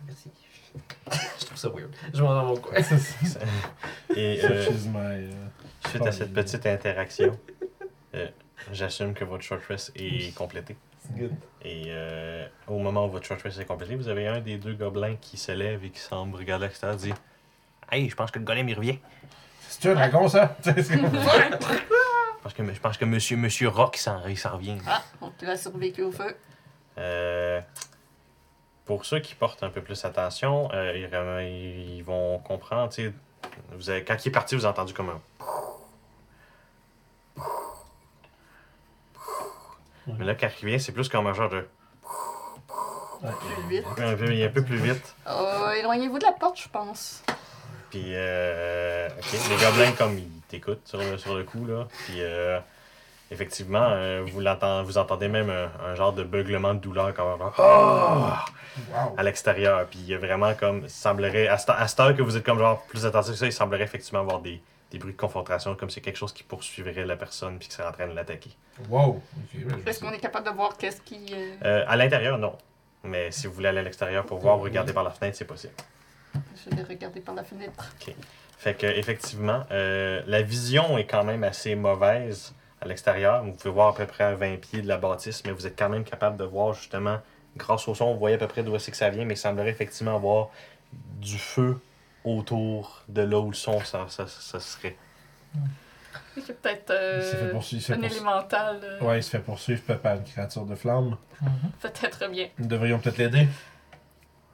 [0.06, 0.32] Merci.
[1.40, 1.94] je trouve ça weird.
[2.14, 2.74] Je m'en dans mon coin.
[4.16, 5.32] Et euh, Such is my, euh,
[5.88, 7.38] suite à cette petite interaction,
[8.16, 8.28] euh,
[8.72, 10.76] j'assume que votre short rest est complété.
[11.18, 11.34] good.
[11.64, 14.74] Et euh, au moment où votre short rest est complété, vous avez un des deux
[14.74, 17.14] gobelins qui se lève et qui semble regarder à l'extérieur et dit
[17.92, 19.00] Hey, je pense que le golem il revient.
[19.68, 20.58] C'est un dragon, ça?
[22.44, 24.78] Pense que, je pense que monsieur, monsieur Rock s'en, il s'en revient.
[24.88, 25.04] Ah,
[25.38, 26.36] tu as survécu au feu.
[26.98, 27.62] Euh,
[28.86, 32.92] pour ceux qui portent un peu plus attention, euh, ils, vont comprendre.
[33.74, 35.22] Vous avez, quand il est parti, vous avez entendu comme un.
[40.20, 41.66] Mais là, quand il revient, c'est plus comme un genre de.
[43.22, 43.86] Plus vite.
[44.00, 45.16] Un peu, il est un peu plus vite.
[45.28, 47.24] Euh, Éloignez-vous de la porte, je pense.
[47.92, 51.88] Puis, euh, ok, les gobelins, comme ils t'écoutent sur le, sur le coup, là.
[52.06, 52.60] Puis, euh,
[53.30, 57.28] effectivement, euh, vous, l'entend- vous entendez même un, un genre de beuglement de douleur, comme
[57.28, 58.46] un genre, Ah!
[58.90, 59.16] Wow.
[59.18, 59.86] à l'extérieur.
[59.88, 62.38] Puis, il y a vraiment comme, il semblerait, à, cette- à cette heure que vous
[62.38, 64.62] êtes comme genre plus attentif que ça, il semblerait effectivement avoir des,
[64.92, 67.88] des bruits de confrontation, comme c'est quelque chose qui poursuivrait la personne puis qui serait
[67.88, 68.52] en train de l'attaquer.
[68.90, 69.10] Wow.
[69.16, 69.22] Ok,
[69.66, 71.26] ben, Est-ce qu'on est capable de voir qu'est-ce qui.
[71.34, 72.58] euh, Euh, à l'intérieur, non.
[73.04, 75.46] Mais si vous voulez aller à l'extérieur pour voir ou regarder par la fenêtre, c'est
[75.46, 75.74] possible.
[76.36, 77.74] Je vais regarder par la fenêtre.
[78.58, 83.44] Fait que effectivement, euh, la vision est quand même assez mauvaise à l'extérieur.
[83.44, 85.78] Vous pouvez voir à peu près à 20 pieds de la bâtisse, mais vous êtes
[85.78, 87.20] quand même capable de voir justement,
[87.58, 89.38] grâce au son, vous voyez à peu près d'où c'est que ça vient, mais il
[89.38, 90.50] semblerait effectivement avoir
[90.94, 91.80] du feu
[92.24, 94.96] autour de là où le son ça, ça, ça serait.
[96.46, 97.80] C'est peut-être euh, Il s'est fait poursuivre.
[97.80, 98.16] il se fait un poursuivre.
[98.26, 98.80] élémental.
[98.84, 101.18] euh, Ouais, il se fait poursuivre peut-être par une créature de flamme.
[101.42, 101.50] Mhm.
[101.82, 102.48] Peut-être bien.
[102.58, 103.48] Nous devrions peut-être l'aider.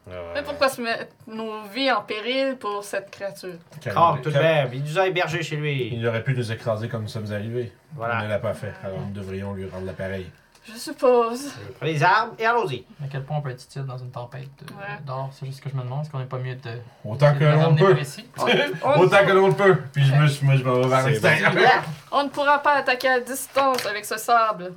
[0.09, 3.55] Euh, Mais pourquoi se mettre nos vies en péril pour cette créature?
[3.81, 5.89] Car tout de même, il nous a hébergés chez lui.
[5.93, 7.73] Il aurait pu nous écraser comme nous sommes arrivés.
[7.91, 8.25] On ne Voilà.
[8.27, 10.31] l'a pas fait, alors nous devrions lui rendre l'appareil.
[10.73, 11.49] Je suppose.
[11.77, 12.83] Prenez les armes et allons-y.
[13.03, 14.99] À quel point on peut être utile dans une tempête euh, Ouais.
[15.05, 15.29] d'or?
[15.31, 16.01] C'est juste ce que je me demande.
[16.03, 16.79] Est-ce qu'on n'est pas mieux de.
[17.05, 17.91] Autant que l'on peut.
[17.93, 18.25] par ici?
[18.83, 19.77] On, Autant que l'on peut.
[19.93, 21.83] Puis je me, je, moi, je m'en vais vers C'est l'extérieur.
[22.11, 24.73] on ne pourra pas attaquer à distance avec ce sable.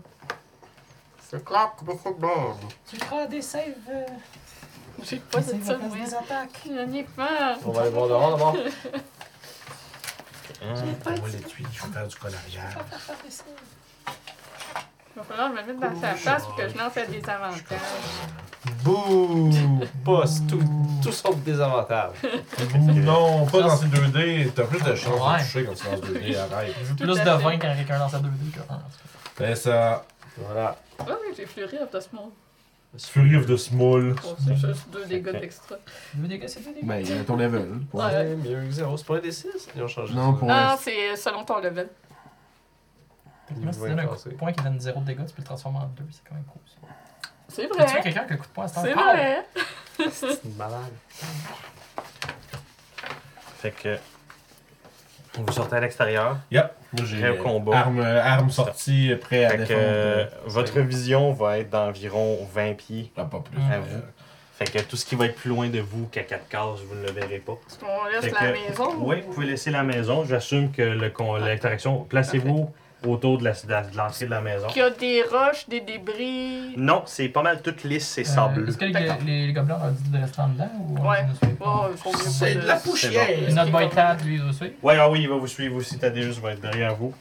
[1.29, 2.55] C'est clair que c'est bon.
[2.89, 3.63] Tu feras des saves.
[3.91, 4.07] euh,
[5.03, 6.07] J'ai pas des dit saves ça, à place moi.
[6.07, 6.61] des attaques.
[6.67, 7.57] Je n'y ai pas.
[7.65, 8.57] On va aller voir dehors d'abord.
[10.63, 10.75] hein,
[11.05, 11.37] pas Moi, dit.
[11.37, 12.53] l'étui, je vais faire du coloriage.
[12.53, 13.47] Faire des saves.
[15.17, 17.09] Il va falloir que je me mette dans sa face pour que je n'en fasse
[17.11, 17.65] des avantages.
[18.85, 19.51] Bouh!
[20.05, 20.63] Pas tout,
[21.03, 22.13] tout sauf des avantages.
[22.79, 24.51] Non, pas dans ces 2D.
[24.55, 25.39] T'as plus de chances Ouais.
[25.39, 26.37] de toucher quand tu lances 2D.
[26.53, 26.75] Arrête.
[26.97, 27.45] Plus à de fait.
[27.45, 28.81] 20 quand quelqu'un lance à 2D que 1.
[29.39, 30.05] C'est ça.
[30.39, 30.77] Voilà.
[30.99, 32.27] Ah oui, j'ai fleuri of the small.
[32.99, 34.17] Fury of the Small.
[34.45, 35.77] C'est juste deux dégâts d'extra.
[36.15, 36.85] 2 dégâts, c'est 2 dégâts.
[36.87, 37.69] Ben, il y a ton level.
[37.93, 38.05] Ouais.
[38.05, 38.97] Ouais, mieux que zéro.
[38.97, 39.47] C'est pas un des 6?
[39.77, 40.81] Ils ont changé Non, pour Non, l'instant.
[40.85, 41.89] c'est selon ton level.
[43.57, 45.43] Moi, si tu donnes un coup de poing qui donne 0 de dégâts, tu peux
[45.43, 46.05] le transformer en 2.
[46.11, 46.63] C'est quand même cool.
[46.67, 46.89] ça.
[47.49, 47.87] C'est Tu vrai.
[48.03, 49.47] quelqu'un qui a un coup de poing à ce temps C'est vrai.
[50.13, 50.93] C'est une malade.
[53.59, 53.99] Fait que
[55.35, 56.39] vous sortez à l'extérieur.
[56.51, 56.73] Yep.
[56.93, 57.79] Moi, j'ai Prêt au combat.
[57.81, 59.81] arme, arme sortie, prêt à Fait que défendre.
[59.83, 63.13] euh, euh, votre vision va être d'environ 20 pieds.
[63.17, 63.59] Ah, pas plus.
[63.73, 64.01] À vous.
[64.55, 66.95] Fait que tout ce qui va être plus loin de vous qu'à 4 cases, vous
[66.95, 67.53] ne le verrez pas.
[67.67, 68.95] Est-ce qu'on laisse Fait la que- maison?
[68.99, 70.25] Oui, vous pouvez laisser la maison.
[70.25, 72.05] J'assume que le con- l'interaction.
[72.05, 72.73] Placez-vous
[73.07, 74.67] autour de la- de la- de l'entrée de la maison.
[74.69, 76.75] Qu'il y a des roches, des débris.
[76.77, 78.69] Non, c'est pas mal toute lisse, c'est Euh, sableux.
[78.69, 81.25] Est-ce que les, les, gobelins ont dit de rester en dedans ou Ouais.
[81.61, 81.87] Oh,
[82.29, 83.29] C'est de la poussière.
[83.31, 84.73] Et notre boy Tad, lui, aussi.
[84.83, 85.99] Ouais, ah oui, il va vous suivre aussi.
[85.99, 87.15] Thaddeus va être derrière vous.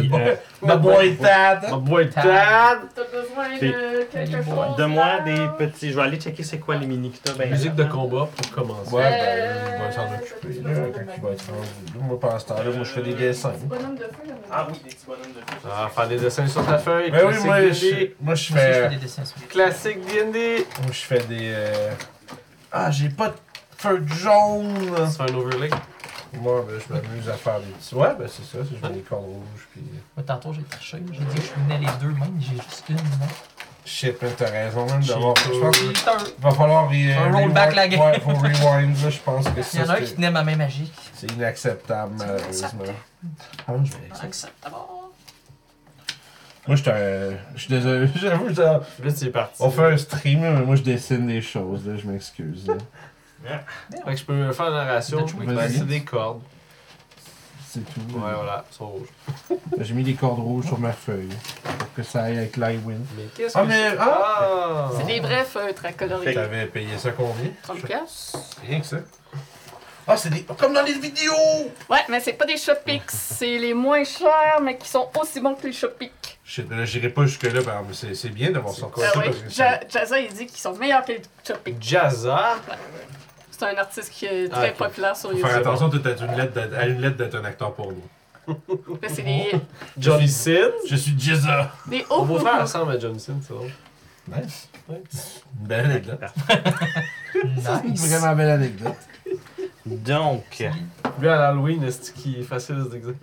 [0.00, 1.70] Puis, euh, Ma boy Tad.
[1.70, 2.24] Ma boîte Tad.
[2.24, 2.78] Tad!
[2.94, 4.56] T'as besoin de quelque boy.
[4.66, 4.76] chose?
[4.76, 5.90] Donne-moi des petits.
[5.90, 7.32] Je vais aller checker c'est quoi les mini que t'as.
[7.36, 8.94] Ben, Musique de combat pour commencer.
[8.94, 11.68] Ouais, Euh, ben, il va s'en occuper, là, quand il va être rendu.
[12.08, 13.50] Moi, pendant ce temps-là, moi, je fais des dessins.
[13.50, 14.34] Petit bonhomme de feu, là.
[14.50, 15.68] Ah oui, des petits bonhommes de feu.
[15.70, 17.10] Ah, faire des dessins sur ta feuille.
[17.10, 18.88] Ben oui, moi, je, moi, je Moi aussi, je fais.
[18.88, 20.66] des dessins sur Classique D&D.
[20.82, 21.52] Moi, je fais des.
[21.54, 21.90] euh,
[22.70, 23.34] Ah, j'ai pas de
[23.76, 24.74] feu de jaune.
[25.10, 25.70] C'est un overlay.
[26.40, 27.94] Moi, ben, je m'amuse à faire des petits.
[27.94, 29.82] Ouais, ben c'est ça, c'est- je mets des cordes rouges, puis.
[30.16, 30.98] Moi, tantôt, j'ai triché.
[31.12, 32.96] J'ai dit que je venais les deux mêmes, j'ai juste une.
[32.96, 33.26] non?
[33.84, 35.34] Shit, man, t'as raison, même d'avoir.
[35.36, 36.12] Je pense Cheater.
[36.38, 36.90] va falloir.
[36.90, 38.00] re- Un roll rewind- back la game.
[38.00, 40.30] Ouais, faut rewind, là, je pense que Il y en a un qui c'est- tenait
[40.30, 40.92] ma main magique.
[41.14, 42.68] C'est inacceptable, malheureusement.
[43.66, 44.24] Ah non, je vais avec ça.
[44.24, 44.76] Acceptable.
[46.68, 49.56] Moi, je suis un- je suis désolé, j'avoue, ça- Là, es parti.
[49.60, 52.66] on fait un stream, là, mais moi, je dessine des choses, là, je m'excuse.
[53.44, 55.24] Fait que je peux faire la narration.
[55.26, 55.46] Vas-y.
[55.56, 56.40] Ben, c'est des cordes.
[57.68, 58.00] C'est tout.
[58.18, 59.08] Ouais, voilà, ils sont rouges.
[59.80, 61.30] J'ai mis des cordes rouges sur ma feuille
[61.78, 62.98] pour que ça aille avec l'iWin.
[63.16, 63.92] Mais qu'est-ce Ah, que mais.
[63.98, 64.38] Ah!
[64.40, 64.90] Ah!
[64.98, 66.34] C'est des vrais feutres à colorier.
[66.34, 67.50] T'avais payé ça combien?
[67.62, 68.38] 30 piastres.
[68.66, 68.98] Rien que ça.
[70.06, 70.42] Ah, c'est des.
[70.42, 71.32] Comme dans les vidéos!
[71.88, 73.04] Ouais, mais c'est pas des Shopix.
[73.08, 76.10] c'est les moins chers, mais qui sont aussi bons que les Shopix.
[76.68, 78.86] Là, j'irai pas jusque-là, par exemple, c'est c'est bien d'avoir Ah ça.
[79.18, 79.24] ouais.
[79.24, 81.76] parce que ça- Ja- Jazza, il dit qu'ils sont meilleurs que les Shopix.
[81.80, 82.56] Jazza.
[83.62, 84.76] C'est un artiste qui est Ah, très ok.
[84.76, 85.50] populaire sur Faut YouTube.
[85.50, 88.56] faire attention, tu une lettre d'être- à une lettre d'être un acteur pour nous.
[89.08, 89.52] C'est des,
[89.98, 90.68] Johnny Sin?
[90.88, 91.70] Je suis Jizza.
[91.86, 93.70] des hauts beau-frère ressemble à Johnny Sin, c'est drôle.
[94.28, 94.68] Nice.
[94.88, 95.00] Ouais.
[95.60, 96.20] Une belle anecdote.
[97.34, 97.54] Une
[97.92, 98.08] Nice.
[98.08, 98.94] vraiment belle anecdote.
[99.84, 100.64] Donc,
[101.18, 103.16] Lui, à l'Halloween, c'est qui est facile à se déguiser?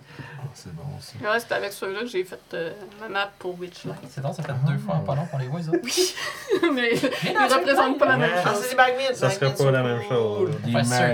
[0.54, 1.12] C'est bon, ça.
[1.32, 3.96] Ouais, c'est avec ceux-là que j'ai fait euh, ma map pour Witchlight.
[4.10, 5.70] C'est bon, ça fait deux fois en pas long qu'on les voit, ça.
[5.82, 6.14] Oui,
[6.74, 8.42] mais ils représentent pas la même Ouais.
[8.42, 8.62] chose.
[9.14, 10.50] ça serait pas la même chose.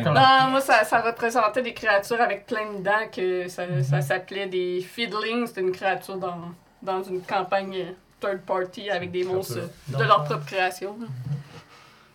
[0.04, 4.46] Non, moi, ça, ça représentait des créatures avec plein de dents, que ça, ça s'appelait
[4.48, 5.46] des fiddlings.
[5.46, 6.38] C'était une créature dans,
[6.82, 10.96] dans une campagne third party avec des monstres de leur propre création.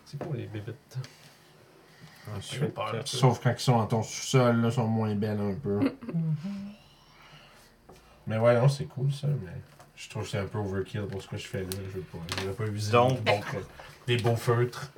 [0.04, 0.76] C'est quoi les bébites?
[2.36, 2.94] Ensuite, peur.
[3.04, 5.80] Sauf quand ils sont en ton sous-sol, là, sont moins belles un peu.
[8.26, 9.52] mais ouais, non, c'est cool ça, mais
[9.96, 11.68] je trouve que c'est un peu overkill pour ce que je fais là.
[11.72, 13.66] Je veux pas, je veux pas Donc- des, beaux-
[14.06, 14.90] des beaux feutres.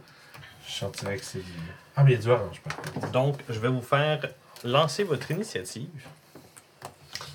[0.66, 1.52] Je sortirais que c'est du.
[1.96, 4.26] Ah, mais il y a du orange par donc, je vais vous faire
[4.64, 5.88] lancer votre initiative.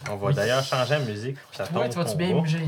[0.10, 1.38] On va d'ailleurs changer la musique.
[1.52, 2.68] Ça tombe Ouais, tu vas-tu bien bouger?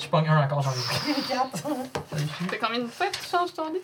[0.00, 0.70] Je pogne un encore, j'en
[1.10, 1.56] ai quatre.
[1.56, 1.68] Ça
[2.10, 2.16] Ça
[2.50, 3.80] fait combien de fois que tu changes ton lit?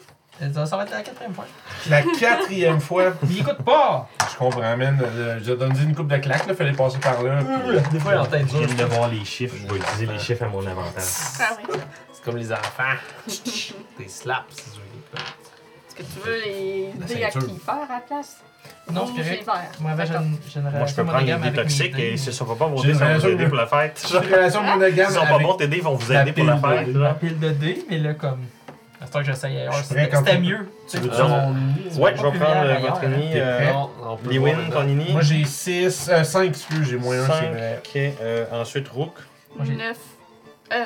[0.53, 1.47] Ça ça va être la quatrième fois.
[1.89, 4.09] La quatrième fois, Il écoute pas!
[4.31, 4.99] je comprends, man.
[5.03, 7.39] euh, Je donne une coupe de claque, là, fallait passer par là.
[7.43, 8.77] puis- Des fois, il est en tête Je viens dure.
[8.77, 9.55] de voir les chiffres.
[9.59, 11.05] Je vais utiliser les chiffres à mon avantage.
[11.41, 11.79] Ah oui.
[12.13, 12.83] C'est comme les enfants.
[13.99, 15.19] Des slaps, si tu veux.
[15.89, 17.49] Est-ce que tu veux les La dés à ceinture.
[17.49, 18.37] qui faire à la place?
[18.93, 19.49] Non, c'est correct.
[19.81, 22.67] Moi, avec, j'ai une, Moi, je peux prendre mes toxiques et si ne sont pas
[22.67, 24.07] vos dés, ça va une vous aider pour la fête.
[24.09, 26.55] J'ai une relation monogame S'ils sont pas bons, tes dés vont vous aider pour la
[26.57, 26.93] pile de fête.
[26.93, 26.99] dés.
[26.99, 28.41] La pile de dés, mais là, comme.
[28.99, 30.69] À ce temps que j'essaye ailleurs, c'était mieux.
[30.89, 31.53] Tu veux dire mon
[32.01, 35.13] Ouais, je vais prendre euh, votre euh, Non, on peut le Liwin, voir ton ini.
[35.13, 37.51] Moi j'ai 6, 5 excuse, j'ai moins 1, c'est 5.
[37.53, 37.83] vrai.
[37.85, 38.01] Ok.
[38.23, 39.13] euh, ensuite, Rook.
[39.55, 39.97] Moi, j'ai- 9.
[40.73, 40.85] Euh,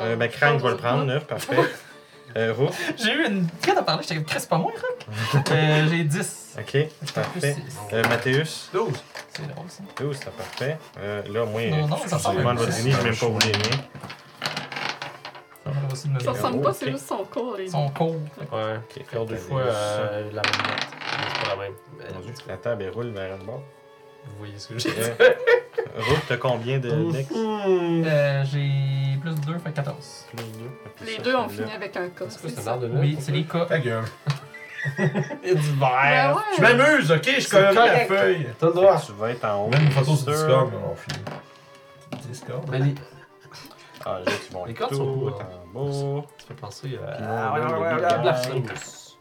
[0.00, 1.04] Euh, ben, Crane, je vais le prendre.
[1.04, 1.54] 9, parfait.
[2.36, 2.54] Euh.
[2.96, 3.46] J'ai eu une.
[3.64, 5.44] Quand t'as parlé, j'étais comme, Chris, c'est pas moi, Rock?
[5.50, 6.56] euh, J'ai 10.
[6.58, 7.56] Ok, parfait.
[7.92, 8.70] Euh, Mathéus?
[8.72, 8.92] 12.
[9.32, 9.82] C'est drôle, ça.
[9.98, 10.78] 12, c'est parfait.
[10.98, 13.16] Euh, là, moi, Non, non, ça je ressemble demande à- votre ini, je n'ai même
[13.16, 13.82] pas vous les miens.
[15.64, 16.32] Ça va aussi de me Ça dire.
[16.32, 18.16] ressemble pas, c'est juste son cours, les Ils sont courts.
[18.52, 18.76] Ouais.
[18.76, 20.86] Ok, Faire deux fois euh, la même note.
[20.90, 21.72] Mais c'est pas la même.
[21.98, 23.62] Mais Mon Dieu, La table, elle roule vers le bord.
[24.26, 24.96] Vous voyez ce que j'ai dit?
[25.20, 25.32] Euh,
[25.98, 27.26] Rook, t'as combien de decks?
[27.34, 30.26] Euh, J'ai plus 2, fait 14.
[30.34, 30.70] Plus deux.
[30.96, 32.24] Puis Les deux ont fini avec un cas.
[32.28, 32.78] C'est ça.
[32.78, 33.66] Oui, c'est les cas.
[33.66, 34.04] Ta gueule.
[34.98, 36.36] Il y a du Ben vert.
[36.36, 36.42] ouais.
[36.56, 38.46] Je m'amuse, ok, je connais la feuille.
[38.58, 39.00] T'as le droit.
[39.04, 39.68] Tu vas être en haut.
[39.68, 40.32] Même une photo c'est sur.
[40.32, 42.28] Discord, mais on finit.
[42.28, 42.68] Discord.
[42.70, 42.94] Mais les...
[44.04, 46.26] Ah, là, tu vas Les cartes sont cool, en bas.
[46.38, 47.16] Ça fait penser à...
[47.20, 48.18] Ah, ouais, ouais, ouais, ouais.
[48.22, 49.16] Blasphemous.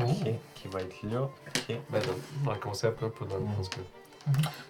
[0.00, 1.22] Ok, qui va être là.
[1.22, 1.76] Ok.
[1.90, 2.00] Ben,
[2.44, 3.44] dans, le concept, là, pas dans le.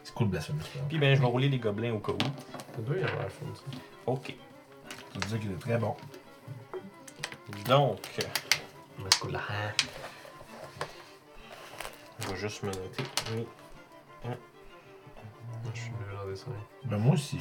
[0.04, 0.62] C'est cool, Blasphemous.
[0.88, 2.80] Puis ben, je vais rouler les gobelins au cas où.
[2.82, 3.62] Deux, il y a l'air fun, ça.
[4.06, 4.34] Ok.
[4.88, 5.96] Ça veut dire qu'il est très bon.
[7.66, 7.98] Donc,
[8.98, 9.40] Mais c'est cool, là.
[12.20, 13.02] je vais juste me noter.
[13.34, 13.46] Oui.
[15.74, 16.46] Je suis nul en dessin.
[16.84, 17.38] Ben moi aussi.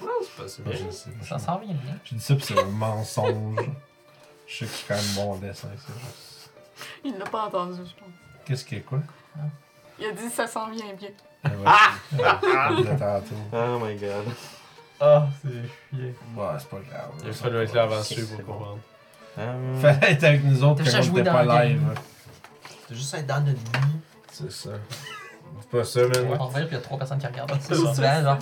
[0.00, 0.72] Non, c'est pas si bien.
[0.72, 1.94] je sais, moi, Ça je- s'en vient bien.
[2.04, 3.56] J'ai dit ça, puis c'est un mensonge.
[4.46, 6.50] Je sais que je suis quand même bon en dessin, c'est juste.
[7.04, 8.08] Il l'a pas entendu, je pense.
[8.44, 9.00] Qu'est-ce qu'il y a quoi?
[9.98, 11.08] Il a dit ça s'en vient bien.
[11.66, 11.90] Ah!
[12.12, 13.34] Ouais, de tantôt.
[13.52, 14.26] Oh my god.
[15.00, 16.06] Ah, c'est chiant.
[16.36, 17.10] Ouais, c'est pas grave.
[17.24, 18.78] Il a fallu être là avant dessus pour comprendre.
[19.38, 21.80] Hum, Fallait être avec nous autres Déjà quand on joué était dans pas live.
[21.80, 21.94] game.
[22.88, 23.98] C'est juste être dans notre vie.
[24.30, 24.70] C'est ça.
[25.60, 26.40] C'est pas ça, man.
[26.40, 27.52] En vrai, puis il y a 3 personnes qui regardent.
[27.60, 28.22] C'est C'est ça.
[28.22, 28.38] genre.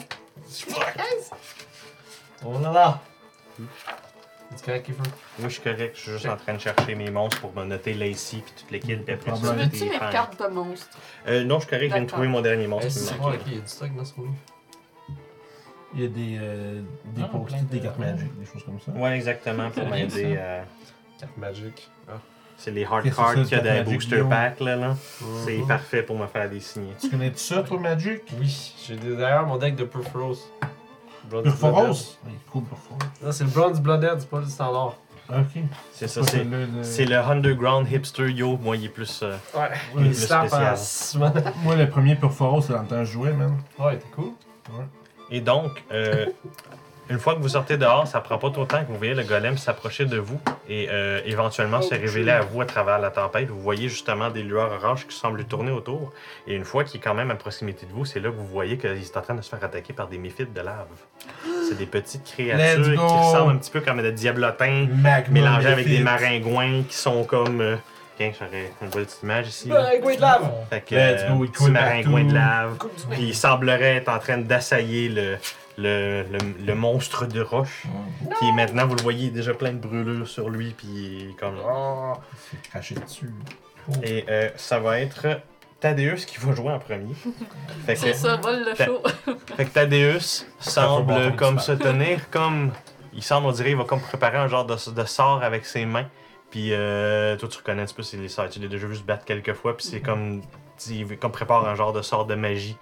[2.44, 3.01] Oh là là!
[4.57, 5.03] C'est correct, Kiefer?
[5.38, 5.92] Moi, je suis correct.
[5.96, 8.70] Je suis juste en train de chercher mes monstres pour me noter Lacey puis toute
[8.70, 9.05] l'équipe.
[9.05, 9.46] Puis après Tu Tu
[9.84, 10.11] veux-tu fans.
[10.11, 10.98] cartes de monstres?
[11.28, 11.88] Euh, non, je suis correct.
[11.90, 12.88] Je viens de trouver mon dernier Eh, monstre.
[12.88, 13.36] qui c'est me manquait.
[13.36, 14.34] ok, il y a du stock dans ce livre.
[15.94, 18.64] Il y a des, euh, des Ah, post plein de- des cartes magiques, des choses
[18.64, 18.92] comme ça.
[18.92, 20.64] Ouais, exactement, pour C'est m'aider à.
[21.18, 21.90] Carte magique.
[22.09, 22.12] Ah.
[22.57, 24.28] C'est les hard Qu'est-ce que cards c'est, qu'il y a le Magic booster Yo?
[24.28, 24.76] packs là.
[24.76, 24.96] là.
[25.46, 25.66] C'est Mhm.
[25.66, 26.92] parfait pour me faire des signes.
[27.01, 28.22] Tu connais tout ça, toi, Magic?
[28.38, 30.38] Oui, j'ai des- d'ailleurs mon deck de Purphoros.
[31.31, 32.18] Bronze Purphoros?
[32.26, 32.62] Oui, cool.
[33.22, 34.97] Non, c'est le Bronze Bloodhead, c'est pas le standard.
[35.28, 35.62] Ok.
[35.93, 36.45] C'est ça, c'est.
[36.45, 38.57] de- C'est le Underground Hipster Yo.
[38.59, 39.20] Moi, il est plus.
[39.22, 40.76] euh, Ouais, Il est plus slap spécial.
[41.62, 43.57] Moi, le premier Purphoros, c'est dans le temps que je jouais, man.
[43.78, 44.33] Ouais, t'es cool.
[45.31, 46.26] Et donc, euh,
[47.11, 49.14] une fois que vous sortez dehors, ça prend pas trop de temps que vous voyez
[49.14, 53.11] le golem s'approcher de vous et euh, éventuellement se révéler à vous à travers la
[53.11, 53.48] tempête.
[53.48, 56.12] Vous voyez justement des lueurs oranges qui semblent lui tourner autour.
[56.46, 58.46] Et une fois qu'il est quand même à proximité de vous, c'est là que vous
[58.46, 60.86] voyez qu'il est en train de se faire attaquer par des méphites de lave.
[61.68, 65.88] C'est des petites créatures qui ressemblent un petit peu comme des diablotins Magma mélangés avec
[65.88, 67.61] des maringouins qui sont comme.
[67.61, 67.76] Euh...
[68.16, 69.72] Tiens, j'aurais une petite image ici.
[69.72, 70.50] Ouais, Great Lave!
[70.68, 72.76] Fait que, euh, go, il petit coule maringouin de lave.
[73.11, 75.38] Puis il semblerait être en train d'assailler le,
[75.78, 77.84] le, le, le monstre de roche.
[78.38, 80.74] Qui est maintenant, vous le voyez, il déjà plein de brûlures sur lui.
[80.76, 81.56] Puis il est comme.
[81.66, 82.14] Ah.
[82.32, 83.30] Il s'est craché dessus.
[84.02, 85.40] Et euh, ça va être
[85.80, 87.14] Thaddeus qui va jouer en premier.
[87.86, 89.02] Fait que, C'est ça, vole le show.
[89.56, 92.72] fait que Thaddeus semble comme se tenir comme.
[93.12, 95.84] Il semble, on dirait, il va comme préparer un genre de, de sort avec ses
[95.84, 96.06] mains.
[96.50, 98.48] Puis euh, toi, tu reconnais un petit peu c'est les sorts.
[98.50, 99.76] Tu l'as déjà vu se battre quelques fois.
[99.76, 100.42] Puis c'est comme.
[100.88, 102.76] Il comme prépare un genre de sort de magie.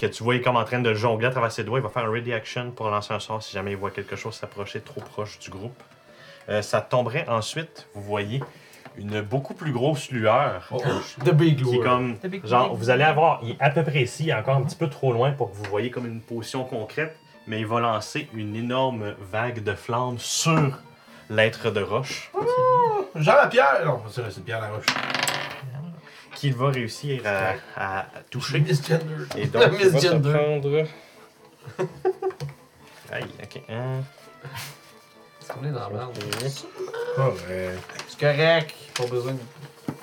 [0.00, 1.78] Que tu vois, il est comme en train de jongler à travers ses doigts.
[1.78, 4.16] Il va faire un ready action pour lancer un sort si jamais il voit quelque
[4.16, 5.78] chose s'approcher trop proche du groupe.
[6.48, 8.42] Euh, ça tomberait ensuite, vous voyez,
[8.96, 10.66] une beaucoup plus grosse lueur.
[10.70, 10.80] Oh,
[11.26, 12.18] The Big Qui est comme.
[12.18, 13.40] The big Genre, vous allez avoir.
[13.42, 15.50] Il est à peu près ici, il est encore un petit peu trop loin pour
[15.50, 17.14] que vous voyez comme une position concrète.
[17.46, 20.78] Mais il va lancer une énorme vague de flammes sur
[21.28, 22.32] l'être de roche.
[23.16, 23.82] Jean-Pierre!
[23.84, 24.86] Non, c'est Pierre Laroche.
[26.40, 28.60] Qu'il va réussir à, à toucher.
[28.60, 29.04] Misgender.
[29.36, 30.32] Et donc, il va se Misgender.
[30.32, 30.86] prendre.
[33.12, 33.62] Aïe, ok.
[33.68, 36.18] Un, Est-ce qu'on est dans la merde?
[37.14, 37.80] Correct.
[38.08, 38.74] C'est correct.
[38.94, 39.34] Pas besoin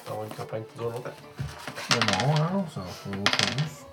[0.06, 1.10] d'avoir une campagne qui dure longtemps.
[1.90, 1.96] Mais
[2.28, 3.86] non, hein, ça faut autre chose.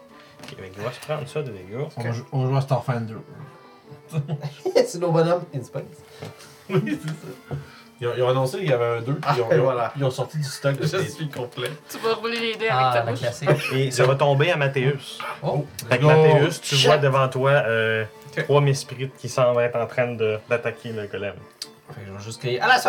[0.42, 1.86] Ok, fait qu'il va se prendre ça de dégâts.
[1.96, 3.14] On va jou- on va jouer à Starfinder.
[4.86, 5.82] c'est nos bonhommes in space.
[6.68, 7.56] Oui, c'est ça.
[8.00, 9.54] Ils ont, ils ont annoncé qu'il y avait un 2, puis Ah, ils, ont, et
[9.54, 9.92] ils ont- voilà.
[9.96, 11.70] ils ont sorti du stock de Je suis complet.
[11.88, 13.12] Tu vas rouler les dés avec Ah, ta la
[13.52, 13.72] bouche.
[13.72, 15.18] Et ça va tomber à Mathéus.
[15.42, 16.08] Oh, Fait que Go.
[16.08, 16.86] Mathéus, tu Shit.
[16.86, 18.04] vois devant toi euh,
[18.36, 18.44] Ok.
[18.44, 21.34] trois Mesprit qui semblent être en train de- d'attaquer le golem.
[21.94, 22.88] Fait que je vais juste crier à l'assaut!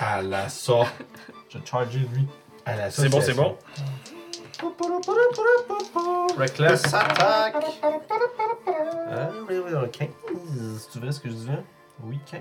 [0.00, 0.72] À la ça.
[1.48, 2.26] Je vais charger lui.
[2.64, 3.56] À la C'est bon, c'est bon.
[6.36, 7.54] Reckless attack!
[9.12, 10.08] Ah, oui, oui, on 15.
[10.80, 11.58] Si tu veux ce que je dis là?
[12.02, 12.40] Oui, 15.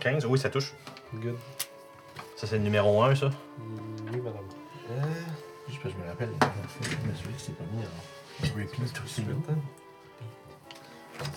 [0.00, 0.72] 15, oui, ça touche.
[1.14, 1.36] Good.
[2.36, 3.30] Ça, c'est le numéro 1, ça?
[4.12, 4.42] Oui, madame.
[4.90, 5.02] Euh,
[5.68, 6.30] Juste parce que je me rappelle,
[6.82, 9.24] je me suis dit que c'est pas mis en repeat aussi.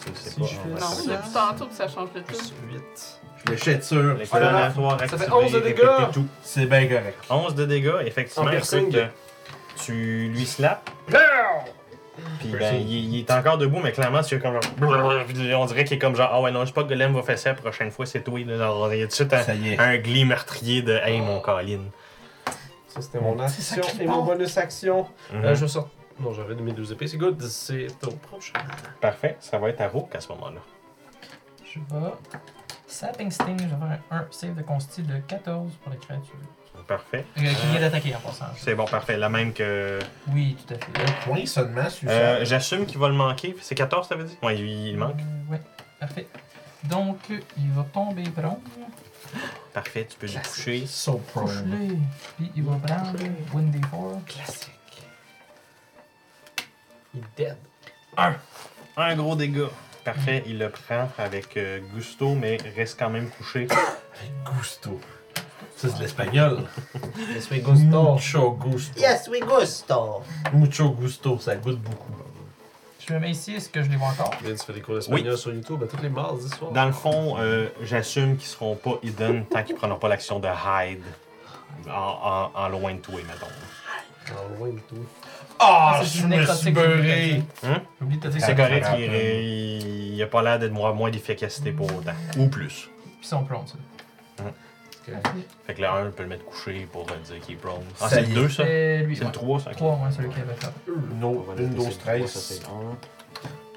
[0.06, 0.46] C'est Si pas.
[0.46, 2.26] je fais Non, ça- depuis tantôt que ça change de tout.
[2.28, 3.20] Plus 8.
[3.46, 3.98] Je l'achète sûr.
[4.16, 6.12] Les là là, coordinatoires ça fait activés, 11 de dégâts.
[6.14, 6.28] tout.
[6.42, 7.18] C'est bien correct.
[7.30, 8.48] 11 de dégâts, effectivement.
[8.48, 8.80] En piercing.
[8.84, 9.08] Écoute, euh,
[9.84, 10.82] tu lui slaps.
[12.40, 14.64] Puis ben, il, il est encore debout, mais clairement, c'est comme genre.
[15.60, 17.24] On dirait qu'il est comme genre, ah ouais, non, je sais pas que Golem va
[17.24, 18.40] faire ça la prochaine fois, c'est toi.
[18.46, 19.44] Genre, il y a tout de suite un,
[19.80, 21.80] un glis meurtrier de Hey, mon Colin.
[22.88, 25.08] Ça, c'était mon action et mon bonus action.
[25.34, 25.90] Euh, je sors.
[26.20, 27.08] Non, j'avais de mes deux épées.
[27.08, 27.42] C'est good.
[27.42, 28.60] C'est au prochain.
[29.02, 30.60] Parfait, ça va être à Rook à ce moment-là.
[31.66, 32.12] je vais.
[32.86, 36.36] Sapping Sting, je vais faire un, un save de consti de 14 pour la créature.
[36.88, 37.26] Parfait.
[37.38, 38.46] Euh, qui vient d'attaquer en passant.
[38.58, 39.18] C'est bon, parfait.
[39.18, 40.00] La même que.
[40.30, 41.10] Oui, tout à fait.
[41.10, 42.14] Un point seulement, celui-là.
[42.14, 43.56] Euh, J'assume qu'il va le manquer.
[43.62, 44.38] C'est 14, t'avais dit?
[44.44, 45.20] Ouais, il, il manque.
[45.20, 45.62] Euh, ouais,
[46.00, 46.28] parfait.
[46.84, 48.60] Donc, il va tomber prone.
[49.74, 50.86] Parfait, tu peux lui toucher.
[50.86, 51.48] So prone.
[51.48, 51.96] Touche-le.
[52.38, 53.18] Puis il va prendre
[53.54, 54.26] Windy 4.
[54.26, 54.70] Classique.
[57.16, 57.58] Il est dead.
[58.98, 59.70] Un gros dégât.
[60.04, 63.68] Parfait, il le prend avec euh, gusto, mais reste quand même couché.
[64.46, 65.00] Gusto.
[65.84, 66.64] Ça, c'est de l'espagnol.
[67.36, 68.14] Yes, we gusto.
[68.14, 69.00] Mucho gusto.
[69.00, 70.24] Yes, we gusto.
[70.54, 72.12] Mucho gusto, ça goûte beaucoup.
[73.06, 74.32] Je me mets ici, est-ce que je les vois encore?
[74.42, 76.72] Viens, tu fais des cours d'espagnol sur YouTube à tous les mardis soirs.
[76.72, 80.48] Dans le fond, euh, j'assume qu'ils seront pas hidden tant qu'ils prendront pas l'action de
[80.48, 81.04] hide
[81.90, 84.38] en, en- en loin de toi, mettons.
[84.42, 85.06] En loin de tout.
[85.60, 86.94] Ah, c'est je me nécrotique, suis beurré.
[87.02, 87.72] j'ai oublié de te dire.
[87.76, 87.82] Hein?
[88.00, 90.94] J'ai oublié de te dire C'est correct, il, il, il a pas l'air d'être moins,
[90.94, 92.14] moins d'efficacité pour autant.
[92.38, 92.90] Ou plus.
[93.04, 93.76] Puis ils sont prone, ça.
[95.12, 95.38] Parfait.
[95.68, 97.84] Fait que le 1 peut le mettre couché pour te dire qu'il est prone.
[98.02, 98.34] Ah, c'est le est.
[98.34, 98.64] 2 ça?
[98.66, 99.32] C'est le ouais.
[99.32, 99.76] 3 ça ok.
[99.78, 100.68] 3, ouais, celui qui avait fait.
[100.88, 102.44] Une, On autre- va une noter, dose c'est le trois, ça, 13.
[102.44, 102.98] c'est le un.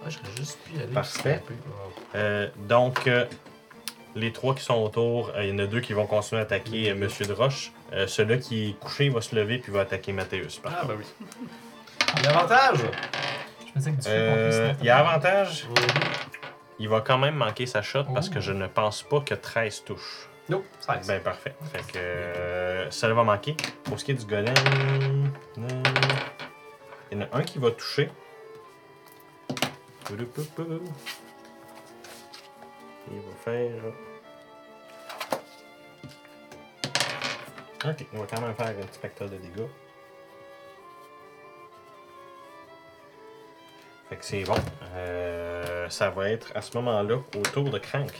[0.04, 0.92] Ah, j'aurais juste pu y aller.
[0.92, 1.42] Parfait.
[2.14, 3.24] Euh, donc, euh,
[4.14, 6.44] les trois qui sont autour, euh, il y en a deux qui vont continuer à
[6.44, 7.72] attaquer euh, Monsieur de Roche.
[7.92, 10.58] Euh, Celui-là qui est couché, va se lever puis va attaquer Mathéus.
[10.58, 11.04] par Ah, bah oui.
[12.18, 12.78] Il y a avantage!
[13.60, 15.66] Je me disais que du Euh, il y a avantage.
[16.78, 18.34] Il va quand même manquer sa shot parce Oh.
[18.34, 20.28] que je ne pense pas que 13 touche.
[20.48, 21.06] Nope, 16.
[21.08, 21.56] Ben parfait.
[21.72, 23.56] Fait que euh, ça va manquer.
[23.84, 24.54] Pour ce qui est du golem,
[25.58, 25.82] euh,
[27.10, 28.10] il y en a un qui va toucher.
[33.10, 33.82] Il va faire.
[37.84, 39.68] Ok, on va quand même faire un petit facteur de dégâts.
[44.08, 44.54] Fait que c'est bon.
[44.94, 48.12] Euh, ça va être à ce moment-là au tour de Crank.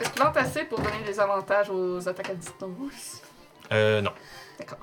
[0.00, 3.22] Est-ce qu'il vente assez pour donner des avantages aux attaques à distance?
[3.72, 4.12] Euh, non.
[4.58, 4.78] D'accord.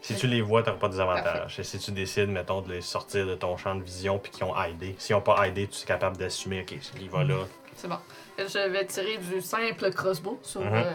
[0.00, 1.58] Si tu les vois, t'auras pas des avantages.
[1.58, 4.44] Et si tu décides, mettons, de les sortir de ton champ de vision puis qu'ils
[4.44, 7.44] ont aidé, s'ils ont pas aidé, tu es capable d'assumer, ok, il va là.
[7.74, 7.98] C'est bon.
[8.38, 10.74] Je vais tirer du simple crossbow sur Mhm.
[10.74, 10.92] euh,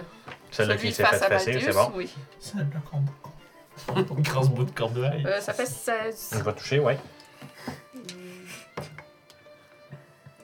[0.52, 1.64] Celui-là celui qui s'est face fait Valdius.
[1.66, 1.92] c'est bon?
[1.96, 2.10] Oui.
[3.96, 5.24] Une grosse bout de cornouaille.
[5.28, 6.32] Euh, ça fait 16.
[6.38, 6.98] Il va toucher, ouais.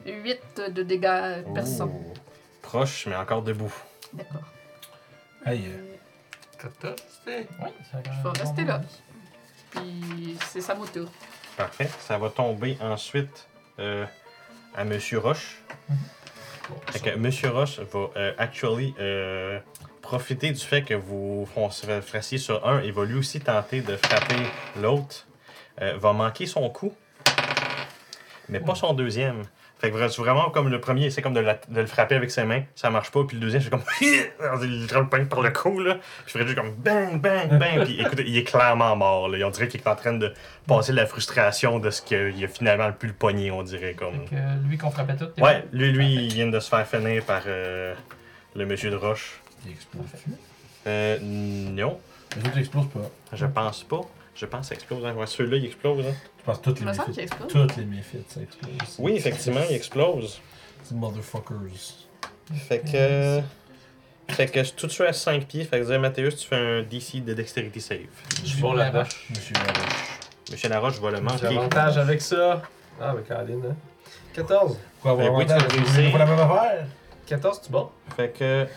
[0.06, 1.92] 8 de dégâts perçants.
[2.68, 3.74] Proche, mais encore debout.
[4.14, 4.42] D'accord.
[5.46, 5.64] Aïe.
[5.68, 5.96] euh,
[6.60, 7.48] 14, c'était.
[7.64, 8.82] Oui, ça Je vais rester là.
[9.72, 11.06] Puis c'est sa moto.
[11.56, 11.90] Parfait.
[12.02, 13.48] Ça va tomber ensuite
[13.80, 14.06] euh,
[14.76, 15.62] à Monsieur Roche.
[16.88, 19.60] Fait que Monsieur Roche va euh, actually euh,
[20.02, 21.70] profiter du fait que vous fon-
[22.02, 24.36] frassiez sur un et va lui aussi tenter de frapper
[24.82, 25.26] l'autre.
[25.82, 26.94] Euh, va manquer son coup,
[28.50, 29.44] mais pas son deuxième.
[29.80, 32.32] Fait que c'est vraiment comme le premier, c'est comme de, la- de le frapper avec
[32.32, 35.52] ses mains, ça marche pas, puis le deuxième, c'est comme il le pogne par le
[35.52, 35.98] cou là.
[36.26, 39.46] Je ferais juste comme bang bang bang, puis écoutez, il est clairement mort là.
[39.46, 40.34] On dirait qu'il est en train de
[40.66, 44.14] passer la frustration de ce qu'il a finalement pu le pogner, on dirait comme.
[44.28, 45.28] Fait que lui qu'on frappait tout.
[45.28, 47.94] t'es Ouais, lui, lui, il vient de se faire finir par euh,
[48.56, 49.42] le monsieur de Roche.
[49.66, 50.32] Il explose-tu?
[50.88, 52.00] Euh, non,
[52.36, 53.12] Les autres explosent pas.
[53.34, 54.02] je pense pas.
[54.36, 55.06] Je pense que ça explose.
[55.06, 55.14] Hein.
[55.16, 56.06] Ouais, Celui-là, il explose.
[56.06, 56.14] Hein.
[56.48, 57.18] Pense que toutes les me méfites.
[57.20, 57.52] explose.
[57.52, 58.72] Toutes les méfites, ça explose.
[59.00, 60.40] Oui, effectivement, il explose.
[60.84, 61.58] C'est motherfuckers.
[62.68, 63.42] Fait que.
[64.30, 65.64] Fait que tout de suite à 5 pieds.
[65.66, 68.00] Fait que dire, Mathéus, tu fais un DC de Dexterity Save.
[68.44, 69.04] Je suis bon là-dedans.
[69.30, 70.20] Monsieur Laroche.
[70.52, 71.46] Monsieur Laroche va le J'ai manquer.
[71.48, 72.62] avantage avec ça.
[73.00, 73.76] Ah, mais Caroline, hein.
[74.34, 74.78] 14.
[75.02, 75.70] Quoi, Ben avoir oui, tu avantage?
[75.72, 75.94] vas Vous réussir.
[76.02, 76.86] voulez pas la même affaire?
[77.26, 77.90] 14, tu bon?
[78.16, 78.68] Fait que.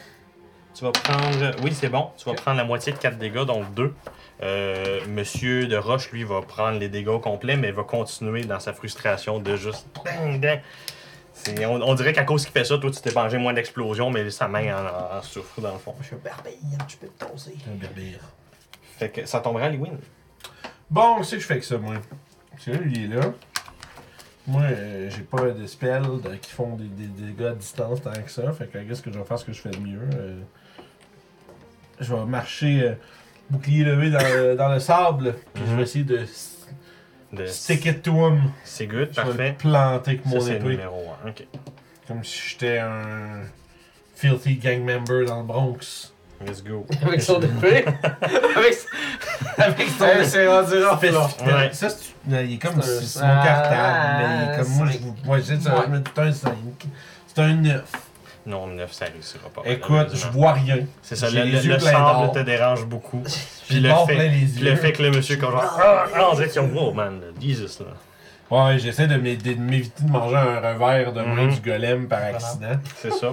[0.74, 1.50] Tu vas prendre.
[1.62, 2.10] Oui, c'est bon.
[2.16, 3.92] Tu vas prendre la moitié de 4 dégâts, donc 2.
[4.42, 8.60] Euh, Monsieur de Roche, lui, va prendre les dégâts au complet, mais va continuer dans
[8.60, 9.86] sa frustration de juste.
[11.32, 14.10] C'est- On, on dirait qu'à cause qu'il fait ça, toi, tu t'es mangé moins d'explosion,
[14.10, 15.94] mais sa main en, en souffre, dans le fond.
[16.00, 16.52] Je suis un barbare,
[16.88, 17.54] je peux te toser.
[17.64, 18.20] C'est un berbère.
[18.98, 19.90] Fait que ça tombera à Lewin.
[20.90, 21.94] Bon, qu'est-ce que je fais avec ça, moi?
[22.50, 23.32] Parce que là, lui, il est là.
[24.46, 28.02] Moi, euh, j'ai pas de spells de- qui font des, des- des dégâts à distance
[28.02, 28.52] tant que ça.
[28.52, 30.00] Fait que qu'est-ce que je vais faire ce que je fais de mieux?
[30.14, 30.40] Euh,
[32.00, 32.94] je vais marcher euh,
[33.50, 35.34] bouclier levé dans, le- dans le sable.
[35.54, 35.76] Puis je Mhm.
[35.76, 36.20] vais essayer de
[37.32, 37.46] De...
[37.46, 38.50] stick it to him.
[38.64, 39.48] C'est good, Je vais parfait.
[39.50, 40.68] le planter avec Ça, mon c'est le épée.
[40.70, 41.28] numéro 1.
[41.28, 41.46] Ok.
[42.08, 43.42] Comme si j'étais un
[44.16, 46.12] filthy gang member dans le Bronx.
[46.44, 46.86] Let's go.
[47.02, 47.84] Avec son épée.
[48.56, 48.74] avec
[49.58, 51.28] Avec son Hey, c'est rendu rough, Fait- là.
[51.44, 51.68] Ouais.
[51.72, 54.56] Ça, c'est- il est comme C'est un c'est c'est mon cartable, Ah, mais il est
[54.64, 55.00] comme moi, je cinq.
[55.02, 55.16] vous.
[55.24, 55.64] Moi, je me dis,
[56.14, 56.52] c'est un 5.
[57.26, 57.82] C'est un 9.
[58.46, 59.62] Non, 9, ça réussira pas.
[59.66, 60.78] Écoute, je vois rien.
[61.02, 63.22] C'est ça, le, les le- yeux le pleins sable te dérange beaucoup.
[63.68, 64.76] Puis le fait, plein les puis le yeux.
[64.76, 67.80] fait que le monsieur, comme genre, ah, ah, on dirait qu'ils ont, oh man, Jesus,
[67.80, 67.86] là.
[68.50, 71.54] Ouais, j'essaie de m'é- de m'éviter de manger un revers de main Mhm.
[71.54, 72.76] du golem par accident.
[72.96, 73.32] C'est ça.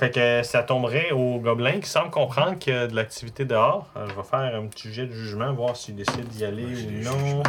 [0.00, 3.86] Fait que ça tomberait au gobelin qui semble comprendre qu'il y a de l'activité dehors.
[3.96, 6.86] Euh, je vais faire un petit jet de jugement, voir s'il décide d'y aller Ouais,
[6.88, 7.42] ou non.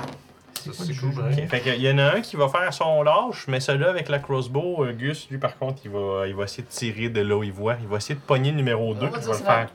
[0.74, 1.48] C'est cool, Ok.
[1.48, 4.20] Fait qu'il y en a un qui va faire son lâche, mais celui-là avec la
[4.20, 7.36] crossbow, euh, Gus, lui par contre, il va, il va essayer de tirer de là
[7.38, 7.76] où il voit.
[7.82, 9.06] Il va essayer de pogner le numéro 2.
[9.06, 9.70] On va Il va le faire.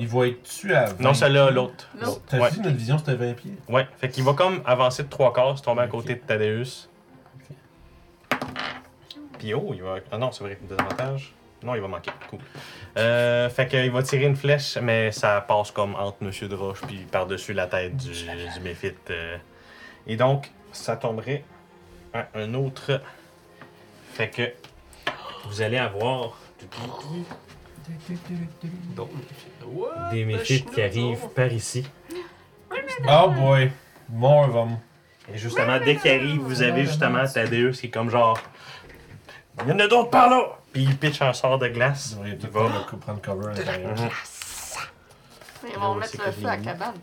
[0.00, 1.00] Il va être tué à 20.
[1.00, 1.88] Non, celui-là, l'autre.
[2.28, 2.50] T'as Ouais.
[2.50, 3.52] dit notre vision c'était 20 pieds?
[3.68, 3.86] ouais.
[3.98, 6.88] Fait qu'il va comme avancer de trois quarts, se tomber à côté de Thaddeus.
[9.38, 9.96] Puis oh, il va.
[10.10, 11.32] Ah non, c'est vrai, désavantage.
[11.62, 12.10] Non, il va manquer.
[12.30, 12.38] Cool.
[12.98, 16.80] Euh, fait qu'il va tirer une flèche, mais ça passe comme entre Monsieur de Roche
[16.86, 19.10] puis par-dessus la tête du, du méphite.
[19.10, 19.36] euh.
[20.06, 21.44] Et donc, ça tomberait
[22.12, 23.00] à un autre.
[24.12, 24.52] Fait que
[25.46, 26.66] vous allez avoir des
[30.12, 31.86] the méphites qui arrivent par ici.
[33.08, 33.70] Oh boy.
[34.08, 34.78] More of them.
[35.32, 38.38] Et justement, dès qu'il arrive, vous avez justement Thaddeus qui est comme genre.
[39.62, 40.58] Il y en a d'autres par là!
[40.72, 42.16] Puis il pitch un sort de glace.
[42.24, 42.68] Il va.
[43.00, 43.94] prendre cover à l'intérieur.
[45.68, 46.64] Ils vont mettre le feu à mis.
[46.64, 46.94] cabane.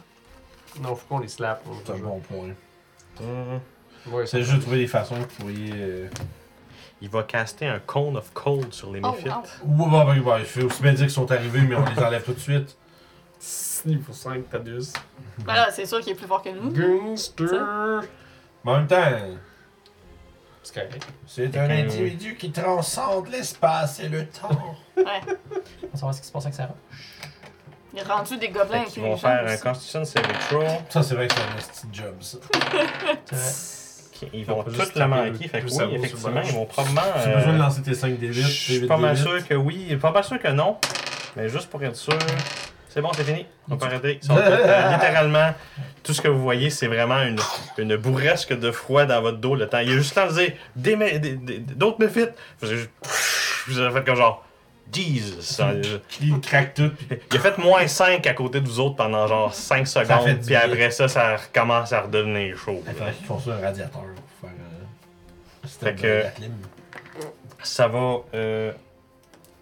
[0.79, 1.63] Non, faut qu'on les slappe.
[1.83, 2.49] C'est un bon point.
[3.21, 5.71] Ouais, C'est juste de trouver des façons que vous pourriez.
[5.75, 6.07] euh,
[7.01, 9.31] Il va caster un Cone of Cold sur les Oh, méphites.
[9.65, 9.85] wow.
[9.85, 11.99] Ouais, bah, bah, bah, il fait aussi bien dire qu'ils sont arrivés, mais on les
[11.99, 12.77] enlève tout de suite.
[13.85, 14.93] Niveau 5, Thaddeus.
[15.45, 16.71] Ben là, c'est sûr qu'il est plus fort que nous.
[16.71, 17.45] Gunster.
[18.63, 19.03] Mais en même temps,
[20.63, 21.05] C'est correct.
[21.27, 24.49] C'est un individu qui transcende l'espace et le temps.
[24.95, 25.03] Ouais.
[25.83, 26.75] On va savoir ce qui se passe avec Sarah.
[27.93, 29.57] Il est rendu des gobelins Fait qu'ils vont faire un.
[29.57, 30.63] Constitution Saving Throw.
[30.89, 32.37] Ça, c'est vrai que c'est un petit job, ça.
[34.33, 35.47] Ils vont tous taper manquer.
[35.47, 37.01] Fait que oui, effectivement, ils vont probablement.
[37.23, 39.53] J'ai euh, besoin de lancer tes 5 d 8 Je suis pas mal sûr que
[39.53, 39.95] oui.
[40.01, 40.77] Pas mal sûr que non.
[41.35, 42.17] Mais juste pour être sûr.
[42.89, 43.45] C'est bon, c'est fini.
[43.69, 44.19] On peut arrêter.
[44.21, 45.53] Ils sont euh, littéralement,
[46.03, 47.39] tout ce que vous voyez, c'est vraiment une,
[47.79, 49.79] une bourrasque de froid dans votre dos le temps.
[49.79, 50.31] Il y a juste temps de
[50.75, 50.99] dire
[51.75, 52.31] d'autres méfites.
[52.61, 52.91] Vous avez juste-
[53.67, 54.45] vous avez fait comme genre.
[54.93, 55.41] Jesus.
[55.41, 55.73] Ça-
[56.21, 56.89] Il craque tout.
[56.89, 59.85] puis Il a fait moins 5 à côté de vous autres pendant genre 5 fait
[59.85, 60.39] secondes.
[60.45, 62.81] Puis après ça, ça recommence à redevenir chaud.
[62.87, 66.51] Il faudrait qu'ils font ça un radiateur pour faire euh, Fait que- de la clim.
[67.63, 68.17] Ça va.
[68.33, 68.71] euh,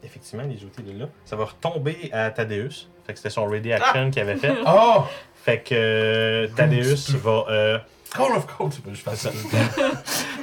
[0.03, 1.06] effectivement, les outils de là.
[1.26, 2.88] Ça va retomber à Thaddeus.
[3.06, 4.53] Fait que c'était son ready action qu'il avait fait.
[4.68, 5.03] Oh!
[5.44, 7.45] Fait que euh, Thaddeus va.
[7.49, 7.80] euh,
[8.16, 9.32] Call of Code, c'est pas juste facile.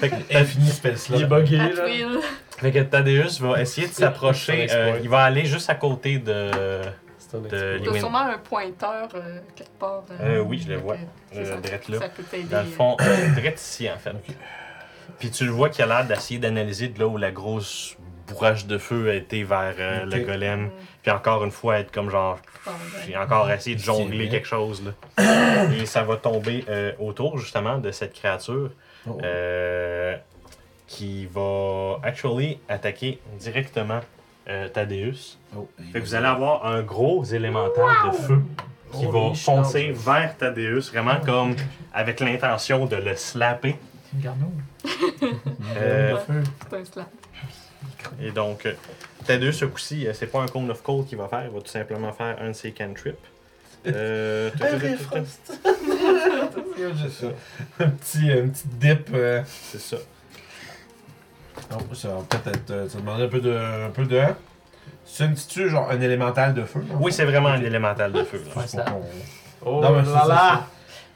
[0.01, 1.21] fait, que, Infini spell Il slot.
[1.21, 2.21] est bugué, là.
[2.59, 4.67] fait que Thaddeus va essayer de s'approcher.
[4.71, 6.51] Euh, il va aller juste à côté de.
[7.31, 7.99] De T'as Win.
[8.01, 10.03] sûrement un pointeur euh, quelque part.
[10.19, 10.97] Euh, oui, je le vois.
[11.37, 11.57] euh, ça.
[11.93, 11.99] là.
[11.99, 12.45] Ça peut t'aider.
[12.49, 12.97] Dans le fond,
[13.35, 14.15] direct ici en fait.
[15.19, 17.97] Puis tu le vois qu'il a l'air d'essayer d'analyser de là où la grosse
[18.29, 20.71] bourrage de feu a été vers euh, le golem.
[21.09, 22.39] Puis encore une fois, être comme genre.
[23.07, 25.73] J'ai encore essayé de jongler quelque chose là.
[25.75, 28.71] Et ça va tomber euh, autour justement de cette créature
[29.07, 29.19] Oh.
[29.23, 30.17] euh,
[30.87, 34.01] qui va actually attaquer directement
[34.51, 35.39] euh, Thaddeus.
[35.57, 38.43] Oh, Fait que vous allez avoir un gros élémental de feu
[38.93, 41.55] qui va foncer vers Thaddeus, vraiment comme
[41.95, 43.77] avec l'intention de le slapper.
[44.21, 44.49] C'est.
[45.77, 46.17] Euh,
[46.71, 47.09] C'est un slap.
[48.21, 48.67] Et donc,
[49.29, 51.61] Thaddeus, ce coup-ci, euh, c'est pas un Cone of Cold qu'il va faire, il va
[51.61, 53.15] tout simplement faire un de ses cantrips.
[53.87, 54.51] Euh.
[54.59, 54.99] C'est
[57.11, 57.27] ça.
[57.81, 59.09] Un petit, un petit dip.
[59.15, 59.43] euh.
[59.47, 59.97] C'est ça.
[61.71, 62.71] Non, ça va peut-être être.
[62.71, 63.53] euh, Ça demande un peu de.
[63.55, 64.21] Un peu de.
[65.05, 66.83] C'est une petite, genre un élémental de feu.
[67.01, 68.43] Oui, c'est vraiment un élémental de feu.
[68.75, 68.85] là.
[69.65, 70.67] Oh Non, mais c'est là là!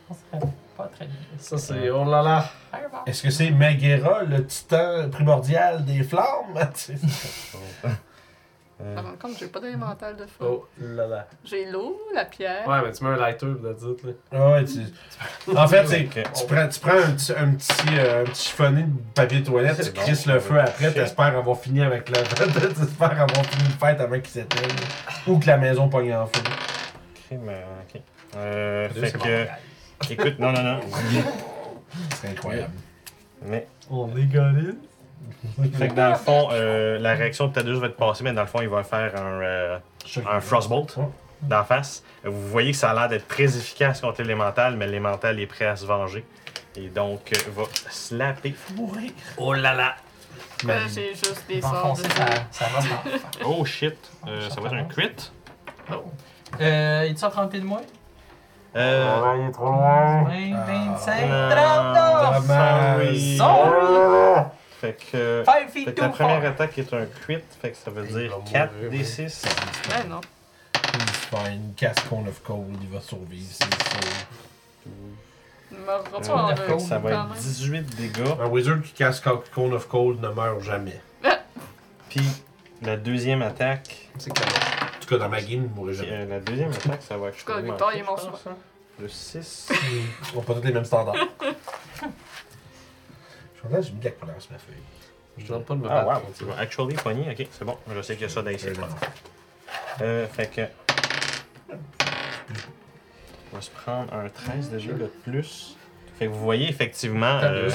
[0.08, 1.14] Ça serait pas très bien.
[1.38, 2.44] Ça, c'est oh là là!
[2.72, 3.00] Fireball.
[3.06, 6.58] Est-ce que c'est Megera, le titan primordial des flammes?
[6.74, 6.94] Sais,
[8.84, 10.44] Euh, Par contre, j'ai pas d'élémental de feu.
[10.44, 11.28] Oh là là.
[11.44, 12.66] J'ai l'eau, la pierre.
[12.66, 14.12] Ouais, mais tu mets un lighter, là, dites, là.
[14.32, 14.80] Ah ouais, tu...
[15.56, 16.04] En fait, c'est.
[16.06, 16.32] Ok.
[16.34, 19.80] Tu prends, tu prends un, petit, un, petit, euh, un petit chiffonnet de papier toilette,
[19.80, 22.22] tu bon, crisses le feu après, t'espères avoir fini avec la.
[22.24, 24.68] t'espères avoir fini le fête avant qu'il s'éteigne.
[25.28, 26.42] Ou que la maison pogne en feu.
[27.28, 27.62] crime, euh,
[27.94, 28.00] ok.
[28.36, 30.12] Euh, Deux, fait c'est que.
[30.12, 30.80] Écoute, non, non, non.
[32.20, 32.72] C'est incroyable.
[33.42, 33.66] Mais.
[33.90, 34.72] On est gallé.
[35.78, 38.42] Fait que dans le fond, euh, la réaction de Thaddeus va être passée, mais dans
[38.42, 39.78] le fond, il va faire un, euh,
[40.28, 41.04] un Frostbolt Ouais.
[41.42, 42.02] d'en face.
[42.24, 45.66] Vous voyez que ça a l'air d'être très efficace contre l'élémental, mais l'élémental est prêt
[45.66, 46.24] à se venger.
[46.76, 48.54] Et donc, euh, va slapper.
[48.74, 49.10] Mourir.
[49.36, 49.94] Oh là là!
[50.68, 52.46] Euh, j'ai juste des Il sorts de fer.
[53.44, 53.96] Oh shit!
[54.28, 55.10] Euh, ça va être un crit.
[56.60, 57.80] Euh, es-tu à 30 pieds de moi?
[58.74, 59.36] Euh.
[59.42, 60.24] il est trop loin.
[60.24, 60.30] 20,
[60.94, 62.46] 25, Ah, 39!
[62.46, 63.36] sorry.
[63.36, 64.44] Sorry!
[64.80, 65.42] Fait que.
[65.44, 66.50] 5 Fait feet que too la première far!
[66.52, 68.98] attaque est un crit, fait que ça veut Il dire va mourir, 4 oui.
[68.98, 69.44] des 6.
[69.90, 70.20] Ben non.
[70.74, 71.72] He's fine.
[71.76, 74.00] Casse Cone of Cold, il va survivre, c'est sûr.
[75.70, 77.38] Il meurt pas Euh, Fait que Ça va être même.
[77.38, 78.34] 18 dégâts.
[78.42, 79.20] Un wizard qui casse
[79.54, 81.00] Cone of Cold ne meurt jamais.
[82.08, 82.26] Puis
[82.82, 84.08] la deuxième attaque.
[84.18, 84.50] C'est canon.
[85.12, 86.10] En tout cas, dans ma game, il ne mourrait jamais.
[86.12, 87.44] euh, la deuxième attaque, ça va être.
[87.44, 88.38] cas, Victor, il est mort souvent.
[89.00, 89.68] Le 6.
[90.34, 91.14] On n'a pas tous les mêmes standards.
[93.54, 94.74] Je suis content, j'ai mis de la couleur sur ma feuille.
[95.38, 96.22] Je tente pas de me Ah, battre.
[96.26, 96.32] wow.
[96.36, 97.30] Tu vas actually pogner?
[97.30, 97.76] Ok, c'est bon.
[97.94, 98.74] Je sais qu'il y a ça dans les Euh.
[100.00, 100.62] Euh, fait que.
[103.52, 105.76] On va se prendre un 13 déjà de plus.
[106.22, 107.40] Fait que vous voyez effectivement.
[107.42, 107.68] Euh,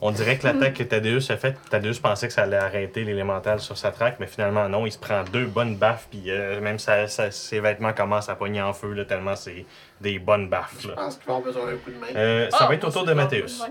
[0.00, 3.58] on dirait que l'attaque que Thaddeus a faite, Thaddeus pensait que ça allait arrêter l'élémental
[3.58, 6.78] sur sa traque, mais finalement non, il se prend deux bonnes baffes, puis euh, même
[6.78, 9.66] ses vêtements commencent à pogner en feu, là, tellement c'est
[10.00, 10.84] des bonnes baffes.
[10.84, 10.94] là.
[10.94, 12.06] pense qu'il va avoir besoin d'un coup de main.
[12.14, 13.62] Euh, ça Ah, va être moi, autour c'est de Mathéus.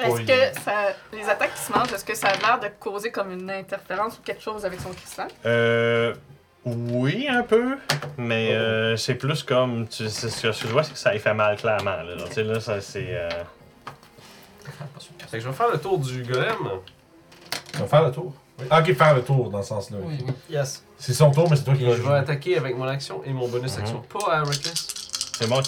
[0.00, 0.24] Est-ce Oui.
[0.24, 3.30] que ça, les attaques qui se mangent, est-ce que ça a l'air de causer comme
[3.32, 5.28] une interférence ou quelque chose avec son cristal?
[5.46, 6.14] Euh,
[6.90, 7.76] oui, un peu,
[8.16, 9.86] mais euh, c'est plus comme.
[9.88, 11.96] Tu, c'est- ce que je vois, c'est que ça lui fait mal, clairement.
[12.02, 13.06] Là, Tu sais, là ça, c'est.
[13.08, 13.28] euh,
[15.28, 16.56] Fait que je vais faire le tour du golem.
[17.72, 18.32] Tu vas faire le tour?
[18.70, 19.98] Ah, ok, faire le tour dans ce sens-là.
[20.02, 20.32] Oui, oui.
[20.50, 20.84] Yes.
[20.98, 22.14] C'est son tour, mais c'est toi qui vas je vais jouer.
[22.16, 23.82] attaquer avec mon action et mon bonus Mhm.
[23.82, 24.00] action.
[24.02, 24.86] Pas à Reckless.
[25.38, 25.66] c'est bon, ok.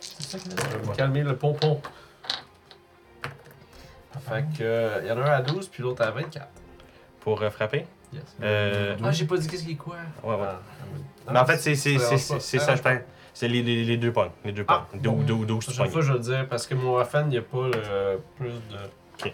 [0.00, 0.66] C'est ça qu'il veut dire.
[0.84, 1.80] Je vais calmer le pompon.
[4.28, 6.48] Fait que, euh, y en a un à 12 puis l'autre à 24.
[7.20, 7.86] Pour euh, frapper?
[8.42, 9.96] Euh, Ah, j'ai pas dit qu'est-ce qui est quoi.
[10.22, 10.46] ouais, ouais.
[11.26, 12.16] Ah, Mais en fait, c'est c'est- ça
[13.32, 14.30] c'est- les, les, les deux pognes.
[14.44, 15.00] Les deux Ah, pognes.
[15.00, 15.92] Dou- dou- douze La prochaine pognes.
[15.92, 18.50] fois, je vais le dire parce que mon Rafen, il n'y a pas le plus
[18.50, 19.30] de.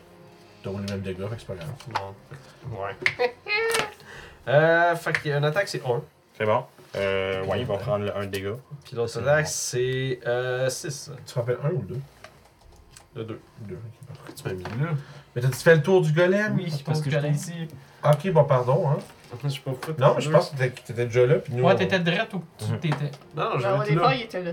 [0.63, 1.71] T'as les mêmes dégâts, fait que c'est pas grave.
[1.95, 2.79] Non.
[2.83, 2.97] Ouais.
[4.49, 6.03] euh, fait qu'il y a une attaque, c'est 1.
[6.37, 6.65] C'est bon.
[6.97, 8.57] Euh, ouais, il va prendre le 1 dégât.
[8.85, 11.11] Puis l'autre attaque, c'est euh, 6.
[11.27, 12.01] Tu te rappelles un ou deux?
[13.15, 13.41] Le 2.
[13.61, 14.23] Deux, ok, parfait.
[14.25, 14.91] Pourquoi tu m'as mis là?
[15.35, 16.55] Mais t'as-tu fait le tour du golem?
[16.57, 17.69] Oui, parce que je dit.
[18.05, 18.99] Ok, bon, pardon, hein.
[19.45, 19.71] Je sais pas.
[19.99, 21.63] Non, mais je pense que t'étais- t'étais déjà là, puis nous.
[21.65, 22.79] Ouais, on- t'étais direct où tu Mhm.
[22.81, 23.11] t'étais?
[23.37, 24.15] Non, non, Ben, au départ, là.
[24.17, 24.51] il était là.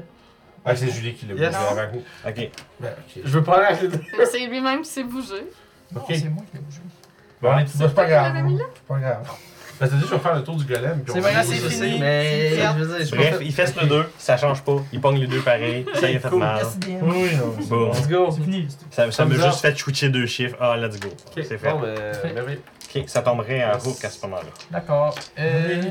[0.66, 1.56] Ah, c'est Julie qui l'a Yes.
[1.56, 2.04] bougé avant vous.
[2.28, 2.50] Ok.
[2.80, 3.22] Ben, ok.
[3.24, 3.88] Je veux pas aller
[4.18, 5.48] Mais C'est lui-même qui s'est bougé.
[5.94, 6.08] Non, Ok.
[6.10, 6.80] c'est moi qui l'ai bougé.
[7.42, 8.34] Bon, on est C'est c'est pas grave.
[8.36, 9.30] C'est pas grave.
[9.80, 11.02] Ben, t'as dit, je vais faire le tour du golem.
[11.04, 11.72] puis C'est vrai, c'est je fini.
[11.94, 12.50] sais, mais.
[12.56, 14.78] C'est Je veux dire, je Bref, il fait le 2, ça change pas.
[14.92, 15.86] Il pogne les deux pareil.
[15.96, 16.40] Ça y a fait Cool.
[16.40, 16.56] mal.
[16.58, 17.00] Merci bien.
[17.04, 17.56] Oui, non.
[17.60, 17.92] c'est Bon.
[17.92, 18.30] Let's go.
[18.32, 18.68] C'est fini.
[18.92, 19.48] Ça, ça m'a Thumbs up.
[19.52, 20.58] juste fait switcher deux chiffres.
[20.60, 21.10] Ah, let's go.
[21.10, 21.72] Ok, C'est fait.
[21.72, 21.82] Bon.
[22.22, 22.34] Fait.
[22.34, 22.62] merveilleux.
[22.96, 24.50] Ok, ça tomberait à Hook à ce moment-là.
[24.72, 25.14] D'accord.
[25.38, 25.84] Euh.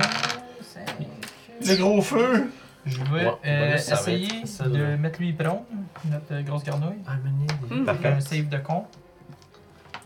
[1.67, 2.45] Le gros feu!
[2.85, 4.97] Je vais Ouais, euh, bonus, ça va essayer être ça, de là.
[4.97, 5.63] mettre lui prone,
[6.09, 6.99] notre euh, grosse garnouille.
[7.07, 7.89] Amener Hum.
[7.89, 8.85] Avec un save de con.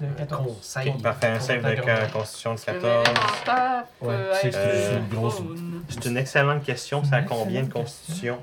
[0.00, 0.56] De 14.
[0.56, 0.92] Conseil.
[1.02, 3.06] Parfait, un save de constitution de Parce que 14.
[3.06, 5.82] l'élémentaire peut Ouais, c'est une grosse- prone.
[5.90, 7.04] C'est une excellente question.
[7.04, 8.38] Ça a combien de constitution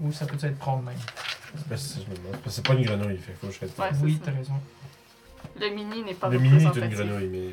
[0.00, 0.94] Ou ça peut être prone même.
[1.66, 2.32] Ben, c'est ça, je me demande.
[2.32, 4.30] Parce que c'est pas une grenouille, fait faut que je fasse Ouais, c'est oui, ça.
[4.30, 4.52] t'as raison.
[5.60, 6.98] Le mini n'est pas Le mini est une représentatif.
[7.06, 7.52] grenouille, mais.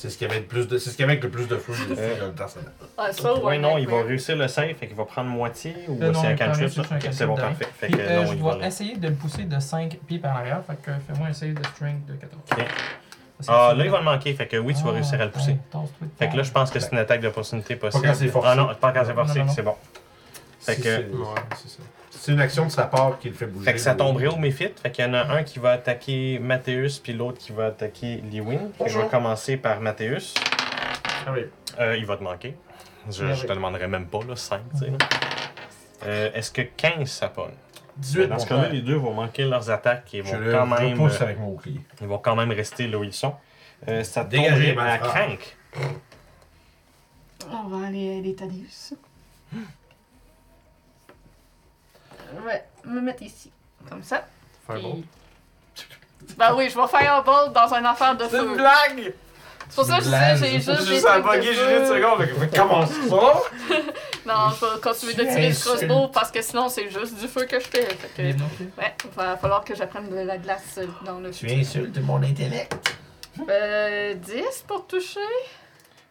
[0.00, 1.56] C'est ce qui avait le plus de, c'est ce qui avait avec le plus de
[1.56, 2.60] feu dessus dans le temps, ça.
[2.96, 3.40] Ah, ça, ouais.
[3.42, 6.28] Oui, non, il va réussir le save, fait qu'il va prendre moitié ou non, c'est
[6.28, 6.94] un il prend cantrip juste ça?
[6.94, 7.66] un C'est bon, parfait.
[7.76, 9.98] Fait Puis, que euh, non, je il va vais essayer de le pousser de 5
[10.06, 10.62] pieds par arrière.
[10.64, 12.42] Fait que fais-moi un save de strength de 14.
[12.52, 12.58] Ok.
[12.58, 12.64] Ça,
[13.40, 15.24] c'est Ah, là, il va le manquer, fait que oui, tu vas Ah, réussir à
[15.24, 15.56] le pousser.
[16.16, 18.06] Fait que là, je pense que c'est une attaque d'opportunité possible.
[18.06, 18.48] quand c'est forcé.
[18.52, 19.52] Ah non, pas quand c'est forcé, Non, non, non.
[19.52, 19.74] c'est bon.
[20.60, 21.82] Fait que- ouais, c'est ça.
[22.20, 23.64] C'est une action de sa part qui le fait bouger.
[23.64, 24.68] Fait que ça tomberait au méfit.
[24.82, 28.22] Fait qu'il y en a un qui va attaquer Mathéus, puis l'autre qui va attaquer
[28.32, 28.70] Lewin.
[28.76, 30.34] Fait que je vais commencer par Mathéus.
[31.26, 31.42] Ah oui.
[31.78, 32.56] Euh, il va te manquer.
[33.10, 34.86] Je, Ah je te demanderai même pas, là, 5, tu sais.
[34.90, 34.96] là.
[36.06, 37.52] Euh, Est-ce que 15 ça pogne?
[37.96, 38.72] 18 Dans ce mon cas-là, frère.
[38.72, 40.92] les deux vont manquer leurs attaques et Je vont le quand même.
[40.98, 41.80] repousse euh, avec mon bouclier.
[42.00, 43.34] Ils vont quand même rester là où ils sont.
[43.88, 44.98] Euh, ça Dégagez, tomberait à.
[44.98, 45.56] Crank.
[47.50, 48.94] On va aller aider Thaddeus.
[52.46, 53.50] Ouais, me mettre ici.
[53.88, 54.24] Comme ça.
[54.66, 55.02] Fireball?
[55.74, 55.86] Puis-
[56.36, 58.54] Ben oui, je vais faire un ball dans un affaire de C'est une feu.
[58.56, 59.14] blague!
[59.70, 61.94] C'est pour ça que je disais, j'ai juste des Juste à bugger Julie une feu.
[61.96, 62.26] seconde.
[62.40, 63.42] Fait que comment ça?
[64.26, 67.44] Non, je vais continuer de tirer le crossbow parce que sinon c'est juste du feu
[67.46, 67.84] que je fais.
[67.84, 71.98] Fait que, ouais, il va falloir que j'apprenne de la glace dans le Tu insultes
[72.00, 72.74] mon intellect.
[73.48, 75.20] Euh, 10 pour toucher.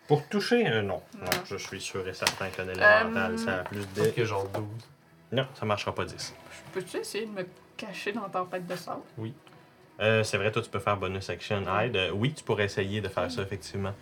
[0.08, 1.02] Pour toucher, euh, non.
[1.16, 1.30] Non, Non.
[1.46, 4.10] je suis sûr et certain que l'élémental, Euh, ça a plus de.
[4.12, 4.64] Que genre 12.
[5.32, 6.34] Non, ça marchera pas 10.
[6.74, 7.46] Peux-tu essayer de me
[7.76, 9.02] cacher dans la tempête de sable?
[10.00, 11.96] Euh, c'est vrai, toi, tu peux faire bonus action hide.
[11.96, 13.94] Euh, oui, tu pourrais essayer de faire ça, effectivement.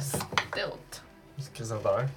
[0.00, 1.02] Stealth.
[1.38, 2.08] C'est chrysanthème.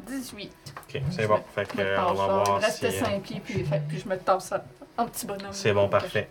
[0.00, 0.52] 18.
[0.88, 1.42] Ok, c'est bon.
[1.54, 2.86] Fait que, euh, on va voir si.
[2.86, 5.52] euh, 5 pieds, puis, fait- puis je me tasse en- en petit bonhomme.
[5.52, 6.28] C'est bon, parfait.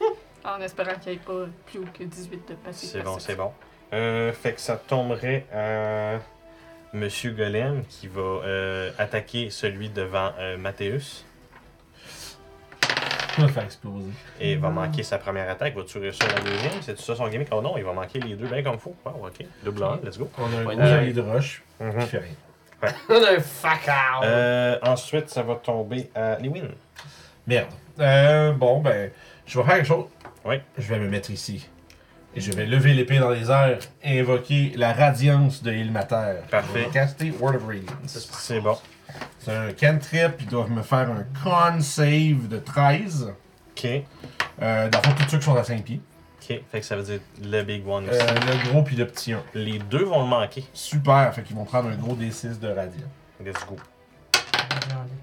[0.44, 2.86] En espérant qu'il n'y ait pas plus haut que 18 de passé.
[2.86, 3.52] C'est bon, c'est bon.
[3.92, 6.20] Euh, fait que ça tomberait à
[6.96, 11.24] Monsieur Golem qui va euh, attaquer celui devant euh, Mathéus
[13.38, 14.06] le faire exploser.
[14.40, 15.74] et va manquer sa première attaque.
[15.76, 16.72] Va-tu réussir la deuxième?
[16.80, 17.48] C'est ça son gimmick?
[17.50, 18.96] Oh non, il va manquer les deux bien comme faut.
[19.04, 19.44] Wow, ok.
[19.62, 20.30] Double 1, let's go.
[20.38, 21.98] On a un Ouais, gros euh, allié de roche Mhm.
[22.00, 22.34] qui fait rien.
[23.10, 24.24] On a un fuck out!
[24.24, 26.68] Euh, ensuite, ça va tomber à Lewin.
[27.46, 27.68] Merde.
[28.00, 29.10] Euh, bon, ben,
[29.46, 30.06] je vais faire quelque chose.
[30.44, 30.56] Oui.
[30.78, 31.68] Je vais me mettre ici.
[32.36, 36.42] Et je vais lever l'épée dans les airs et invoquer la radiance de Ilmater.
[36.50, 36.68] Parfait.
[36.74, 38.28] Je vais caster Word of Radiance.
[38.30, 38.76] C'est bon.
[39.38, 43.32] C'est un cantrip, ils doivent me faire un con save de 13.
[43.70, 43.86] Ok.
[44.60, 46.02] Euh, dans le fond, tous ceux qui sont à 5 pieds.
[46.42, 46.60] Ok.
[46.70, 48.20] Fait que ça veut dire le big one aussi.
[48.20, 49.42] Euh, le gros puis le petit 1.
[49.54, 50.64] Les deux vont le manquer.
[50.74, 53.08] Super, fait qu'ils vont prendre un gros D6 de radiant.
[53.42, 53.76] Let's go.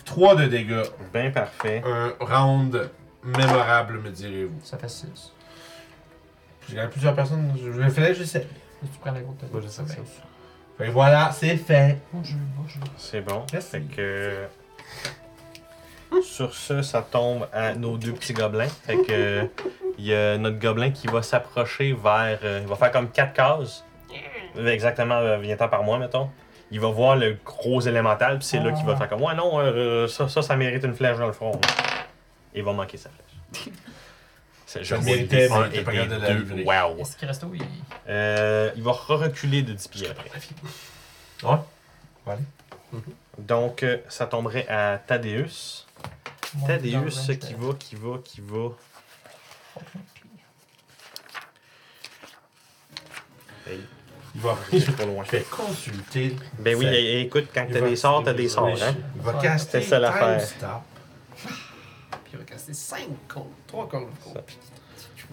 [0.05, 0.81] 3 de dégâts.
[1.13, 1.83] Ben parfait.
[1.85, 2.89] Un round
[3.23, 4.61] mémorable, me direz-vous.
[4.63, 5.31] Ça fait 6.
[6.69, 8.47] Il y a plusieurs personnes, je le fais, j'essaie.
[8.83, 9.95] Si tu prends la grosse Moi, je sais que ça.
[10.77, 11.99] Fait que voilà, c'est fait.
[12.11, 12.83] Bonjour, bonjour.
[12.97, 13.45] C'est bon.
[13.53, 13.69] Merci.
[13.69, 14.47] Fait que.
[16.23, 18.67] Sur ce, ça tombe à nos deux petits gobelins.
[18.67, 19.47] Fait que.
[19.97, 22.39] Il y a notre gobelin qui va s'approcher vers.
[22.43, 23.83] euh, il va faire comme quatre cases.
[24.57, 26.29] Exactement, euh, viens-t'en par moi, mettons.
[26.71, 29.21] Il va voir le gros élémental, puis c'est là qu'il va faire comme.
[29.21, 31.59] Ouais, non, euh, ça, ça, ça mérite une flèche dans le front.
[32.55, 33.69] Il va manquer sa flèche.
[35.03, 36.39] Méritait, des mais et pas capable de la deux.
[36.55, 36.63] livrer.
[36.63, 36.97] Wow.
[36.99, 37.61] Est-ce qu'il reste où il...
[38.09, 40.29] Euh, il va reculer de 10 pieds après.
[41.43, 41.57] Ouais.
[42.27, 42.41] Allez.
[43.37, 45.85] Donc, euh, ça tomberait à Thaddeus.
[46.55, 48.69] Mon Thaddeus dans le qui range de- va, qui va, qui va.
[53.67, 53.79] Hey,
[54.35, 55.23] Il va c'est trop loin.
[55.25, 56.35] Je vais consulter.
[56.59, 58.95] Ben oui, écoute, quand t'as des sorts, t'as des sorts, hein?
[59.15, 60.41] Il va caster C'est ça l'affaire.
[62.33, 64.43] Il va casser 5 contre 3 contre Ça.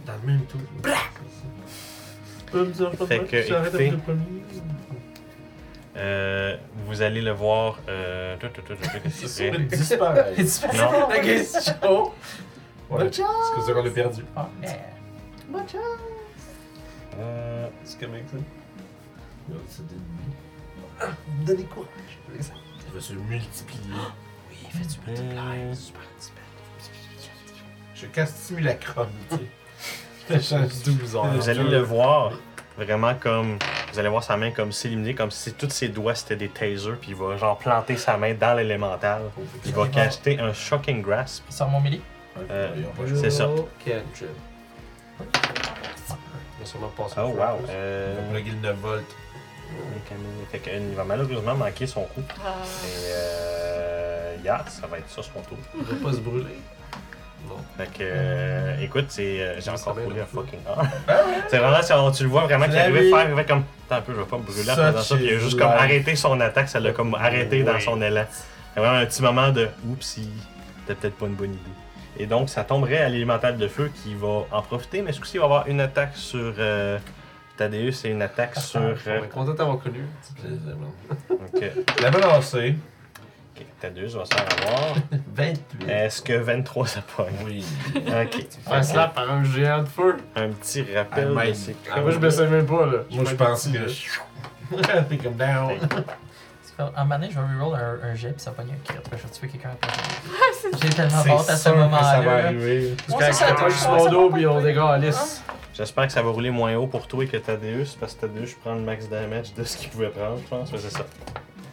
[0.07, 0.61] Dans le même tour.
[2.53, 3.93] Peux me dire, Fait que, écoutez.
[5.97, 6.57] Euh,
[6.87, 7.79] vous allez le voir.
[7.89, 8.37] Euh...
[8.39, 9.49] tout, tout, tout, tout, qu'est-ce que c'est?
[9.49, 10.35] Il disparaît.
[10.75, 11.09] Non.
[11.09, 12.13] La question!
[12.91, 14.25] Ouais, c'est que c'est qu'on l'a perdu.
[14.37, 14.77] Ah, yeah.
[17.19, 18.09] Euh, C'est ça?
[19.69, 19.95] C'est des
[21.01, 21.89] Ah, vous me donnez courage.
[22.35, 23.95] Il va se multiplier.
[24.51, 25.73] Oui, fais-tu euh,
[28.01, 29.43] Je casse simulacrum, tu sais.
[30.29, 31.27] Je te change 12 heures.
[31.35, 32.33] Vous allez le voir
[32.77, 33.59] vraiment comme.
[33.93, 36.97] Vous allez voir sa main comme s'éliminer, comme si tous ses doigts c'était des tasers,
[37.01, 39.23] puis il va genre planter sa main dans l'élémental.
[39.67, 41.43] Il va caster un Shocking Grasp.
[41.51, 42.01] Il sort mon melee?
[42.51, 42.73] Euh,
[43.17, 43.49] C'est ça.
[43.87, 43.93] Il
[46.61, 47.15] va sûrement passer.
[47.19, 47.35] Oh wow.
[47.35, 47.37] feu.
[47.37, 49.17] Il va Euh, plugger le 9 volts.
[50.53, 52.23] fait que, il va malheureusement manquer son coup.
[52.45, 52.55] Ah.
[52.85, 55.59] Et euh, yeah, ça va être ça son tour.
[55.77, 56.57] Il va pas se brûler.
[57.77, 60.85] Fait que, euh, écoute, c'est, euh, j'ai encore roulé un fucking heure.
[61.49, 63.11] c'est vraiment, si tu le vois vraiment qu'il arrivait vie.
[63.11, 65.03] faire, il fait comme, attends un peu, je vais pas me brûler en Ça, faisant
[65.03, 67.81] ça, puis il a c'est juste comme arrêté son attaque, ça l'a comme arrêté dans
[67.81, 68.25] son élan.
[68.75, 70.29] C'est vraiment un petit moment de, oupsie,
[70.81, 71.61] c'était peut-être pas une bonne idée.
[72.19, 75.37] Et donc, ça tomberait à l'élémental de feu qui va en profiter, mais ce coup-ci,
[75.37, 76.99] il va avoir une attaque sur euh,
[77.57, 78.81] Thaddeus et une attaque sur.
[78.81, 80.05] On euh, est content d'avoir connu.
[80.41, 81.39] Plaisir, man.
[81.55, 82.11] ok, La
[83.83, 84.15] menacée.
[84.15, 84.95] ok, Thaddeus va se faire avoir.
[85.35, 85.89] 28.
[85.89, 87.27] Est-ce que 23 ça pogne?
[87.45, 87.65] Oui.
[87.97, 88.47] Ok.
[88.69, 90.17] Faire slap par un géant de feu.
[90.37, 91.55] Un petit rappel Ah, de même.
[91.55, 92.99] ses Ah, moi, je me sais même pas, là.
[93.11, 95.03] Moi, je vais pense que.
[95.09, 95.73] T'es comme down.
[96.97, 98.99] En manée, je vais reroll un, un jet, puis ça va pogner un crit.
[99.13, 99.91] Je vais tuer quelqu'un après.
[100.83, 102.45] J'ai tellement hâte à ce que ça va moment-là.
[102.47, 102.95] arriver.
[103.07, 105.43] je je suis pense mon que dos, puis on dégalisse.
[105.75, 108.57] J'espère que ça va rouler moins haut pour toi que Thaddeus, parce que Thaddeus, je
[108.57, 110.73] prends le max damage de ce qu'il pouvait prendre, je pense.
[110.73, 111.05] Ouais, c'est ça.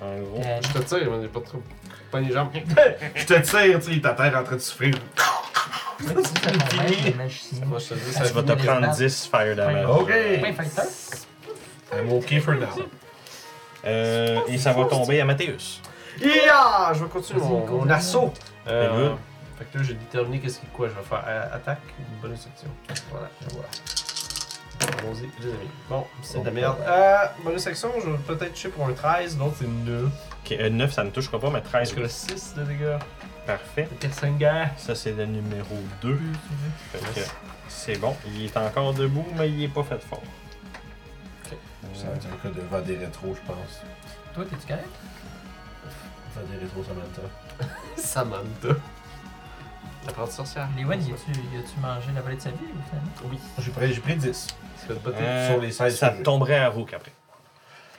[0.01, 0.41] En gros.
[0.45, 1.61] Euh, Je te tire, mais j'ai pas trop.
[2.11, 2.49] Pas les jambes.
[3.15, 4.95] Je te tire, tu sais, ta terre en train de souffrir.
[5.99, 6.05] ça?
[7.65, 9.85] Moi, je te dis, vas te prendre 10 fire damage.
[9.89, 10.11] Ok.
[11.93, 12.67] I'm okay for now.
[13.85, 15.81] Euh, et ça va tomber à Mathéus.
[16.21, 16.91] Yeah!
[16.93, 18.34] Je vais continuer mon, mon assaut.
[18.67, 19.13] Euh,
[19.57, 20.88] fait que là, j'ai déterminé qu'est-ce qui quoi.
[20.89, 22.69] Je vais faire euh, attaque ou bonus action.
[23.11, 23.65] Voilà, je vois.
[24.99, 25.69] Allons-y, les amis.
[25.89, 26.77] Bon, c'est de la merde.
[26.88, 30.03] Euh, bonus action, je vais peut-être toucher pour un 13, l'autre c'est 9.
[30.49, 32.98] Ok, euh, 9, ça ne touchera pas, mais 13, Est-ce que le 6 de dégâts?
[33.45, 33.88] parfait.
[34.02, 34.69] Le 5 gars.
[34.78, 36.19] Ça, c'est le numéro 2.
[36.91, 37.26] Fait que
[37.68, 38.15] c'est bon.
[38.28, 40.22] Il est encore debout, mais il est pas fait fort.
[41.94, 43.82] Ça va être un cas de vent des rétros, je pense.
[44.34, 44.88] Toi, t'es-tu correct?
[46.36, 47.72] Vent des rétros, Samantha.
[47.98, 48.80] Samantha.
[50.06, 50.68] L'apprenti sorcière.
[50.78, 53.11] Léon, y a-tu y a-tu mangé la volée de sa vie ou finalement?
[53.32, 53.40] Oui.
[53.60, 54.32] J'ai pris, j'ai pris 10.
[54.34, 55.10] Ça fait.
[55.22, 56.24] Euh, sur les 16 ça que j'ai.
[56.24, 57.11] tomberait à Rook après.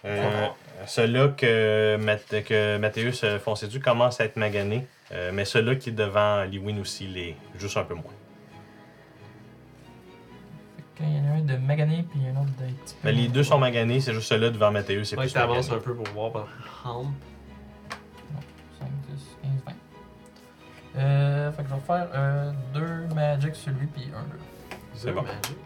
[0.04, 0.46] Euh,
[0.86, 4.86] Ceux-là que, Math- que Mathéus euh, foncé dessus commence à être magané.
[5.12, 8.04] euh, mais ceux-là qui est devant Liwin aussi, les juste un peu moins.
[10.96, 13.00] Fait qu'il y en a un de magané, puis un autre d'un petit peu.
[13.04, 15.08] Mais les deux sont maganés, c'est juste ceux-là devant Mathéus.
[15.08, 15.76] C'est Ouais, plus t'avances magané.
[15.82, 16.48] un peu pour voir par
[16.84, 17.12] Helm.
[18.80, 21.00] 5, 10, 15, 20.
[21.00, 24.76] Euh, fait que je vais faire euh, deux magic sur lui, puis un là.
[24.94, 25.22] C'est bon.
[25.22, 25.56] Magic.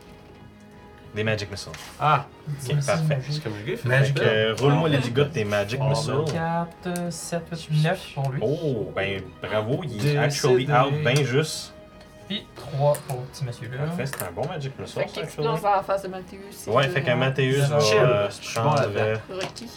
[1.15, 1.73] Des Magic Missiles.
[2.01, 3.19] Ah, missile parfait.
[3.29, 4.19] c'est comme le fait Magic.
[4.19, 6.25] Fait que, euh, roule-moi les dégâts de tes Magic Oh, Missiles.
[6.33, 8.41] 4, 7, 8, 9 pour lui.
[8.43, 11.75] Oh, ben bravo, il est actually out bien juste.
[12.29, 13.85] Puis 3 pour le petit monsieur là.
[13.85, 14.95] Parfait, c'est un bon Magic Missile.
[14.95, 15.47] Fait ça, qu'il actually.
[15.47, 16.67] explose dans la face de Mathéus.
[16.69, 17.99] Ouais, fait que Mathéus va Chill.
[17.99, 18.81] euh, Je se suis bon prendre.
[18.81, 19.01] là-dedans.
[19.31, 19.69] euh, Rocky.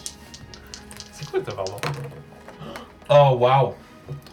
[1.12, 1.80] C'est quoi ta vraiment?
[3.10, 3.74] Oh, wow!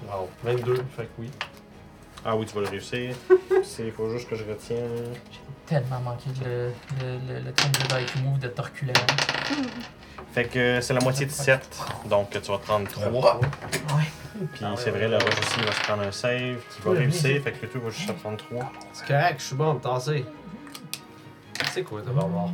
[0.08, 1.30] Wow, 22, fait que oui.
[2.24, 3.14] Ah oui, tu vas le réussir.
[3.80, 5.14] Il faut juste que je retienne.
[5.66, 6.72] Tellement manqué le,
[7.02, 8.96] le, le, le truc de Move de Torculaire.
[10.34, 13.40] Fait que c'est la moitié de 7, donc tu vas te prendre 3.
[14.54, 17.52] Puis c'est vrai, le Roche aussi va se prendre un save qui va réussir, fait
[17.52, 18.72] que le tout va juste se prendre 3.
[18.94, 20.26] C'est correct, je suis bon, tasser.
[21.72, 22.50] C'est quoi ta barbare?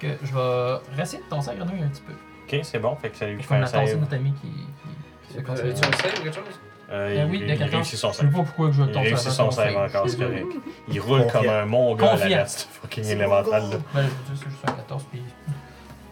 [0.00, 2.12] Que je vais rester de la grenouille un petit peu.
[2.12, 3.96] Ok, c'est bon, fait que ça lui fait un save.
[3.96, 4.48] notre ami qui.
[4.48, 6.60] qui, qui se Tu les un save ou quelque chose?
[6.90, 7.70] Euh, Euh, il, oui, il 14.
[7.74, 8.30] réussit son Je sais save.
[8.30, 10.46] pas pourquoi je vais Il réussit son save encore, c'est correct.
[10.88, 12.28] Il roule comme un mongol Confiant.
[12.28, 13.68] là-dedans, ce fucking élémental là.
[13.68, 15.22] Ben, je veux dire, c'est juste un 14, puis.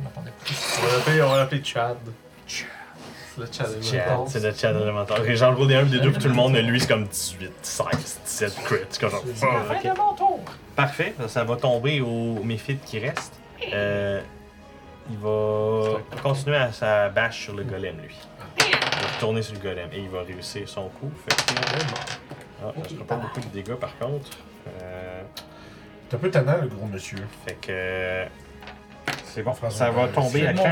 [0.01, 0.57] Je m'attendais plus.
[0.83, 1.97] On va l'appeler, on va l'appeler Chad.
[2.47, 5.37] C'est le Chad c'est le Chad élémental.
[5.37, 7.87] J'en roule des 1 des 2 puis tout le monde, lui, c'est comme 18, 16,
[8.25, 8.77] 17 crits.
[8.91, 9.83] C'est comme genre, fuck, ok.
[9.83, 10.41] Fin de mon tour!
[10.77, 13.33] Parfait, ça va tomber au méfit qui reste.
[13.73, 14.21] Euh,
[15.11, 18.15] il va continuer à sa bâche sur le golem, lui.
[18.97, 21.11] Il va retourner sur le golem et il va réussir son coup.
[21.29, 21.61] Fait que,
[22.63, 24.31] ah, ça sera pas beaucoup de dégâts par contre.
[24.83, 25.23] Euh,
[26.09, 27.19] C'est un peu tannant, le gros monsieur.
[27.47, 28.25] fait que.
[29.25, 30.55] C'est bon, François, ça va euh, tomber à.
[30.55, 30.71] Quand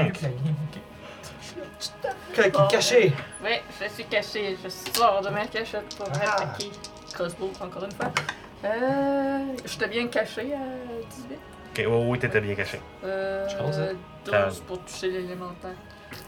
[2.38, 3.12] il est caché!
[3.42, 4.56] Ouais, je suis caché.
[4.62, 6.34] Je sors de ma cachette pour Ah.
[6.42, 6.70] attaquer.
[7.12, 8.10] crossbow, encore une fois.
[8.64, 11.38] Euh, J'étais bien caché à 18.
[11.74, 12.80] Ok, oh, oui, t'étais bien caché.
[13.04, 13.94] Euh, Je pense, hein.
[14.24, 15.74] 12 pour toucher l'élémentaire.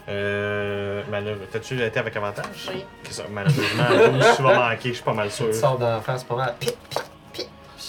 [0.09, 1.01] Euh.
[1.09, 1.45] Malheureusement.
[1.51, 2.45] T'as-tu été avec avantage?
[2.73, 2.83] Oui.
[3.09, 5.47] Ça, malheureusement, tu vas manquer, je suis pas mal sûr.
[5.47, 6.55] Tu sors d'en face pas mal.
[6.59, 6.75] Pip!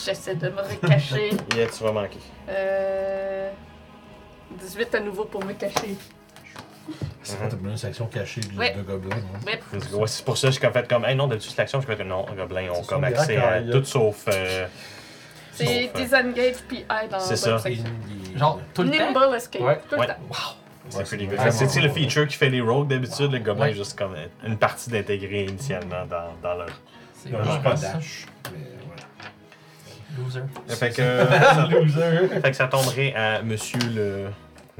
[0.04, 1.30] J'essaie de me recacher.
[1.56, 2.18] Yeah, tu vas manquer.
[2.48, 3.50] Euh,
[4.52, 5.96] 18 à nouveau pour me cacher.
[7.22, 8.72] C'est quoi ta bonus action cachée de, Ouais.
[8.72, 9.40] de gobelin, hein?
[9.44, 9.60] Ouais.
[9.98, 11.80] Ouais, c'est pour ça que je suis comme fait comme, hey non, d'habitude, c'est l'action,
[11.80, 14.24] je fais que non, les gobelins ont C'est comme accès à tout sauf.
[14.28, 14.68] euh,
[15.52, 17.58] C'est euh, disengage puis I dans C'est ça.
[17.58, 17.84] section.
[18.36, 19.12] Genre, tout le temps?
[19.12, 19.62] Nimble escape.
[19.62, 19.80] Ouais.
[19.90, 20.06] Tout Ouais.
[20.06, 20.20] le temps.
[20.88, 23.70] C'est Ouais, sais, le feature qui fait les rogues d'habitude, le gobelin Ouais.
[23.72, 24.14] est juste comme
[24.46, 26.68] une partie d'intégrer initialement dans, dans leur.
[27.14, 27.92] C'est ça.
[27.92, 28.26] dash.
[28.52, 28.58] Mais
[30.18, 30.40] Loser.
[30.68, 31.70] Fait que.
[31.70, 32.28] Loser!
[32.40, 34.26] fait que ça tomberait à monsieur le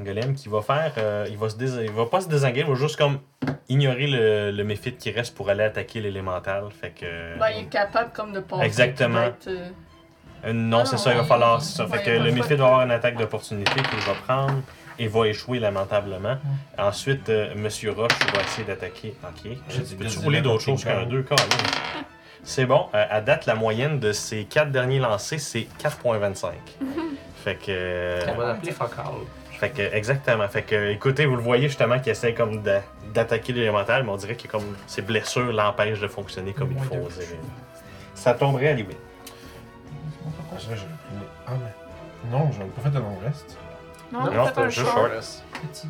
[0.03, 0.93] golem qui va faire.
[0.97, 3.19] euh, il, va se dés- il va pas se désengager, il va juste comme
[3.69, 6.63] ignorer le, le méphite qui reste pour aller attaquer l'élémental.
[6.79, 7.37] Fait que.
[7.37, 8.63] Ben, il est capable comme de passer.
[8.65, 9.29] Exactement.
[9.47, 9.67] euh,
[10.45, 11.61] Euh, non, Ah, c'est ça, il va falloir.
[11.61, 11.85] c'est ça.
[11.85, 12.55] Ouais, Fait que le choix.
[12.55, 14.61] va avoir une attaque d'opportunité qu'il va prendre
[14.99, 16.37] et va échouer lamentablement.
[16.77, 19.15] Ensuite, euh, Monsieur Roche va essayer d'attaquer.
[19.23, 19.51] Ok.
[19.83, 21.43] Dit peux-tu rouler d'autres choses qu'un 2 Colin?
[22.43, 22.85] C'est bon.
[22.95, 26.51] Euh, à date, la moyenne de ces quatre derniers lancés, c'est 4.25.
[27.43, 27.63] fait que.
[27.69, 29.05] euh, On va l'appeler fuck all.
[29.51, 30.47] fait que, exactement.
[30.47, 32.83] Fait que, écoutez, vous le voyez justement qu'il essaie comme d'a-
[33.13, 37.09] d'attaquer l'élémental, mais on dirait que comme ses blessures l'empêchent de fonctionner comme il faut.
[38.15, 38.95] Ça tomberait à Louis.
[41.47, 42.31] Ah, mais.
[42.31, 43.57] Non, j'avais pas fait de long rest.
[44.11, 44.71] Non, Non, short.
[44.71, 45.11] short.
[45.71, 45.87] Petit.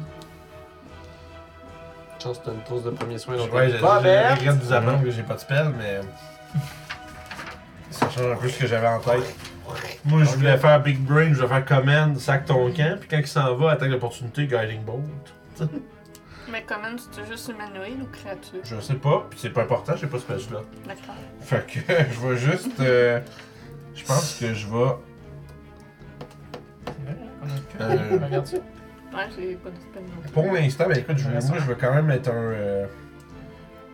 [2.22, 5.04] Chance que t'as une trousse de premier soin dans Ouais, je regrette de vous apprendre
[5.04, 6.00] que j'ai pas de spell, mais.
[7.92, 9.36] Ça change un peu ce que j'avais en tête.
[10.06, 13.18] Moi, je voulais faire Big Brain, je voulais faire Command, sac ton camp, puis quand
[13.18, 15.34] il s'en va, attaque d'opportunité, Guiding Bolt.
[16.50, 18.60] Mais comment c'est juste humanoïde ou créature?
[18.64, 20.62] Je sais pas, puis c'est pas important, j'ai pas ce spell là.
[20.88, 21.16] D'accord.
[21.42, 21.80] Fait que
[22.14, 22.80] je vais juste.
[22.80, 23.20] euh,
[23.94, 24.92] je pense que je vais.
[27.82, 28.24] Euh, que.
[28.26, 28.58] Regarde ça.
[28.58, 30.32] Ouais, j'ai pas de spell non plus.
[30.32, 32.34] Pour l'instant, ben écoute, je vais- moi je veux quand même être un.
[32.34, 32.86] euh,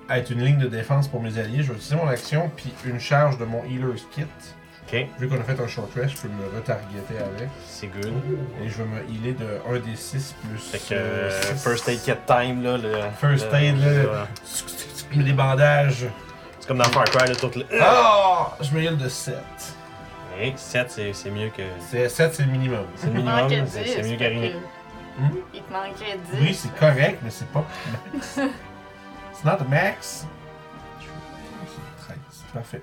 [0.10, 1.64] être une ligne de défense pour mes alliés.
[1.64, 4.26] Je vais utiliser mon action, puis une charge de mon Healer's Kit.
[4.86, 7.48] Ok, Vu qu'on a fait un short rest, je peux me retargeter avec.
[7.66, 8.12] c'est good.
[8.62, 10.60] Et je vais me healer de 1 des 6 plus.
[10.60, 11.64] Fait que euh, euh, six.
[11.64, 12.78] First Aid Kit Time, là.
[12.78, 13.88] Le, First le- aid, là.
[13.94, 14.10] le-
[15.14, 16.06] Je mets des bandages.
[16.60, 17.66] C'est comme dans Far Cry, là, tout le.
[17.82, 18.58] Ah!
[18.60, 19.36] Je me heal de 7.
[20.40, 21.62] Hey, 7, c'est c'est mieux que.
[21.90, 22.86] C'est 7, c'est le minimum.
[22.96, 23.70] C'est le minimum, 10.
[23.72, 24.50] c'est mieux rien.
[24.50, 24.58] que-
[25.16, 25.30] Hmm?
[25.54, 26.40] Il te manquait 10.
[26.42, 27.64] Oui, c'est correct, mais c'est pas
[28.14, 28.40] max.
[29.32, 30.26] It's not the max.
[32.00, 32.18] 13,
[32.52, 32.82] parfait.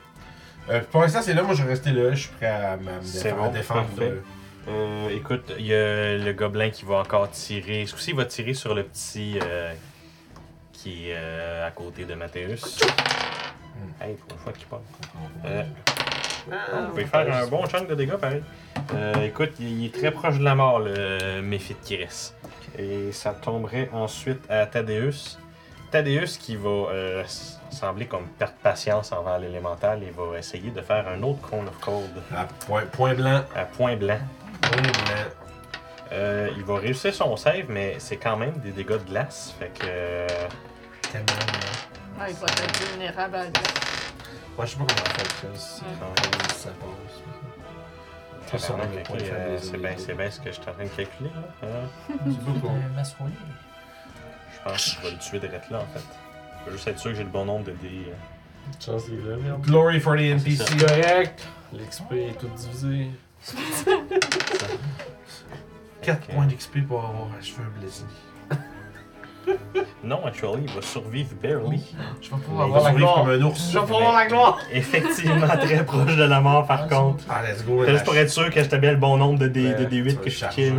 [0.69, 2.85] Euh, pour l'instant, c'est là, moi je vais rester là, je suis prêt à me
[2.85, 4.11] bon, à défendre parfait.
[4.11, 4.23] de-
[4.69, 7.85] Euh, écoute, il y a le gobelin qui va encore tirer.
[7.87, 9.73] Ce coup-ci, il va tirer sur le petit euh,
[10.73, 12.79] qui est euh, à côté de Mathéus?
[14.01, 14.83] Hey, pour une fois qu'il parle.
[16.53, 18.43] Euh, on peut faire un bon chunk de dégâts, pareil.
[18.95, 22.35] Euh, écoute, il est très proche de la mort, le Méphite qui reste.
[22.79, 25.39] Et ça tomberait ensuite à Thaddeus.
[25.91, 27.25] Thaddeus qui va euh,
[27.71, 31.79] sembler comme perdre patience envers l'élémental et va essayer de faire un autre Cone of
[31.81, 33.43] Cold À point, point blanc.
[33.57, 34.19] à point blanc.
[34.63, 34.93] Point blanc.
[36.13, 39.55] Euh, il va réussir son save, mais c'est quand même des dégâts de glace.
[39.59, 39.85] Fait que.
[39.87, 40.27] euh,
[41.13, 42.25] Tellement blanc.
[42.25, 43.51] Ouais, il va être vulnérable à la
[44.57, 45.89] Moi, je sais pas comment on fait le si Ouais.
[46.55, 48.61] ça passe.
[48.63, 50.03] Ça, euh, c'est bien ennemis.
[50.05, 51.31] c'est bien ce que je suis en train de calculer.
[51.63, 51.69] Là.
[51.69, 51.85] Euh.
[52.17, 52.31] Euh,
[54.53, 56.05] je pense que je vais le tuer direct là en fait.
[56.61, 58.07] Je veux juste être sûr que j'ai le bon nombre de dés.
[58.09, 58.15] euh.
[59.31, 59.63] Là, merde.
[59.63, 60.57] Glory for the NPC.
[60.57, 61.47] C'est C'est correct.
[61.73, 63.11] L'XP est tout divisé.
[66.03, 66.35] 4 Ok.
[66.35, 68.05] points d'XP pour avoir achevé un blessé.
[70.03, 71.83] Non, actually, il va survivre barely.
[72.23, 73.25] Je vais Il pouvoir va avoir la survivre gloire.
[73.27, 73.69] comme un ours.
[73.71, 74.59] Je vais pouvoir avoir la gloire.
[74.73, 77.25] Effectivement, très proche de la mort par Ah, contre.
[77.29, 77.85] Ah, let's go.
[77.87, 80.09] Juste pour être sûr que j'étais bien le bon nombre de, D, de Ouais, D8
[80.15, 80.75] tu que je kill.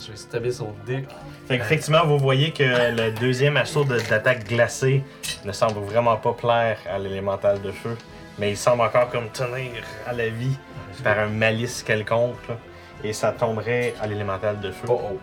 [0.00, 1.04] Je vais stabber son dick.
[1.46, 5.04] Fait qu'effectivement, vous voyez que le deuxième assaut de- d'attaque glacée
[5.44, 7.96] ne semble vraiment pas plaire à l'élémental de feu.
[8.38, 10.56] Mais il semble encore comme tenir à la vie
[11.04, 12.36] par un malice quelconque.
[12.48, 12.56] là.
[13.04, 14.86] Et ça tomberait à l'élémental de feu.
[14.88, 15.18] Oh oh.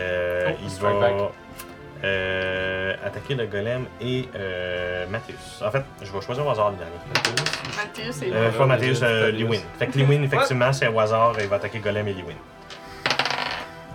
[0.00, 1.12] Euh, Oh, il strike va back.
[2.04, 5.62] Euh, attaquer le golem et euh, Mathéus.
[5.64, 6.92] En fait, je vais choisir au hasard le dernier.
[7.76, 9.40] Mathieu, c'est Euh, là, pas Mathéus, Mathéus, euh, Mathéus.
[9.48, 9.60] Lewin.
[9.78, 12.34] Fait que Lewin, effectivement, c'est au hasard et il va attaquer golem et Lewin.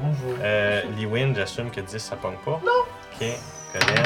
[0.02, 0.36] Bonjour.
[0.42, 2.60] Euh, Lewin, j'assume que 10 ça pogne pas.
[2.66, 2.84] Non!
[3.22, 3.28] Ok,
[3.74, 4.06] golem.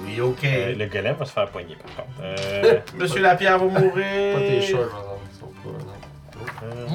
[0.00, 0.44] Oui, ok.
[0.44, 2.18] Euh, le golem va se faire poigner par contre.
[2.22, 4.34] Euh, Monsieur Lapierre va mourir.
[4.34, 5.20] Pas tes shorts, par exemple.
[5.32, 6.66] Ils sont pas.
[6.66, 6.86] euh.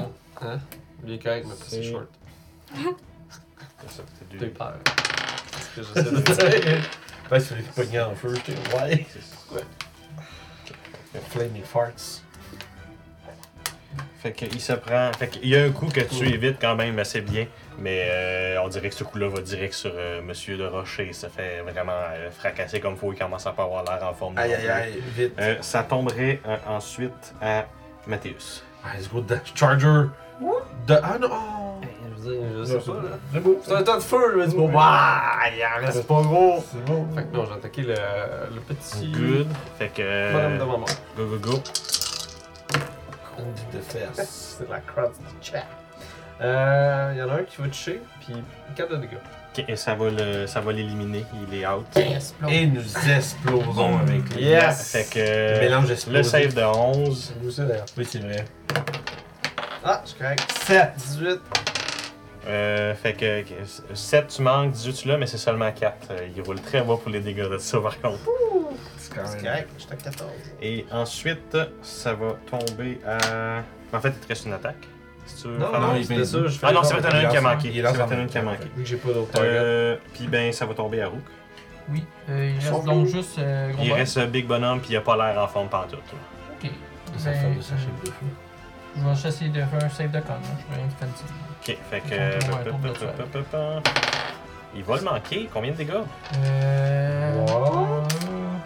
[0.54, 0.60] Hein?
[1.06, 2.02] Lui est correct, mais pas ses C'est- shorts.
[2.76, 4.48] c'est ça, c'est deux.
[4.50, 4.74] peur.
[5.76, 6.78] Ce que j'essaie de dire.
[7.32, 8.34] Ouais, c'est les pognets en feu.
[8.34, 9.06] j'étais- Ouais.
[11.30, 12.24] Flaming farts.
[14.22, 15.12] Fait qu'il se prend.
[15.18, 17.46] Fait qu'il y a un coup que tu évites quand même assez bien,
[17.78, 21.06] mais euh, on dirait que ce coup-là va direct sur euh, Monsieur de Rocher.
[21.08, 23.14] Il se fait vraiment euh, fracasser comme faut.
[23.14, 24.38] Il commence à pas avoir l'air en forme.
[24.38, 25.34] Aïe aïe aïe, vite.
[25.40, 27.66] Euh, ça tomberait euh, ensuite à
[28.08, 28.64] Mathéus.
[28.84, 30.06] Ah, let's go, dash Charger.
[30.88, 30.96] De...
[31.04, 31.30] Ah non!
[32.22, 33.18] Veux dire, je sais pas, là.
[33.34, 33.60] C'est beau.
[33.64, 34.70] C'est un tas de feu, là, du bon.
[34.70, 35.22] Bah,
[35.56, 36.64] il en reste pas gros.
[36.72, 37.08] C'est bon.
[37.16, 37.96] Fait que non, j'ai attaqué le,
[38.56, 39.12] le petit.
[39.12, 39.48] Good.
[39.78, 40.02] Fait que.
[40.02, 40.86] euh, Madame de maman.
[41.18, 41.60] Go, go, go.
[43.74, 44.58] de fesses.
[44.60, 45.64] C'est la crotte du chat.
[46.42, 48.34] Euh, il y en a un qui va toucher, puis
[48.76, 49.18] 4 de dégâts.
[49.58, 51.26] Ok, et ça va le- ça va l'éliminer.
[51.50, 51.86] Il est out.
[51.96, 52.52] Explose.
[52.52, 54.92] Et nous explosons avec les Yes!
[54.92, 55.56] Fait que.
[55.56, 56.18] Le mélange explosif.
[56.18, 57.34] le save de 11.
[57.36, 57.86] C'est nous aussi d'ailleurs.
[57.98, 58.46] Oui, c'est vrai.
[59.84, 60.52] Ah, je suis correct.
[60.66, 60.92] 7.
[60.98, 61.40] 18.
[62.48, 63.44] Euh, fait que
[63.94, 66.08] 7 tu manques, 18 tu l'as, mais c'est seulement 4.
[66.36, 68.20] il roule très bas pour les dégâts de ça par contre.
[68.98, 69.46] C'est quand C'est même.
[69.46, 70.30] correct, j'étais à 14.
[70.62, 73.62] Et ensuite, ça va tomber à.
[73.92, 74.88] En fait, il te reste une attaque.
[75.26, 76.38] Si tu veux Non, non, non, il c'était ça.
[76.44, 77.68] Je fais Ah non, c'est vrai, une qui a manqué.
[77.68, 78.64] Il est C'est là, vrai, qui a manqué.
[78.76, 79.32] Vu que j'ai pas d'autre.
[79.38, 81.20] Euh, puis ben, ça va tomber à Rook.
[81.92, 83.98] Oui, euh, il Sauf reste donc juste euh, gros Il boss.
[83.98, 85.94] reste euh, Big Bonhomme, puis il a pas l'air en forme pantoute.
[85.94, 86.20] là.
[86.64, 86.72] Ok.
[87.18, 88.26] Ça Ben, fait de sachet de feu.
[88.96, 90.34] Je vais essayer de faire un save de con.
[90.42, 91.24] Je vais rien faire petit.
[91.62, 92.16] Ok, fait que.
[94.76, 95.50] Il va le manquer.
[95.52, 95.94] Combien de dégâts?
[96.38, 97.46] Euh.
[97.48, 98.04] Wow.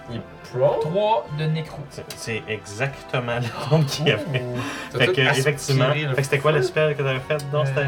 [0.10, 0.22] Il est
[0.52, 0.80] pro?
[0.82, 1.80] 3 de nécro.
[2.16, 4.44] C'est- exactement le nombre qu'il y avait.
[4.98, 5.92] Fait que, effectivement.
[5.94, 7.88] Fait que c'était quoi le spell que t'avais fait dans Euh, c'était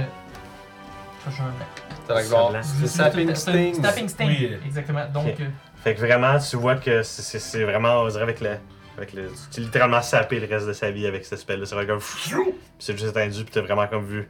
[2.13, 2.51] la gloire.
[2.61, 3.75] C'est C'est- Stings.
[3.75, 4.27] Snapping Sting.
[4.27, 4.57] Oui.
[4.65, 5.05] Exactement.
[5.13, 5.45] Donc, euh,
[5.83, 8.57] Fait que vraiment, tu vois que c'est- vraiment, on dirait avec le.
[8.97, 11.65] Avec le tu littéralement sapé le reste de sa vie avec ce spell-là.
[11.65, 11.99] C'est vraiment comme.
[11.99, 14.29] Puis c'est juste étendu, puis t'as vraiment comme vu.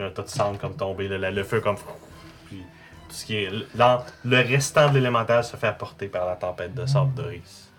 [0.00, 1.76] Un tas de cendres comme tomber, là, le feu comme.
[2.46, 2.62] Puis
[3.08, 3.50] tout ce qui est.
[3.50, 7.70] Le restant de l'élémentaire se fait apporter par la tempête de sable Doris.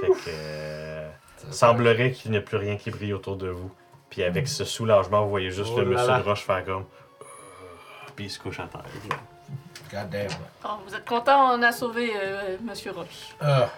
[0.00, 0.12] Fait que.
[0.28, 1.08] euh,
[1.50, 3.72] semblerait qu'il n'y a plus rien qui brille autour de vous.
[4.10, 6.18] Puis avec ce soulagement, vous voyez juste Oh le là monsieur là.
[6.20, 6.84] de roche faire comme.
[8.14, 8.82] Puis il se couche à terre.
[9.92, 10.28] God damn.
[10.62, 13.34] Bon, vous êtes content, on a sauvé euh, Monsieur Roche.
[13.40, 13.68] Ah.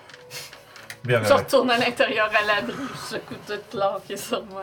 [1.04, 4.62] Bien, Je retourne à l'intérieur à l'abri, je secoue toute l'or qui est sur moi.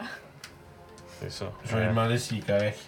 [1.27, 1.51] C'est ça.
[1.63, 2.79] Je vais lui Euh, demander s'il est correct.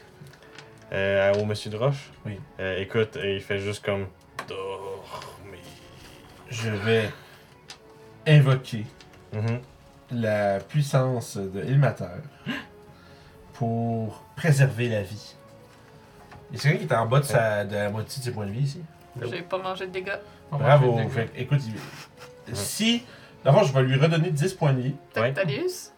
[0.92, 2.12] Euh, au monsieur de Roche?
[2.26, 2.40] Oui.
[2.60, 4.08] Euh, écoute, il fait juste comme.
[4.48, 5.60] Dormir.
[6.50, 7.10] Je vais
[8.28, 8.86] invoquer
[9.34, 9.60] Mhm.
[10.12, 12.06] la puissance de Ilmater
[13.54, 15.36] pour préserver la vie.
[16.54, 18.52] A quelqu'un qui est en bas de, sa, de la moitié de ses points de
[18.52, 18.82] vie ici?
[19.30, 20.14] J'ai pas mangé de dégâts.
[20.52, 20.98] Bravo.
[21.10, 21.60] Fait écoute,
[22.48, 23.04] il- si.
[23.44, 24.96] D'abord, je vais lui redonner 10 points de vie.
[25.16, 25.34] Ouais.
[25.34, 25.92] Tactalius?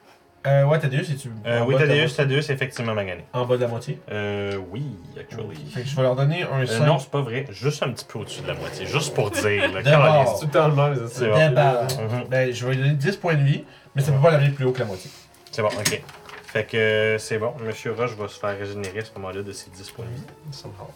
[0.48, 2.08] Euh, ouais, Thaddeus, es-tu Euh, oui, moitié?
[2.08, 3.26] Thaddeus, effectivement magané.
[3.34, 4.00] En bas de la moitié?
[4.10, 4.84] Euh, oui,
[5.20, 5.66] actually.
[5.70, 6.86] Fait que je vais leur donner un Euh, 5.
[6.86, 7.46] non, c'est pas vrai.
[7.52, 8.86] Juste un petit peu au-dessus de la moitié.
[8.86, 9.72] Juste pour dire.
[9.74, 10.26] là, D'abord.
[10.26, 10.40] calisse.
[10.40, 11.54] Tout le temps le même, C'est c'est bon.
[11.54, 11.84] D'abord.
[12.02, 12.24] Mhm.
[12.30, 14.64] Ben, je vais lui donner 10 points de vie, mais ça peut pas l'amener plus
[14.66, 15.12] haut que la moitié.
[15.52, 16.02] C'est bon, ok.
[16.48, 17.54] Fait que euh, c'est bon.
[17.66, 20.24] Monsieur Roche va se faire régénérer à ce moment-là de ses 10 points de vie.
[20.52, 20.90] Somehow.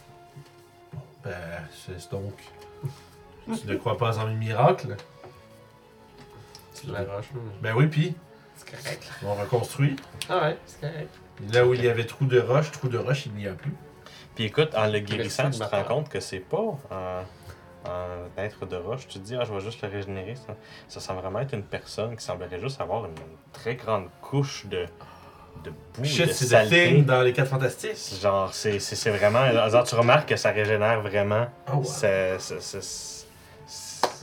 [1.25, 1.31] Ben,
[1.85, 2.33] c'est donc.
[3.61, 4.95] tu ne crois pas en mes miracles?
[6.73, 7.39] C'est de la roche, là.
[7.61, 8.15] Ben oui, puis
[8.81, 9.11] Correct.
[9.25, 9.95] on reconstruit.
[10.29, 11.09] Ah ouais, c'est correct.
[11.53, 13.73] Là où il y avait trou de roche, trou de roche, il n'y a plus.
[14.35, 17.21] Puis écoute, en le guérissant, tu te rends compte que c'est pas un,
[17.89, 19.07] un être de roche.
[19.07, 20.35] Tu te dis, ah, je vais juste le régénérer.
[20.35, 20.55] Ça,
[20.87, 23.13] ça semble vraiment être une personne qui semblerait juste avoir une
[23.51, 24.85] très grande couche de,
[25.63, 28.19] de boue, Shit, de c'est thing dans les 4 fantastiques.
[28.21, 29.45] Genre, c'est c'est- c'est vraiment.
[29.69, 31.45] Genre, tu remarques que ça régénère vraiment.
[31.71, 31.83] Oh, wow.
[31.83, 33.12] Ça, ça- ça- ça- ça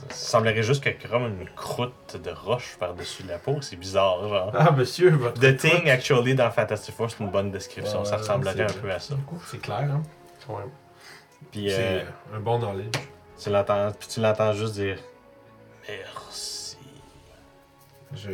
[0.09, 3.61] semblerait juste qu'il y a comme une croûte de roche par-dessus la peau.
[3.61, 4.51] C'est bizarre, genre.
[4.53, 5.39] Ah, monsieur, votre.
[5.39, 7.99] The Thing, actually, dans Fantastic Four, c'est une bonne description.
[7.99, 9.15] Ouais, ça ouais, ressemblerait un peu à ça.
[9.47, 10.03] C'est clair, hein?
[10.49, 10.69] Même.
[11.51, 12.97] Puis, C'est euh, un bon knowledge.
[13.41, 14.97] tu l'entends, puis tu l'entends juste dire
[15.87, 16.77] merci.
[18.13, 18.31] Je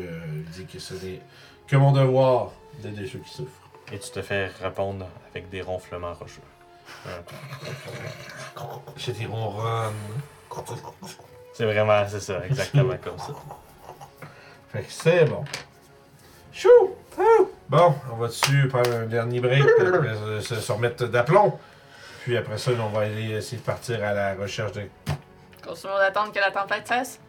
[0.53, 1.22] dis que ce n'est
[1.68, 3.69] que mon devoir d'aider ceux qui souffrent.
[3.91, 6.41] Et tu te fais répondre avec des ronflements rocheux.
[8.98, 9.94] J'ai des ronronnes.
[11.58, 13.34] C'est vraiment, c'est ça, exactement comme ça.
[14.72, 15.44] Fait que c'est bon.
[16.54, 16.70] Chou!
[17.18, 17.50] Ouh!
[17.68, 21.58] Bon, on va dessus prendre un dernier break, puis après, euh, se, se remettre d'aplomb?
[22.24, 24.84] Puis après ça, on va aller essayer de partir à la recherche de.
[25.66, 27.20] Continuons d'attendre que la tempête cesse?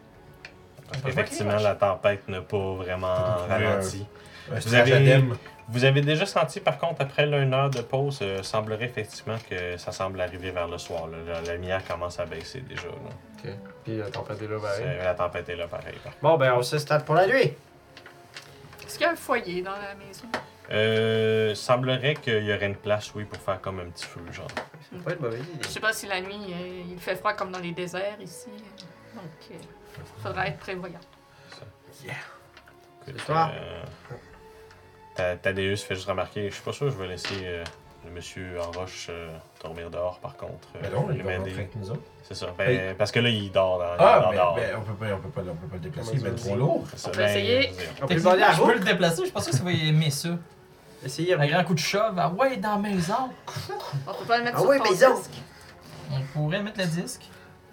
[0.91, 3.15] Parce qu'effectivement, la tempête n'a pas vraiment
[3.47, 4.05] ralenti.
[4.51, 5.35] un Vous avez- stratagème.
[5.71, 9.77] Vous avez déjà senti, par contre, après une heure de pause, euh, semblerait effectivement que
[9.77, 11.07] ça semble arriver vers le soir.
[11.07, 11.17] là.
[11.27, 12.87] La, la lumière commence à baisser déjà.
[12.87, 12.93] là.
[13.45, 13.51] Ok.
[13.83, 14.83] Puis la tempête est là, pareil.
[14.83, 15.95] C'est- La tempête est là, pareil.
[16.03, 16.13] par.
[16.21, 17.53] Bon, ben, on s'installe pour la nuit.
[18.85, 20.25] Est-ce qu'il y a un foyer dans la maison?
[20.71, 24.47] Euh, semblerait qu'il y aurait une place, oui, pour faire comme un petit feu, genre.
[24.55, 25.59] Ça peut être mauvaise idée.
[25.63, 28.49] Je sais pas si la nuit, euh, il fait froid comme dans les déserts ici.
[29.15, 30.99] Donc, il faudra être prévoyant.
[32.03, 32.15] Écoute,
[33.05, 33.51] C'est toi.
[33.53, 33.81] euh,
[35.19, 37.63] Ta- Thaddeus fait juste remarquer, je suis pas sûr que je vais laisser euh,
[38.05, 39.29] le monsieur en roche euh,
[39.63, 40.67] dormir dehors par contre.
[40.75, 42.01] Euh, Ben non, je il va rentrer avec nous autres.
[42.23, 42.47] C'est ça.
[42.57, 44.55] Ben, Parce que là, il dort dans il Ah, dort mais, dehors.
[44.55, 46.11] ben, on peut pas, on peut pas, on peut pas, on peut pas le déplacer,
[46.13, 46.83] il va être trop lourd.
[46.91, 47.09] C'est ça.
[47.09, 47.59] On peut Ben, essayer.
[47.61, 47.69] vas-y.
[47.69, 48.73] On peut Techniquement, demander à je peux Rook.
[48.75, 50.29] le déplacer, je suis pas sûr que ça va aimer ça.
[51.03, 53.13] Essayez Un grand coup de shove, ah ouais, dans la maison.
[54.07, 55.31] On peut pas le mettre Ah sur ouais, ton disque.
[56.11, 57.21] On pourrait mettre le disque,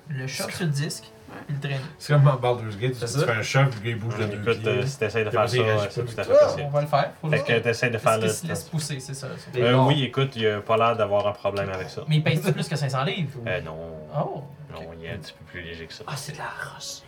[0.09, 1.05] le shove sur le disque,
[1.47, 1.81] puis le traîner.
[1.98, 4.40] C'est comme dans Baldur's Gate, tu, fais un choc, le gars il bouge de deux
[4.43, 4.69] Écoute, pieds.
[4.69, 6.70] euh, si t'essayes de faire ça, il ouais, c'est tout à fait Ah, on possible.
[6.73, 7.12] va le faire.
[7.20, 8.28] Faut Fait le que t'essayes de faire le.
[8.28, 9.28] se laisse pousser, c'est ça.
[9.57, 9.86] Euh, non.
[9.89, 12.03] oui, écoute, il a pas l'air d'avoir un problème avec ça.
[12.09, 13.40] Mais il pèse plus que 500 livres.
[13.47, 13.77] Euh, non.
[14.16, 14.43] Oh.
[14.73, 16.05] Non, il est un petit peu plus léger que ça.
[16.07, 17.03] Ah, c'est de la roche.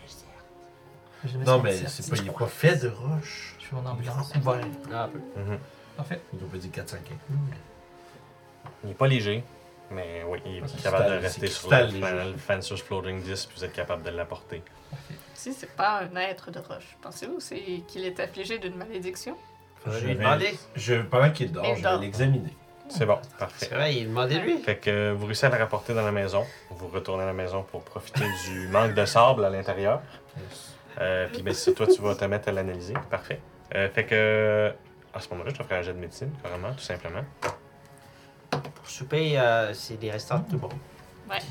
[1.45, 3.55] Non, mais c'est pas, il est pas fait de roche.
[3.59, 4.31] Je suis en ambulance.
[4.35, 4.61] Ouais.
[4.93, 5.19] Ah, un peu.
[5.37, 5.57] Mhm.
[5.97, 6.21] Parfait.
[6.33, 6.95] Il doit pas dire 4-5
[8.85, 9.43] Il est pas léger,
[9.91, 11.87] mais oui, il est C'est capable de rester c'est sur le.
[11.87, 14.61] Final Fancer's Floating Disc, puis vous êtes capable de l'apporter.
[15.33, 19.37] Si c'est pas un être de roche, pensez-vous c'est qu'il est affligé d'une malédiction?
[19.87, 20.57] Je lui vais- demander.
[20.75, 22.53] Je, pendant qu'il dort, je vais l'examiner.
[22.89, 23.65] C'est bon, C'est parfait.
[23.75, 24.57] vrai, il demandait lui.
[24.57, 26.43] Fait que euh, vous réussissez à le rapporter dans la maison.
[26.71, 30.01] Vous retournez à la maison pour profiter du manque de sable à l'intérieur.
[30.99, 32.93] Euh, puis ben, c'est toi, tu vas te mettre à l'analyser.
[33.11, 33.39] Parfait.
[33.75, 34.73] Euh, fait que
[35.13, 37.23] à ce moment-là, je te ferai un jet de médecine, carrément, tout simplement.
[38.51, 40.73] Pour souper, euh, c'est des restants de tout le monde.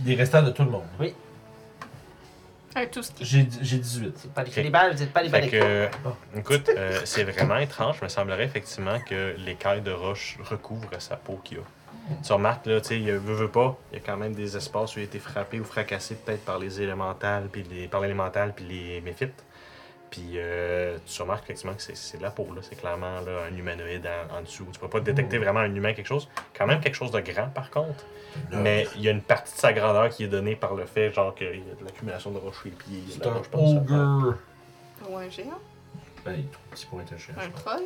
[0.00, 0.84] Des restants de tout le monde.
[2.74, 4.12] Avec tout ce qui J'ai j'ai 18.
[4.18, 4.54] C'est pas les Ok.
[4.54, 5.50] cannibales, vous êtes pas les Fait balais.
[5.50, 7.96] que, écoute, euh, c'est vraiment étrange.
[8.00, 11.60] Il me semblerait effectivement que l'écaille de roche recouvre sa peau qu'il a.
[12.24, 14.56] Tu remarques, là, tu sais, il veut, veut pas, il y a quand même des
[14.56, 18.00] espaces où il a été frappé ou fracassé peut-être par les élémentales, puis les, par
[18.00, 19.44] l'élémental, puis les méphites.
[20.10, 22.62] Puis euh, tu remarques effectivement que c'est- la peau, là.
[22.62, 24.66] C'est clairement là, un humanoïde en, en dessous.
[24.72, 26.28] Tu peux pas détecter vraiment un humain, quelque chose.
[26.56, 28.04] Quand même quelque chose de grand, par contre.
[28.52, 31.12] Mais il y a une partie de sa grandeur qui est donnée par le fait,
[31.12, 33.02] genre, qu'il y a de l'accumulation de roches sur les pieds.
[33.10, 34.34] C'est un ogre.
[35.08, 35.58] Ou un géant?
[36.24, 37.34] Ben, il est trop petit pour être un chien.
[37.38, 37.82] Un troll?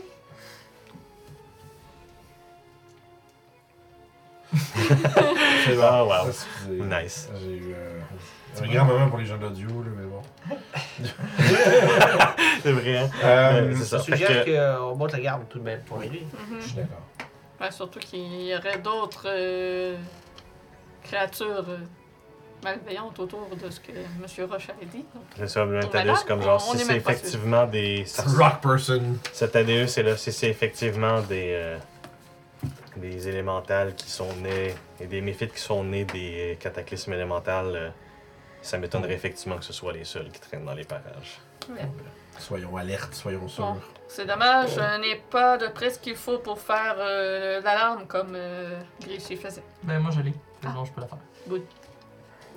[5.64, 5.82] C'est bon.
[5.82, 6.30] Ah, wow.
[6.68, 7.28] Nice.
[7.40, 7.74] J'ai eu
[8.60, 10.22] euh, un grand moment pour les gens d'audio, là, mais bon.
[12.62, 13.10] C'est vrai, hein?
[13.24, 13.98] Euh, c'est Je ça.
[13.98, 16.08] Fait suggère que- qu'on monte la garde tout de même pour lui.
[16.48, 16.56] Mhm.
[16.60, 17.02] Je suis d'accord.
[17.60, 19.96] Ouais, surtout qu'il y aurait d'autres euh,
[21.02, 21.78] créatures euh,
[22.64, 24.48] malveillantes autour de ce que M.
[24.50, 25.04] Roche avait dit.
[25.36, 28.04] C'est ça, le Thaddeus, comme genre, On- si est c'est effectivement des.
[28.04, 29.00] ça- Rock person.
[29.32, 31.52] Ce Thaddeus, c'est là, si c'est effectivement des.
[31.54, 31.78] euh,
[32.96, 34.74] des élémentales qui sont nés.
[35.00, 37.88] et des méphites qui sont nés des cataclysmes élémentales, euh,
[38.62, 41.40] ça m'étonnerait effectivement que ce soit les seuls qui traînent dans les parages.
[41.70, 41.88] ouais.
[42.38, 43.74] Soyons alertes, soyons sûrs.
[43.74, 48.06] Bon, c'est dommage, je n'ai pas de près ce qu'il faut pour faire euh, l'alarme
[48.06, 49.62] comme euh, Grishy faisait.
[49.82, 50.32] Ben, moi, je l'ai.
[50.64, 50.74] Ah.
[50.84, 51.18] Je peux la faire.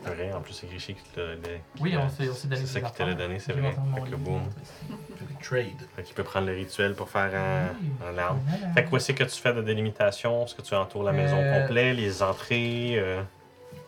[0.03, 1.35] Vrai, en plus, c'est Grishy qui te l'a
[1.81, 3.71] Oui, on s'est s'est donné C'est ça qui te l'a donné, c'est vrai.
[3.95, 4.43] Fait que boum.
[5.41, 5.67] Trade.
[5.95, 7.89] Fait qu'il peut prendre le rituel pour faire un, Oui.
[8.07, 8.39] un larme.
[8.75, 10.45] Fait que quoi, c'est que tu fais de délimitation?
[10.45, 12.95] Est-ce que tu entoures la maison Euh, complète, les entrées?
[12.97, 13.21] euh,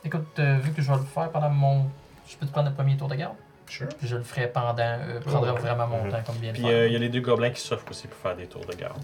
[0.03, 1.85] Écoute, euh, vu que je vais le faire pendant mon.
[2.27, 3.35] Je peux te prendre le premier tour de garde?
[3.69, 3.87] Sure.
[3.97, 4.75] Puis je le ferai pendant.
[4.79, 6.11] Euh, prendrai vraiment mon Mhm.
[6.11, 8.17] temps comme bien Puis euh, il y a les deux gobelins qui s'offrent aussi pour
[8.17, 9.01] faire des tours de garde.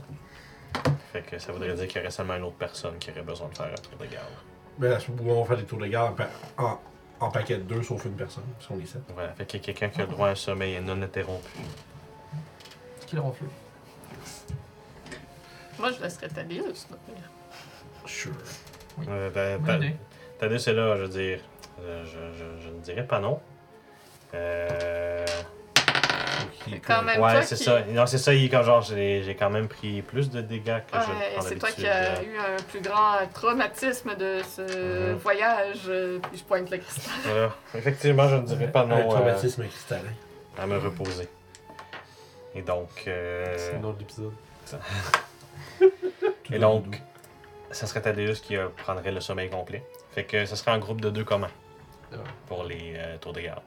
[1.12, 3.48] Fait que ça voudrait dire qu'il y aurait seulement une autre personne qui aurait besoin
[3.50, 4.32] de faire un tour de garde.
[4.80, 6.20] Mais là, où on va faire des tours de garde
[6.58, 6.80] en, en,
[7.20, 9.02] en paquet de deux, sauf une personne, parce qu'on est sept.
[9.14, 11.48] Voilà, fait qu'il y a quelqu'un qui a le droit à un sommeil non interrompu.
[13.06, 13.44] Qui le ronfle?
[15.78, 16.88] Moi, je laisserais Thaddeus.
[16.92, 16.96] euh,
[18.06, 18.32] Sure.
[19.08, 19.96] Euh, Bonne ta- idée.
[20.40, 21.40] Thaddeus est là, je veux dire.
[21.82, 23.40] Euh, je, je, je ne dirais pas non.
[24.36, 25.26] Euh,
[26.88, 27.22] Quand même.
[27.22, 27.82] ouais, c'est qui- ça.
[27.90, 30.78] Non, c'est ça, il est comme genre, j'ai j'ai quand même pris plus de dégâts
[30.92, 31.04] que je Ouais,
[31.36, 35.18] prends c'est toi qui as eu un plus grand traumatisme de ce Mhm.
[35.18, 35.82] voyage.
[35.88, 37.52] euh, Puis je pointe le cristal.
[37.76, 40.02] Effectivement, je ne dirais pas Un non euh, traumatisme cristallin.
[40.58, 41.28] à me reposer.
[42.56, 42.90] Et donc.
[43.08, 44.34] euh, C'est le nom de l'épisode.
[46.52, 47.02] Et donc,
[47.72, 49.84] ça serait Thaddeus qui euh, prendrait le sommeil complet.
[50.12, 51.50] Fait que ce serait un groupe de deux communs.
[52.48, 53.62] Pour les euh, tours de garde.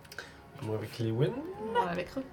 [0.63, 1.31] Moi avec Lewin.
[1.75, 2.25] Non, avec Rook.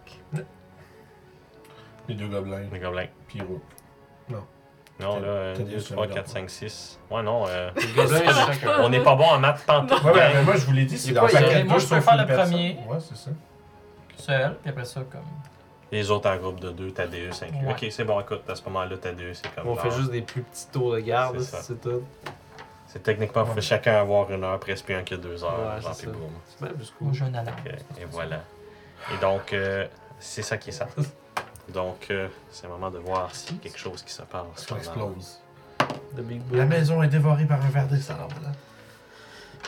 [2.07, 3.07] Les deux gobelins, Les gobelins.
[3.27, 3.61] puis Rook.
[4.99, 6.99] Non, là, Thaddeus, 2, ça 3, me 4, donne 5, 6.
[7.09, 8.69] Ouais, non, euh, Les gobelins, Ça chacun.
[8.81, 10.03] on n'est pas bon en maths pantoute.
[10.03, 12.17] Ouais, ouais, mais moi je vous l'ai dit, c'est quoi, paquet moi, je peux faire
[12.25, 12.77] le premier?
[12.87, 13.31] Ouais, c'est ça.
[14.15, 15.21] Seul, puis après ça, comme.
[15.91, 17.65] Les autres en groupe de deux, Thaddeus inclus.
[17.65, 17.71] Ouais.
[17.73, 19.67] Ok, c'est bon, écoute, à ce moment-là, Thaddeus, c'est comme.
[19.67, 21.61] On fait juste des plus petits tours de garde, ça.
[21.61, 22.03] c'est tout.
[22.93, 25.81] C'est techniquement, vous fait chacun avoir une heure, presque un que deux heures.
[25.83, 26.05] Ouais, c'est
[26.61, 27.07] même plus cool.
[27.07, 27.57] Moi, j'ai un alarme.
[27.65, 28.43] Ok, Et voilà.
[29.11, 29.87] Et donc, euh,
[30.19, 30.87] c'est ça qui est ça.
[31.73, 34.45] Donc, euh, c'est le moment de voir s'il y a quelque chose qui se passe.
[34.57, 35.41] Ça explose.
[36.15, 38.35] The Big La maison est dévorée par un verre de sable.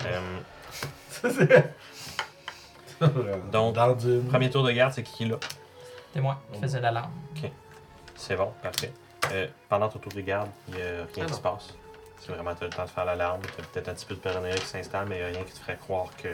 [0.05, 0.19] Euh,
[3.51, 4.27] Donc, dans une...
[4.27, 5.37] premier tour de garde, c'est qui qui est là?
[6.13, 7.11] C'est moi qui faisais l'alarme.
[8.15, 8.93] C'est bon, parfait.
[9.31, 10.85] Euh, pendant ton tour de garde, il n'y a
[11.15, 11.73] rien Ah qui se passe.
[12.25, 13.41] C'est vraiment, tu as le temps de faire l'alarme.
[13.55, 15.43] Tu as peut-être un petit peu de paranoïa qui s'installe, mais il n'y a rien
[15.43, 16.29] qui te ferait croire que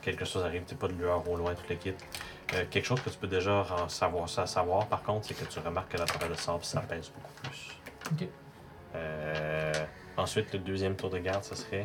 [0.00, 0.62] quelque chose arrive.
[0.66, 1.94] Tu pas de lueur au loin, tout le kit.
[2.54, 5.44] Euh, quelque chose que tu peux déjà en savoir, ça savoir, par contre, c'est que
[5.44, 7.76] tu remarques que la tempête de sable, ça pèse beaucoup plus.
[8.12, 8.28] Ok.
[8.94, 9.72] Euh,
[10.16, 11.84] ensuite, le deuxième tour de garde, ça serait?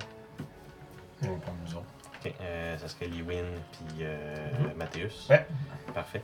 [1.23, 1.85] On va prendre nous autres.
[2.23, 4.73] Ok, euh, ça serait Lewin puis euh, Mhm.
[4.77, 5.27] Mathéus.
[5.29, 5.45] Ouais.
[5.93, 6.21] Parfait.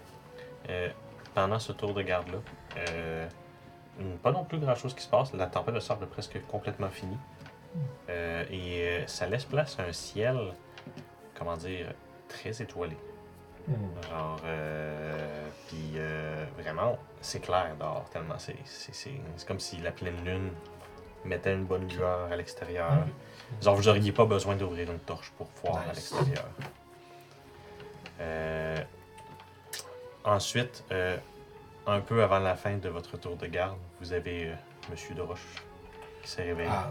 [0.69, 0.89] Euh,
[1.33, 2.37] pendant ce tour de garde-là,
[4.23, 5.33] pas non plus grand-chose qui se passe.
[5.33, 7.17] La tempête de sable est presque complètement finie.
[8.09, 10.37] Euh, et euh, ça laisse place à un ciel,
[11.35, 11.93] comment dire,
[12.27, 12.97] très étoilé.
[14.09, 19.77] Genre, euh, puis euh, vraiment, c'est clair dehors tellement c'est, c'est, c'est, c'est comme si
[19.77, 20.51] la pleine lune
[21.25, 23.05] mettait une bonne lueur à l'extérieur.
[23.61, 26.45] Genre, vous n'auriez pas besoin d'ouvrir une torche pour voir à l'extérieur.
[30.23, 30.83] Ensuite,
[31.87, 34.53] un peu avant la fin de votre tour de garde, vous avez euh,
[34.91, 35.39] Monsieur de Roche
[36.21, 36.89] qui s'est réveillé, Ah,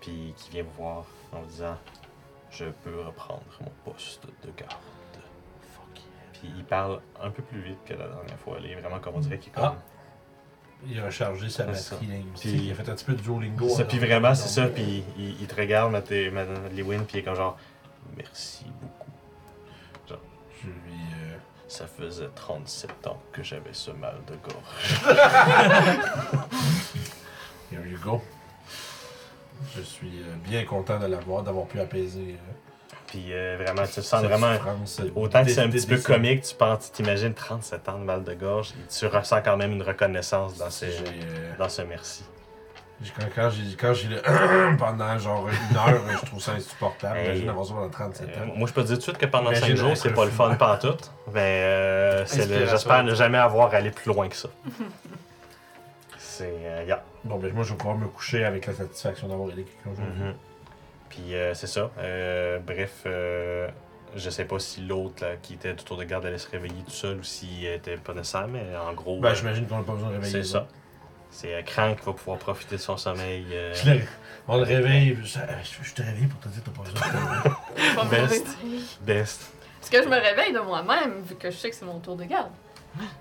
[0.00, 1.76] puis qui vient vous voir en vous disant
[2.50, 4.74] Je peux reprendre mon poste de garde.
[6.32, 8.56] Puis il parle un peu plus vite que la dernière fois.
[8.60, 9.64] Il est vraiment comme on dirait qu'il est comme.
[9.64, 9.76] Ah.
[10.88, 12.52] il a rechargé sa C'est batterie linguistique.
[12.56, 13.68] Puis- il a fait un petit peu de Duolingo.
[13.68, 14.66] ça, puis vraiment, c'est ça.
[14.68, 17.58] Puis il, il te regarde, Mathé- Ma- Lewin, puis il est comme genre
[18.16, 19.10] Merci beaucoup.
[20.62, 20.74] Je lui.
[21.70, 25.00] Ça faisait 37 ans que j'avais ce mal de gorge.
[27.72, 28.20] Here you go.
[29.76, 32.34] Je suis euh, bien content de l'avoir, d'avoir pu apaiser.
[32.36, 34.54] euh, Puis euh, vraiment, tu sens cette vraiment.
[34.56, 37.98] souffrance, euh, Autant que c'est un dé- petit peu comique, tu penses, t'imagines 37 ans
[38.00, 41.68] de mal de gorge, et tu ressens quand même une reconnaissance dans, J'ai, euh, dans
[41.68, 42.24] ce merci.
[43.18, 47.18] Quand, quand j'ai quand j'ai le pendant genre une heure, je trouve ça insupportable.
[47.24, 49.26] Imagine avoir ça pendant 37 Euh, moi, je peux te dire tout de suite que
[49.26, 51.10] pendant Imagine 5 jours, c'est pas le fun pantoute.
[51.32, 52.70] Mais euh, c'est le- Inspiration.
[52.70, 54.48] j'espère ne jamais avoir à aller plus loin que ça.
[56.18, 56.54] c'est.
[56.64, 57.02] euh, yeah.
[57.24, 60.22] Bon, ben moi, je vais pouvoir me coucher avec la satisfaction d'avoir aidé quelqu'un aujourd'hui.
[60.24, 60.34] Mhm.
[61.10, 61.90] Puis euh, c'est ça.
[61.98, 63.68] Euh, bref, euh,
[64.16, 66.90] je sais pas si l'autre là, qui était autour de garde allait se réveiller tout
[66.92, 69.92] seul ou s'il était pas nécessaire, mais en gros, Ben, euh, j'imagine qu'on n'a pas
[69.92, 70.32] besoin de réveiller.
[70.32, 70.58] c'est les ça.
[70.60, 70.68] autres.
[71.30, 73.46] C'est Crank qui va pouvoir profiter de son sommeil.
[73.52, 74.00] euh, Je le-
[74.48, 75.16] On le réveille.
[75.22, 77.94] Je, je- je te réveille pour te dire que t'as pas besoin de te réveiller.
[77.96, 78.46] Pas me Best.
[78.58, 78.80] réveiller.
[79.02, 79.40] best.
[79.82, 82.16] Est-ce que je me réveille de moi-même, vu que je sais que c'est mon tour
[82.16, 82.50] de garde?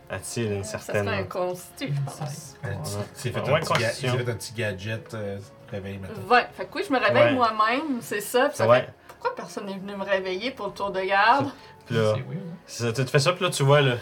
[0.10, 1.06] A-t-il une Ça certaine.
[1.06, 2.56] serait un je pense.
[2.58, 4.18] Fait, Ouais, un petit ga- constitution.
[4.18, 5.38] fait un petit gadget euh,
[5.70, 6.24] réveil maintenant.
[6.28, 6.42] 20.
[6.54, 7.32] Fait que oui, je me réveille Ouais.
[7.34, 8.48] moi-même, c'est ça.
[8.50, 8.82] Puis ça Ouais.
[8.82, 11.52] fait, pourquoi personne n'est venu me réveiller pour le tour de garde?
[11.86, 12.40] Puis là, C'est weird.
[12.40, 12.56] hein.
[12.66, 13.98] c'est ça, tu te fais ça, puis là, tu vois le,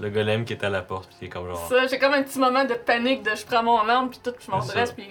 [0.00, 1.68] le golem qui est à la porte, puis il est comme genre.
[1.68, 4.32] Ça, j'ai comme un petit moment de panique de je prends mon arme, puis tout,
[4.38, 5.08] je m'en C'est dresse, puis.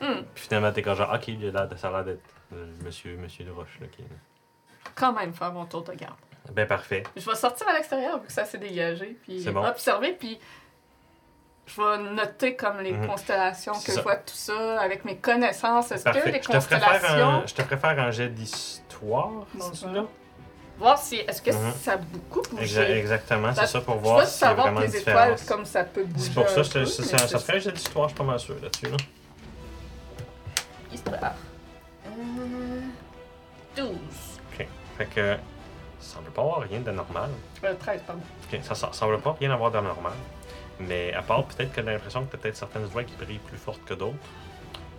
[0.00, 2.22] Hmm, Puis finalement, t'es comme genre, ok, il a l'air de- ça a l'air d'être
[2.54, 4.08] euh, monsieur, monsieur de Roche, là, qui là.
[4.94, 6.14] quand même faire mon tour de garde.
[6.52, 7.02] Ben parfait.
[7.16, 9.64] Je vais sortir à l'extérieur vu que ça s'est dégagé, puis C'est bon.
[9.66, 10.38] observer, puis
[11.66, 13.06] je vais noter comme les Mhm.
[13.06, 15.92] constellations, que C'est je vois tout ça avec mes connaissances.
[15.92, 16.30] Est-ce que Parfait.
[16.32, 17.28] les Je te, faire constellations?
[17.28, 20.06] un, je te faire un jet d'histoire, Bon, tu veux.
[20.78, 21.16] Voir si.
[21.16, 21.72] Est-ce que Mhm.
[21.80, 22.80] ça a beaucoup bougé?
[22.80, 24.96] Exa- exactement, c'est Ça- ça pour je voir veux s'il y a savoir vraiment les
[24.96, 25.44] étoiles, différence.
[25.44, 26.24] comme ça peut bouger.
[26.26, 28.38] C'est pour ça, un peu, ça, c'est ça ferait un d'histoire, je suis pas mal
[28.40, 28.86] sûr là-dessus.
[28.86, 28.96] Là.
[30.92, 31.34] Histoire.
[32.06, 32.80] Euh...
[33.76, 33.96] 12.
[34.96, 35.36] Fait que
[36.00, 37.30] ça semble pas avoir rien de normal.
[37.62, 38.22] Euh, 13, pardon.
[38.52, 40.12] Ok, ça, ça semble pas rien avoir de normal.
[40.80, 43.94] Mais à part peut-être que l'impression que peut-être certaines voix qui brillent plus fortes que
[43.94, 44.16] d'autres.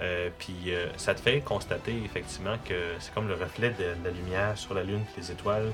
[0.02, 4.06] Euh, puis euh, ça te fait constater effectivement que c'est comme le reflet de, de
[4.06, 5.72] la lumière sur la lune les étoiles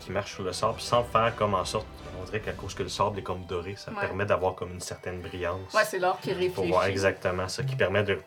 [0.00, 1.86] qui marchent sur le sable sans faire comme en sorte,
[2.20, 4.00] on dirait qu'à cause que le sable est comme doré, ça Ouais.
[4.00, 5.72] permet d'avoir comme une certaine brillance.
[5.74, 6.70] Ouais, c'est l'or qui pour réfléchit.
[6.70, 8.18] voir exactement ça, qui permet de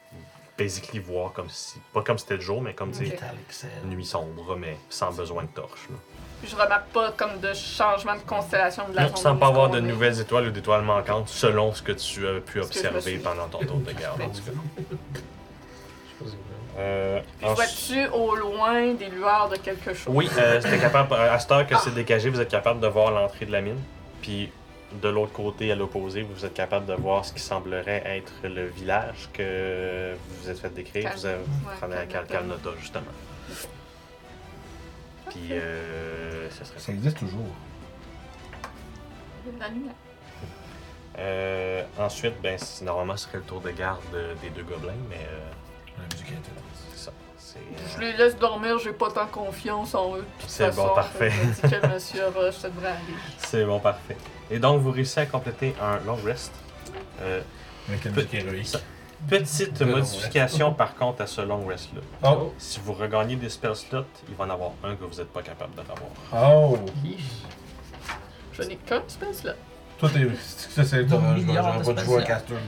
[0.57, 3.11] basically voir comme si, pas comme si c'était le jour, mais comme tu sais, Ok.
[3.21, 3.69] Metallic Cell.
[3.85, 5.87] nuit sombre, mais sans besoin de torche.
[5.89, 5.95] là.
[6.41, 9.47] Puis je remarque pas comme de changement de constellation de la Non, zone sans pas
[9.47, 13.47] avoir de nouvelles étoiles ou d'étoiles manquantes selon ce que tu as pu observer pendant
[13.47, 14.21] ton tour de garde.
[14.21, 14.81] en tout cas.
[16.81, 20.13] Euh, Puis vois-tu au loin des lueurs de quelque chose?
[20.15, 23.11] oui, euh, c'était capable, à cette heure que c'est dégagé, vous êtes capable de voir
[23.11, 23.79] l'entrée de la mine.
[24.21, 24.51] Puis
[25.01, 28.65] de l'autre côté, à l'opposé, vous êtes capable de voir ce qui semblerait être le
[28.67, 31.03] village que vous vous êtes fait décrire.
[31.03, 31.43] Cal- Vous avez ouais,
[31.79, 32.59] prenez à Cal- Calnota.
[32.63, 33.03] Calnota, justement.
[35.29, 36.91] Puis, euh, serait ça.
[36.91, 37.45] Existe toujours.
[39.59, 39.93] La lumière.
[41.19, 45.15] Euh, ensuite, ben, normalement, ce serait le tour de garde euh, des deux gobelins, mais
[45.17, 45.39] euh,
[45.97, 46.31] La musique
[47.55, 50.25] Je euh, les laisse dormir, j'ai pas tant confiance en eux.
[50.47, 51.31] C'est bon, parfait.
[51.63, 52.23] Je Monsieur
[53.39, 54.17] c'est bon, parfait.
[54.49, 56.51] Et donc, vous réussissez à compléter un long rest.
[57.21, 57.41] Euh,
[57.87, 58.75] Avec héroïque.
[59.29, 62.01] petite modification, par contre, à ce long rest-là.
[62.23, 62.53] Oh!
[62.57, 65.41] Si vous regagnez des spell slots, il va en avoir un que vous n'êtes pas
[65.41, 66.09] capable de revoir.
[66.33, 66.77] Oh!
[68.53, 69.53] Je n'ai qu'un space là.
[69.97, 70.27] Toi, t'es.
[70.37, 71.07] Ça, c'est.
[71.07, 72.59] J'aurais milliard j'aurais de pas de jouer à spatial.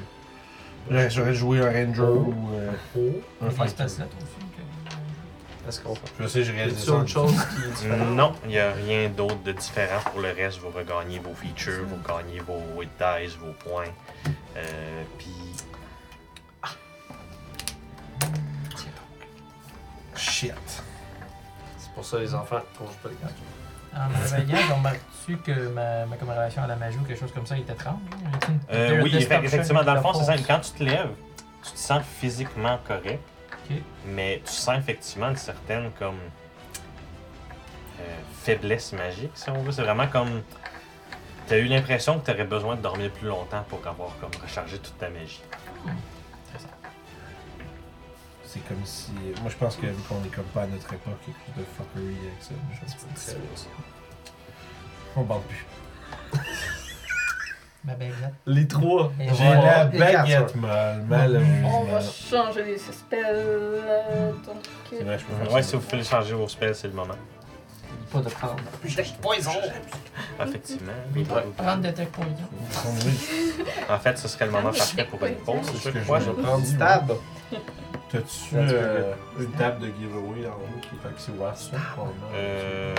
[0.90, 1.10] caster.
[1.10, 3.00] J'aurais joué un ranger ou euh, Oh.
[3.46, 3.84] un fighter.
[3.84, 4.43] là, toi aussi.
[5.64, 6.44] Que- Est-ce qu'on Je sais,
[7.08, 7.08] ça.
[7.08, 8.06] chose qui est différent?
[8.06, 10.00] Non, il n'y a rien d'autre de différent.
[10.12, 13.86] Pour le reste, vous regagnez vos features, vous gagnez vos hit dice, vos points.
[14.58, 15.30] Euh, Puis
[20.16, 20.54] Shit.
[21.78, 23.34] C'est pour ça les enfants qu'on joue pas les cartes.
[23.96, 25.00] En me réveillant, j'ai remarqué
[25.46, 27.56] que ma, ma comme relation à la magie ou quelque chose comme ça
[28.36, 29.12] a-t-il une- Euh, there- oui,
[29.44, 30.42] effectivement, dans le fond, c'est simple.
[30.48, 31.10] Quand tu te lèves,
[31.64, 33.22] tu te sens physiquement correct,
[34.06, 36.20] Mais tu sens effectivement une certaine comme
[38.00, 38.04] euh,
[38.42, 39.72] faiblesse magique, si on veut.
[39.72, 40.44] C'est vraiment comme.
[41.48, 44.32] Tu as eu l'impression que tu aurais besoin de dormir plus longtemps pour avoir comme
[44.42, 45.42] rechargé toute ta magie.
[48.46, 49.12] C'est comme si.
[49.42, 51.54] Moi, je pense que vu qu'on est comme pas à notre époque, il y a
[51.54, 52.54] plus de fuckery avec ça.
[52.72, 53.42] Je sais pas.
[55.16, 55.66] On parle plus.
[57.86, 58.14] Ma baguette.
[58.46, 59.12] Les trois.
[59.20, 61.82] J'ai la baguette molle, malheureusement.
[61.82, 63.82] On va changer les spells.
[64.90, 67.16] C'est vrai, je peux faire Ouais, si vous voulez changer vos spells, c'est le moment.
[68.12, 68.56] Pas de prendre.
[68.86, 69.32] Effectivement.
[71.58, 72.30] Prendre détecte poison.
[73.06, 73.54] Oui.
[73.90, 75.58] En fait, ce serait le moment parfait pour une pause.
[75.66, 76.66] C'est ce que je vais je- prendre.
[76.66, 77.12] Stab.
[78.10, 81.54] T'as-tu euh, une table de giveaway en haut qui est fait que c'est ouvert
[81.96, 82.28] probablement?
[82.36, 82.94] Euh.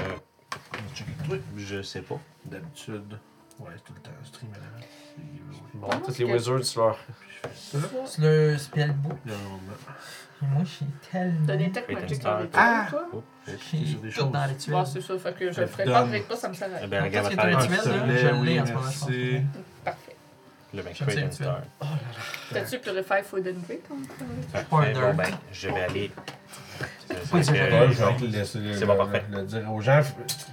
[0.72, 1.42] On va checker le truc.
[1.56, 2.16] Je sais pas.
[2.44, 3.18] D'habitude.
[3.60, 4.64] Ouais, c'est tout le temps stream à la
[5.18, 5.60] les giveaways.
[5.74, 6.98] Bon, tous les wizards, tu leur.
[7.54, 9.18] C'est le spellbook.
[9.24, 9.58] Normalement.
[10.42, 11.46] Moi, j'ai tellement.
[11.46, 11.68] T'as des
[12.18, 12.86] dans les Ah!
[12.90, 13.04] toi?
[13.12, 13.22] Oh, oh.
[13.46, 14.30] J'ai sur des tout choses.
[14.32, 14.74] dans les tuiles.
[14.86, 16.68] C'est ça, fait que je Ça le ferai donne- pas, avec pas, ça me sert
[16.68, 16.88] à Eh rien.
[16.88, 18.14] bien, Donc, regarde, qu'est-ce va qui est faire dans les un tuiles, là?
[18.14, 19.08] pistolet, Je l'ai oui, en ce moment, je pense.
[19.08, 19.42] merci.
[19.84, 20.16] Parfait.
[20.74, 21.64] Le ben, Je Create tiens and une Start.
[22.52, 24.26] T'as-tu Purify Food and Drink encore?
[24.52, 24.66] Parfait.
[24.68, 25.16] Pas un Bon, nerd.
[25.16, 26.10] ben, je vais aller.
[27.32, 29.24] C'est Euh, le- parfait.
[29.30, 30.00] le dire aux gens.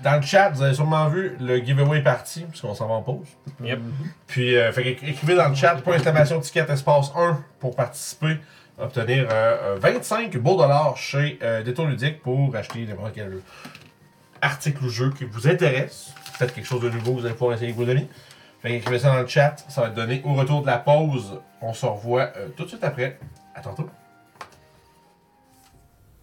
[0.03, 3.01] Dans le chat, vous avez sûrement vu le giveaway est parti, puisqu'on s'en va en
[3.01, 3.27] pause.
[3.63, 3.79] Yep.
[4.27, 8.37] Puis, euh, fait écrivez dans le chat pour exclamation ticket espace 1 pour participer,
[8.79, 13.31] obtenir euh, euh, 25 beaux dollars chez euh, Détour Ludique pour acheter n'importe quel
[14.41, 16.13] article ou jeu qui vous intéresse.
[16.37, 18.07] Peut-être quelque chose de nouveau que vous allez pouvoir essayer avec vos amis.
[18.61, 21.39] Fait écrivez ça dans le chat, ça va être donné au retour de la pause.
[21.61, 23.19] On se revoit euh, tout de suite après.
[23.53, 23.89] À tantôt.